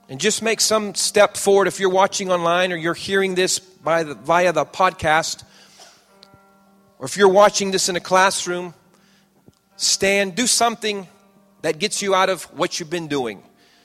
And 0.09 0.19
just 0.19 0.41
make 0.41 0.61
some 0.61 0.95
step 0.95 1.37
forward 1.37 1.67
if 1.67 1.79
you're 1.79 1.89
watching 1.89 2.31
online 2.31 2.71
or 2.71 2.75
you're 2.75 2.93
hearing 2.93 3.35
this 3.35 3.59
by 3.59 4.03
the, 4.03 4.15
via 4.15 4.53
the 4.53 4.65
podcast, 4.65 5.43
or 6.99 7.05
if 7.05 7.17
you're 7.17 7.29
watching 7.29 7.71
this 7.71 7.89
in 7.89 7.95
a 7.95 7.99
classroom, 7.99 8.73
stand, 9.75 10.35
do 10.35 10.47
something 10.47 11.07
that 11.63 11.79
gets 11.79 12.01
you 12.01 12.13
out 12.13 12.29
of 12.29 12.43
what 12.57 12.79
you've 12.79 12.89
been 12.89 13.07
doing. 13.07 13.41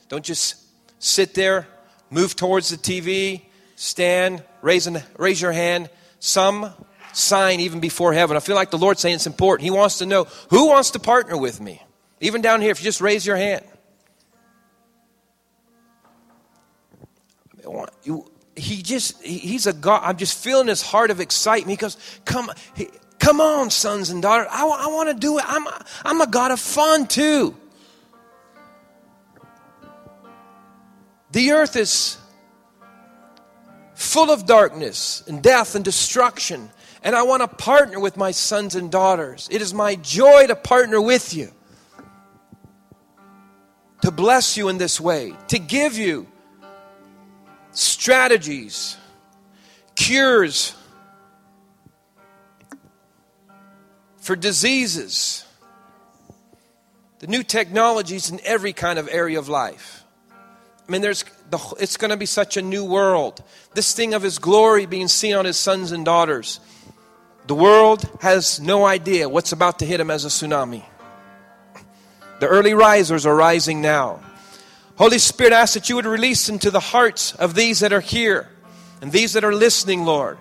Don't 0.08 0.24
just 0.24 0.56
sit 0.98 1.32
there, 1.34 1.66
move 2.10 2.36
towards 2.36 2.68
the 2.68 2.76
TV, 2.76 3.42
stand, 3.76 4.42
raise, 4.62 4.86
an, 4.86 5.00
raise 5.16 5.40
your 5.40 5.52
hand. 5.52 5.88
Some 6.18 6.72
sign 7.12 7.60
even 7.60 7.78
before 7.80 8.12
heaven. 8.12 8.36
I 8.36 8.40
feel 8.40 8.56
like 8.56 8.70
the 8.70 8.78
Lord's 8.78 9.00
saying 9.00 9.14
it's 9.14 9.28
important. 9.28 9.64
He 9.64 9.70
wants 9.70 9.98
to 9.98 10.06
know 10.06 10.24
who 10.50 10.68
wants 10.68 10.90
to 10.90 10.98
partner 10.98 11.36
with 11.36 11.60
me. 11.60 11.80
Even 12.20 12.42
down 12.42 12.60
here, 12.60 12.72
if 12.72 12.80
you 12.80 12.84
just 12.84 13.00
raise 13.00 13.24
your 13.24 13.36
hand. 13.36 13.64
He 18.56 18.82
just, 18.82 19.22
he's 19.22 19.68
a 19.68 19.72
God. 19.72 20.02
I'm 20.02 20.16
just 20.16 20.42
feeling 20.42 20.66
his 20.66 20.82
heart 20.82 21.12
of 21.12 21.20
excitement. 21.20 21.70
He 21.70 21.76
goes, 21.76 21.96
Come, 22.24 22.50
come 23.20 23.40
on, 23.40 23.70
sons 23.70 24.10
and 24.10 24.20
daughters. 24.20 24.48
I, 24.50 24.66
I 24.66 24.86
want 24.88 25.10
to 25.10 25.14
do 25.14 25.38
it. 25.38 25.44
I'm, 25.46 25.64
I'm 26.04 26.20
a 26.20 26.26
God 26.26 26.50
of 26.50 26.58
fun 26.58 27.06
too. 27.06 27.54
The 31.30 31.52
earth 31.52 31.76
is 31.76 32.16
full 33.94 34.30
of 34.30 34.46
darkness 34.46 35.22
and 35.26 35.42
death 35.42 35.74
and 35.74 35.84
destruction. 35.84 36.70
And 37.02 37.14
I 37.14 37.22
want 37.22 37.42
to 37.42 37.48
partner 37.48 38.00
with 38.00 38.16
my 38.16 38.30
sons 38.30 38.74
and 38.74 38.90
daughters. 38.90 39.48
It 39.50 39.60
is 39.60 39.74
my 39.74 39.96
joy 39.96 40.46
to 40.46 40.56
partner 40.56 41.00
with 41.00 41.34
you, 41.34 41.52
to 44.02 44.10
bless 44.10 44.56
you 44.56 44.68
in 44.68 44.78
this 44.78 45.00
way, 45.00 45.34
to 45.48 45.58
give 45.58 45.96
you 45.96 46.26
strategies, 47.72 48.96
cures 49.94 50.74
for 54.18 54.34
diseases, 54.36 55.44
the 57.20 57.26
new 57.26 57.42
technologies 57.42 58.30
in 58.30 58.40
every 58.44 58.72
kind 58.72 58.98
of 58.98 59.08
area 59.10 59.38
of 59.38 59.48
life. 59.48 59.97
I 60.88 60.92
mean, 60.92 61.02
there's 61.02 61.24
the, 61.50 61.58
it's 61.78 61.98
going 61.98 62.10
to 62.10 62.16
be 62.16 62.24
such 62.24 62.56
a 62.56 62.62
new 62.62 62.82
world. 62.82 63.42
This 63.74 63.92
thing 63.92 64.14
of 64.14 64.22
His 64.22 64.38
glory 64.38 64.86
being 64.86 65.08
seen 65.08 65.34
on 65.34 65.44
His 65.44 65.58
sons 65.58 65.92
and 65.92 66.02
daughters. 66.02 66.60
The 67.46 67.54
world 67.54 68.08
has 68.22 68.58
no 68.58 68.86
idea 68.86 69.28
what's 69.28 69.52
about 69.52 69.80
to 69.80 69.86
hit 69.86 70.00
Him 70.00 70.10
as 70.10 70.24
a 70.24 70.28
tsunami. 70.28 70.82
The 72.40 72.46
early 72.46 72.72
risers 72.72 73.26
are 73.26 73.34
rising 73.34 73.82
now. 73.82 74.20
Holy 74.96 75.18
Spirit, 75.18 75.52
ask 75.52 75.74
that 75.74 75.90
you 75.90 75.96
would 75.96 76.06
release 76.06 76.48
into 76.48 76.70
the 76.70 76.80
hearts 76.80 77.34
of 77.34 77.54
these 77.54 77.80
that 77.80 77.92
are 77.92 78.00
here 78.00 78.48
and 79.02 79.12
these 79.12 79.34
that 79.34 79.44
are 79.44 79.54
listening, 79.54 80.04
Lord. 80.04 80.38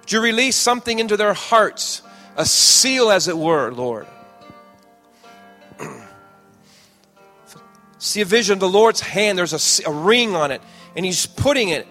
Would 0.00 0.12
you 0.12 0.22
release 0.22 0.56
something 0.56 0.98
into 0.98 1.16
their 1.18 1.34
hearts, 1.34 2.00
a 2.36 2.46
seal, 2.46 3.10
as 3.10 3.28
it 3.28 3.36
were, 3.36 3.70
Lord 3.70 4.06
see 8.00 8.20
a 8.22 8.24
vision 8.24 8.54
of 8.54 8.60
the 8.60 8.68
Lord's 8.68 9.00
hand. 9.00 9.38
There's 9.38 9.80
a, 9.80 9.88
a 9.88 9.92
ring 9.92 10.34
on 10.34 10.50
it, 10.50 10.60
and 10.96 11.06
He's 11.06 11.26
putting 11.26 11.68
it, 11.68 11.86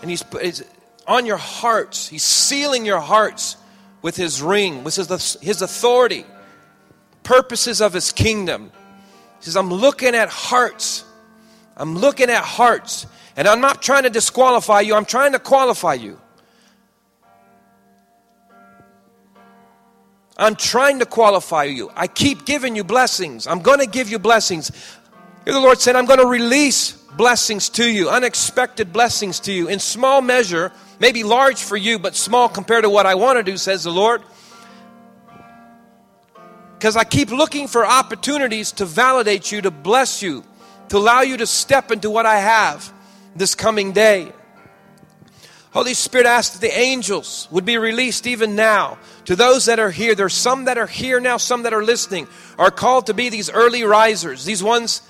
and 0.00 0.08
He's 0.08 0.24
it's 0.40 0.62
on 1.06 1.26
your 1.26 1.36
hearts. 1.36 2.08
He's 2.08 2.22
sealing 2.22 2.86
your 2.86 3.00
hearts 3.00 3.56
with 4.00 4.16
His 4.16 4.40
ring, 4.40 4.84
with 4.84 4.96
His, 4.96 5.36
his 5.42 5.60
authority, 5.60 6.24
purposes 7.22 7.82
of 7.82 7.92
His 7.92 8.12
kingdom. 8.12 8.72
He 9.38 9.44
says, 9.44 9.56
I'm 9.56 9.72
looking 9.72 10.14
at 10.14 10.28
hearts. 10.28 11.04
I'm 11.76 11.96
looking 11.96 12.30
at 12.30 12.42
hearts. 12.42 13.06
And 13.36 13.46
I'm 13.46 13.60
not 13.60 13.82
trying 13.82 14.02
to 14.04 14.10
disqualify 14.10 14.80
you, 14.80 14.94
I'm 14.94 15.04
trying 15.04 15.32
to 15.32 15.38
qualify 15.38 15.94
you. 15.94 16.18
I'm 20.38 20.54
trying 20.54 21.00
to 21.00 21.06
qualify 21.06 21.64
you. 21.64 21.90
I 21.96 22.06
keep 22.06 22.46
giving 22.46 22.76
you 22.76 22.84
blessings. 22.84 23.48
I'm 23.48 23.60
going 23.60 23.80
to 23.80 23.86
give 23.86 24.08
you 24.08 24.20
blessings. 24.20 24.70
The 25.48 25.58
Lord 25.58 25.80
said, 25.80 25.96
I'm 25.96 26.04
going 26.04 26.18
to 26.18 26.26
release 26.26 26.92
blessings 26.92 27.70
to 27.70 27.90
you, 27.90 28.10
unexpected 28.10 28.92
blessings 28.92 29.40
to 29.40 29.52
you, 29.52 29.68
in 29.68 29.78
small 29.78 30.20
measure, 30.20 30.72
maybe 31.00 31.24
large 31.24 31.62
for 31.62 31.74
you, 31.74 31.98
but 31.98 32.14
small 32.14 32.50
compared 32.50 32.84
to 32.84 32.90
what 32.90 33.06
I 33.06 33.14
want 33.14 33.38
to 33.38 33.42
do, 33.42 33.56
says 33.56 33.84
the 33.84 33.90
Lord. 33.90 34.22
Because 36.74 36.98
I 36.98 37.04
keep 37.04 37.30
looking 37.30 37.66
for 37.66 37.86
opportunities 37.86 38.72
to 38.72 38.84
validate 38.84 39.50
you, 39.50 39.62
to 39.62 39.70
bless 39.70 40.22
you, 40.22 40.44
to 40.90 40.98
allow 40.98 41.22
you 41.22 41.38
to 41.38 41.46
step 41.46 41.90
into 41.90 42.10
what 42.10 42.26
I 42.26 42.40
have 42.40 42.92
this 43.34 43.54
coming 43.54 43.92
day. 43.92 44.30
Holy 45.70 45.94
Spirit 45.94 46.26
asked 46.26 46.60
that 46.60 46.60
the 46.60 46.78
angels 46.78 47.48
would 47.50 47.64
be 47.64 47.78
released 47.78 48.26
even 48.26 48.54
now 48.54 48.98
to 49.24 49.34
those 49.34 49.64
that 49.64 49.78
are 49.78 49.90
here. 49.90 50.14
There's 50.14 50.34
some 50.34 50.66
that 50.66 50.76
are 50.76 50.86
here 50.86 51.20
now, 51.20 51.38
some 51.38 51.62
that 51.62 51.72
are 51.72 51.82
listening, 51.82 52.28
are 52.58 52.70
called 52.70 53.06
to 53.06 53.14
be 53.14 53.30
these 53.30 53.50
early 53.50 53.82
risers, 53.84 54.44
these 54.44 54.62
ones 54.62 55.00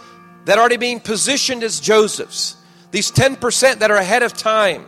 that 0.49 0.57
are 0.57 0.63
already 0.63 0.79
being 0.79 0.99
positioned 0.99 1.63
as 1.63 1.79
Josephs, 1.79 2.57
these 2.91 3.13
10% 3.13 3.81
that 3.81 3.91
are 3.91 3.99
ahead 3.99 4.23
of 4.23 4.33
time. 4.33 4.87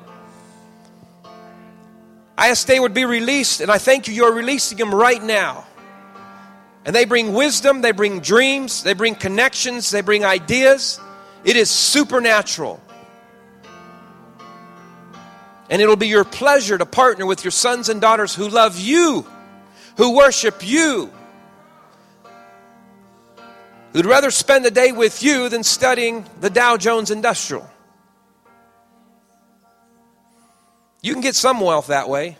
I 2.38 2.48
asked 2.48 2.66
they 2.66 2.80
would 2.80 2.94
be 2.94 3.04
released, 3.04 3.61
and 3.61 3.70
I 3.70 3.76
thank 3.76 4.08
you, 4.08 4.14
you're 4.14 4.32
releasing 4.32 4.78
them 4.78 4.94
right 4.94 5.22
now. 5.22 5.66
And 6.86 6.96
they 6.96 7.04
bring 7.04 7.34
wisdom, 7.34 7.82
they 7.82 7.92
bring 7.92 8.20
dreams, 8.20 8.82
they 8.82 8.94
bring 8.94 9.14
connections, 9.14 9.90
they 9.90 10.00
bring 10.00 10.24
ideas. 10.24 10.98
It 11.44 11.56
is 11.56 11.70
supernatural. 11.70 12.80
And 15.68 15.82
it'll 15.82 15.94
be 15.94 16.08
your 16.08 16.24
pleasure 16.24 16.78
to 16.78 16.86
partner 16.86 17.26
with 17.26 17.44
your 17.44 17.50
sons 17.50 17.90
and 17.90 18.00
daughters 18.00 18.34
who 18.34 18.48
love 18.48 18.80
you, 18.80 19.26
who 19.98 20.16
worship 20.16 20.66
you, 20.66 21.12
who'd 23.93 24.07
rather 24.07 24.30
spend 24.30 24.64
the 24.64 24.70
day 24.70 24.93
with 24.93 25.22
you 25.22 25.49
than 25.49 25.62
studying 25.62 26.24
the 26.41 26.51
Dow 26.51 26.76
Jones 26.76 27.11
Industrial. 27.11 27.68
You 31.03 31.12
can 31.12 31.22
get 31.22 31.34
some 31.34 31.61
wealth 31.61 31.88
that 31.88 32.09
way, 32.09 32.36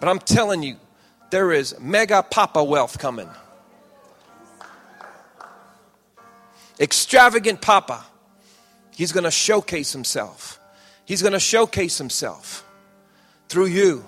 but 0.00 0.08
I'm 0.08 0.18
telling 0.18 0.62
you, 0.62 0.76
there 1.30 1.52
is 1.52 1.78
mega 1.80 2.22
papa 2.22 2.62
wealth 2.62 2.98
coming. 2.98 3.28
Extravagant 6.78 7.60
papa. 7.60 8.04
He's 8.90 9.12
going 9.12 9.24
to 9.24 9.30
showcase 9.30 9.92
himself. 9.92 10.60
He's 11.04 11.22
going 11.22 11.32
to 11.32 11.40
showcase 11.40 11.98
himself 11.98 12.66
through 13.48 13.66
you. 13.66 14.04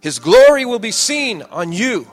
His 0.00 0.18
glory 0.18 0.64
will 0.64 0.78
be 0.78 0.92
seen 0.92 1.42
on 1.42 1.72
you. 1.72 2.08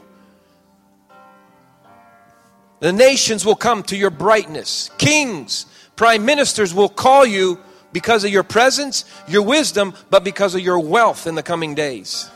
The 2.79 2.91
nations 2.91 3.45
will 3.45 3.55
come 3.55 3.83
to 3.83 3.95
your 3.95 4.09
brightness. 4.09 4.89
Kings, 4.97 5.65
prime 5.95 6.25
ministers 6.25 6.73
will 6.73 6.89
call 6.89 7.25
you 7.25 7.59
because 7.91 8.23
of 8.23 8.31
your 8.31 8.43
presence, 8.43 9.05
your 9.27 9.41
wisdom, 9.41 9.93
but 10.09 10.23
because 10.23 10.53
of 10.55 10.61
your 10.61 10.79
wealth 10.79 11.27
in 11.27 11.35
the 11.35 11.43
coming 11.43 11.75
days. 11.75 12.29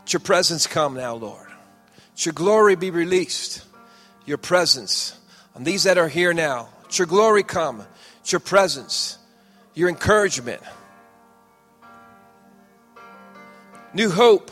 Let 0.00 0.12
your 0.12 0.20
presence 0.20 0.66
come 0.66 0.94
now, 0.94 1.14
Lord. 1.14 1.46
Let 2.12 2.26
your 2.26 2.32
glory 2.32 2.74
be 2.74 2.90
released. 2.90 3.64
Your 4.26 4.38
presence 4.38 5.18
on 5.54 5.64
these 5.64 5.84
that 5.84 5.98
are 5.98 6.08
here 6.08 6.34
now, 6.34 6.68
it's 6.84 6.98
your 6.98 7.06
glory 7.06 7.42
come, 7.42 7.82
it's 8.20 8.32
your 8.32 8.40
presence, 8.40 9.18
your 9.74 9.88
encouragement. 9.88 10.62
New 13.94 14.10
hope. 14.10 14.50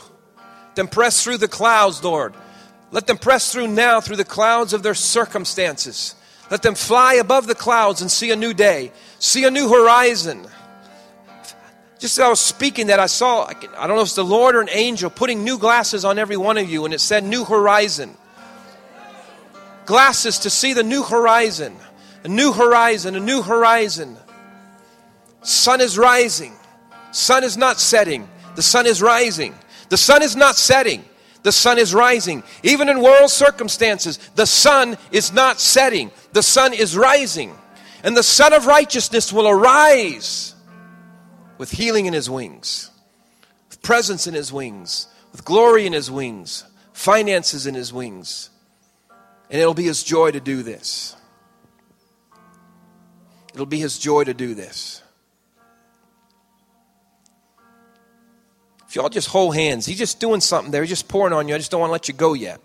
Them 0.75 0.87
press 0.87 1.23
through 1.23 1.37
the 1.37 1.47
clouds, 1.47 2.03
Lord. 2.03 2.35
Let 2.91 3.07
them 3.07 3.17
press 3.17 3.51
through 3.51 3.67
now 3.67 3.99
through 3.99 4.15
the 4.15 4.25
clouds 4.25 4.73
of 4.73 4.83
their 4.83 4.93
circumstances. 4.93 6.15
Let 6.49 6.61
them 6.61 6.75
fly 6.75 7.15
above 7.15 7.47
the 7.47 7.55
clouds 7.55 8.01
and 8.01 8.09
see 8.09 8.31
a 8.31 8.35
new 8.35 8.53
day, 8.53 8.91
see 9.19 9.43
a 9.43 9.51
new 9.51 9.69
horizon. 9.69 10.47
Just 11.99 12.17
as 12.17 12.19
I 12.19 12.29
was 12.29 12.39
speaking 12.39 12.87
that, 12.87 12.99
I 12.99 13.07
saw, 13.07 13.47
I 13.47 13.53
don't 13.53 13.95
know 13.95 14.01
if 14.01 14.07
it's 14.07 14.15
the 14.15 14.23
Lord 14.23 14.55
or 14.55 14.61
an 14.61 14.69
angel 14.71 15.09
putting 15.09 15.43
new 15.43 15.57
glasses 15.57 16.05
on 16.05 16.19
every 16.19 16.37
one 16.37 16.57
of 16.57 16.69
you, 16.69 16.85
and 16.85 16.93
it 16.93 17.01
said 17.01 17.23
new 17.23 17.43
horizon 17.43 18.15
glasses 19.87 20.39
to 20.39 20.51
see 20.51 20.73
the 20.73 20.83
new 20.83 21.01
horizon. 21.01 21.75
A 22.23 22.27
new 22.27 22.51
horizon, 22.51 23.15
a 23.15 23.19
new 23.19 23.41
horizon. 23.41 24.17
Sun 25.41 25.81
is 25.81 25.97
rising. 25.97 26.53
Sun 27.11 27.43
is 27.43 27.57
not 27.57 27.79
setting. 27.79 28.29
The 28.57 28.63
sun 28.63 28.87
is 28.87 29.03
rising. 29.03 29.53
The 29.89 29.97
sun 29.97 30.23
is 30.23 30.35
not 30.35 30.55
setting. 30.55 31.05
The 31.43 31.51
sun 31.51 31.77
is 31.77 31.93
rising. 31.93 32.41
Even 32.63 32.89
in 32.89 33.03
world 33.03 33.29
circumstances, 33.29 34.17
the 34.33 34.47
sun 34.47 34.97
is 35.11 35.31
not 35.31 35.59
setting. 35.59 36.09
The 36.33 36.41
sun 36.41 36.73
is 36.73 36.97
rising. 36.97 37.55
And 38.03 38.17
the 38.17 38.23
sun 38.23 38.53
of 38.53 38.65
Righteousness 38.65 39.31
will 39.31 39.47
arise 39.47 40.55
with 41.59 41.69
healing 41.69 42.07
in 42.07 42.13
his 42.13 42.31
wings, 42.31 42.89
with 43.69 43.79
presence 43.83 44.25
in 44.25 44.33
his 44.33 44.51
wings, 44.51 45.05
with 45.31 45.45
glory 45.45 45.85
in 45.85 45.93
his 45.93 46.09
wings, 46.09 46.63
finances 46.93 47.67
in 47.67 47.75
his 47.75 47.93
wings. 47.93 48.49
And 49.51 49.61
it'll 49.61 49.75
be 49.75 49.83
his 49.83 50.03
joy 50.03 50.31
to 50.31 50.39
do 50.39 50.63
this. 50.63 51.15
It'll 53.53 53.67
be 53.67 53.79
his 53.79 53.99
joy 53.99 54.23
to 54.23 54.33
do 54.33 54.55
this. 54.55 55.03
If 58.87 58.95
y'all 58.95 59.09
just 59.09 59.27
hold 59.27 59.55
hands, 59.55 59.85
he's 59.85 59.97
just 59.97 60.19
doing 60.19 60.41
something 60.41 60.71
there. 60.71 60.81
He's 60.81 60.89
just 60.89 61.07
pouring 61.07 61.33
on 61.33 61.47
you. 61.47 61.55
I 61.55 61.57
just 61.57 61.71
don't 61.71 61.81
want 61.81 61.89
to 61.89 61.93
let 61.93 62.07
you 62.07 62.13
go 62.13 62.33
yet. 62.33 62.61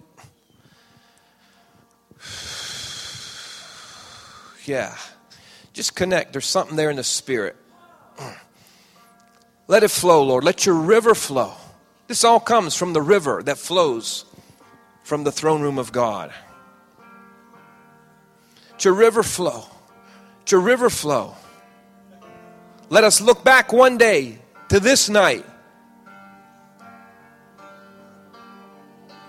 Yeah. 4.65 4.97
Just 5.73 5.97
connect. 5.97 6.33
There's 6.33 6.47
something 6.47 6.77
there 6.77 6.89
in 6.89 6.95
the 6.95 7.03
spirit. 7.03 7.57
Let 9.67 9.83
it 9.83 9.91
flow, 9.91 10.23
Lord. 10.23 10.45
Let 10.45 10.65
your 10.67 10.77
river 10.77 11.17
flow. 11.17 11.55
This 12.07 12.23
all 12.23 12.39
comes 12.39 12.77
from 12.77 12.93
the 12.93 13.03
river 13.03 13.43
that 13.43 13.59
flows 13.59 14.25
from 15.03 15.25
the 15.25 15.33
throne 15.33 15.63
room 15.63 15.79
of 15.79 15.91
God 15.91 16.33
to 18.83 18.91
river 18.91 19.23
flow, 19.23 19.65
to 20.47 20.59
river 20.59 20.91
flow. 20.91 21.37
Let 22.91 23.05
us 23.05 23.21
look 23.21 23.45
back 23.45 23.73
one 23.73 23.97
day 23.97 24.39
to 24.71 24.81
this 24.81 25.09
night. 25.09 25.47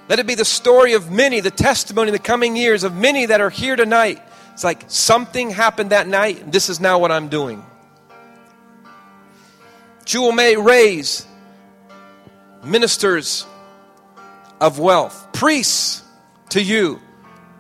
Let 0.09 0.19
it 0.19 0.27
be 0.27 0.35
the 0.35 0.45
story 0.45 0.93
of 0.93 1.11
many, 1.11 1.39
the 1.39 1.51
testimony 1.51 2.09
in 2.09 2.13
the 2.13 2.19
coming 2.19 2.55
years 2.55 2.84
of 2.84 2.95
many 2.95 3.25
that 3.25 3.41
are 3.41 3.49
here 3.49 3.75
tonight. 3.75 4.21
It's 4.53 4.63
like 4.63 4.84
something 4.88 5.49
happened 5.49 5.91
that 5.91 6.07
night, 6.07 6.41
and 6.41 6.51
this 6.51 6.69
is 6.69 6.80
now 6.80 6.99
what 6.99 7.11
I'm 7.11 7.30
doing. 7.30 7.65
Jewel 10.05 10.34
may 10.34 10.57
raise 10.57 11.25
ministers 12.63 13.45
of 14.59 14.80
wealth, 14.80 15.27
priests 15.34 16.03
to 16.49 16.61
you 16.61 16.99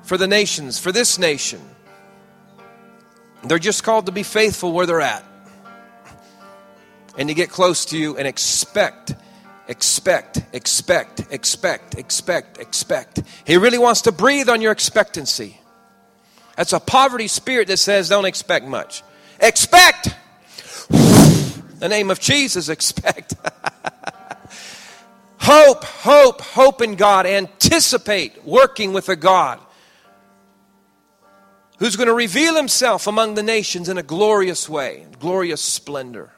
for 0.03 0.17
the 0.17 0.27
nations, 0.27 0.79
for 0.79 0.91
this 0.91 1.17
nation. 1.17 1.61
They're 3.43 3.59
just 3.59 3.83
called 3.83 4.05
to 4.05 4.11
be 4.11 4.23
faithful 4.23 4.71
where 4.71 4.85
they're 4.85 5.01
at 5.01 5.23
and 7.17 7.29
to 7.29 7.35
get 7.35 7.49
close 7.49 7.85
to 7.85 7.97
you 7.97 8.17
and 8.17 8.27
expect, 8.27 9.15
expect, 9.67 10.43
expect, 10.53 11.21
expect, 11.31 11.95
expect, 11.95 12.57
expect. 12.59 13.23
He 13.45 13.57
really 13.57 13.77
wants 13.77 14.01
to 14.01 14.11
breathe 14.11 14.49
on 14.49 14.61
your 14.61 14.71
expectancy. 14.71 15.59
That's 16.55 16.73
a 16.73 16.79
poverty 16.79 17.27
spirit 17.27 17.67
that 17.69 17.77
says, 17.77 18.09
don't 18.09 18.25
expect 18.25 18.65
much. 18.65 19.03
Expect! 19.39 20.15
the 20.89 21.87
name 21.89 22.11
of 22.11 22.19
Jesus, 22.19 22.69
expect. 22.69 23.33
hope, 25.39 25.83
hope, 25.83 26.41
hope 26.41 26.81
in 26.81 26.95
God. 26.95 27.25
Anticipate 27.25 28.45
working 28.45 28.93
with 28.93 29.09
a 29.09 29.15
God 29.15 29.59
who's 31.79 31.95
going 31.95 32.07
to 32.07 32.13
reveal 32.13 32.55
himself 32.55 33.07
among 33.07 33.35
the 33.35 33.43
nations 33.43 33.89
in 33.89 33.97
a 33.97 34.03
glorious 34.03 34.69
way, 34.69 35.05
glorious 35.19 35.61
splendor. 35.61 36.31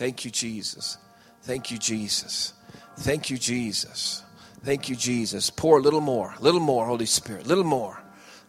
Thank 0.00 0.24
you, 0.24 0.30
Jesus. 0.30 0.96
Thank 1.42 1.70
you, 1.70 1.76
Jesus. 1.76 2.54
Thank 3.00 3.28
you, 3.28 3.36
Jesus. 3.36 4.22
Thank 4.64 4.88
you, 4.88 4.96
Jesus. 4.96 5.50
Pour 5.50 5.76
a 5.76 5.82
little 5.82 6.00
more, 6.00 6.34
little 6.40 6.58
more, 6.58 6.86
Holy 6.86 7.04
Spirit, 7.04 7.46
little 7.46 7.64
more, 7.64 8.02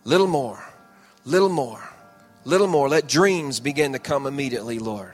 little 0.06 0.28
more, 0.28 0.64
little 1.26 1.49
more, 1.49 1.84
little 2.45 2.68
more. 2.68 2.88
Let 2.88 3.06
dreams 3.06 3.60
begin 3.60 3.91
to 3.91 3.99
come 3.99 4.28
immediately, 4.28 4.80
Lord. 4.80 5.11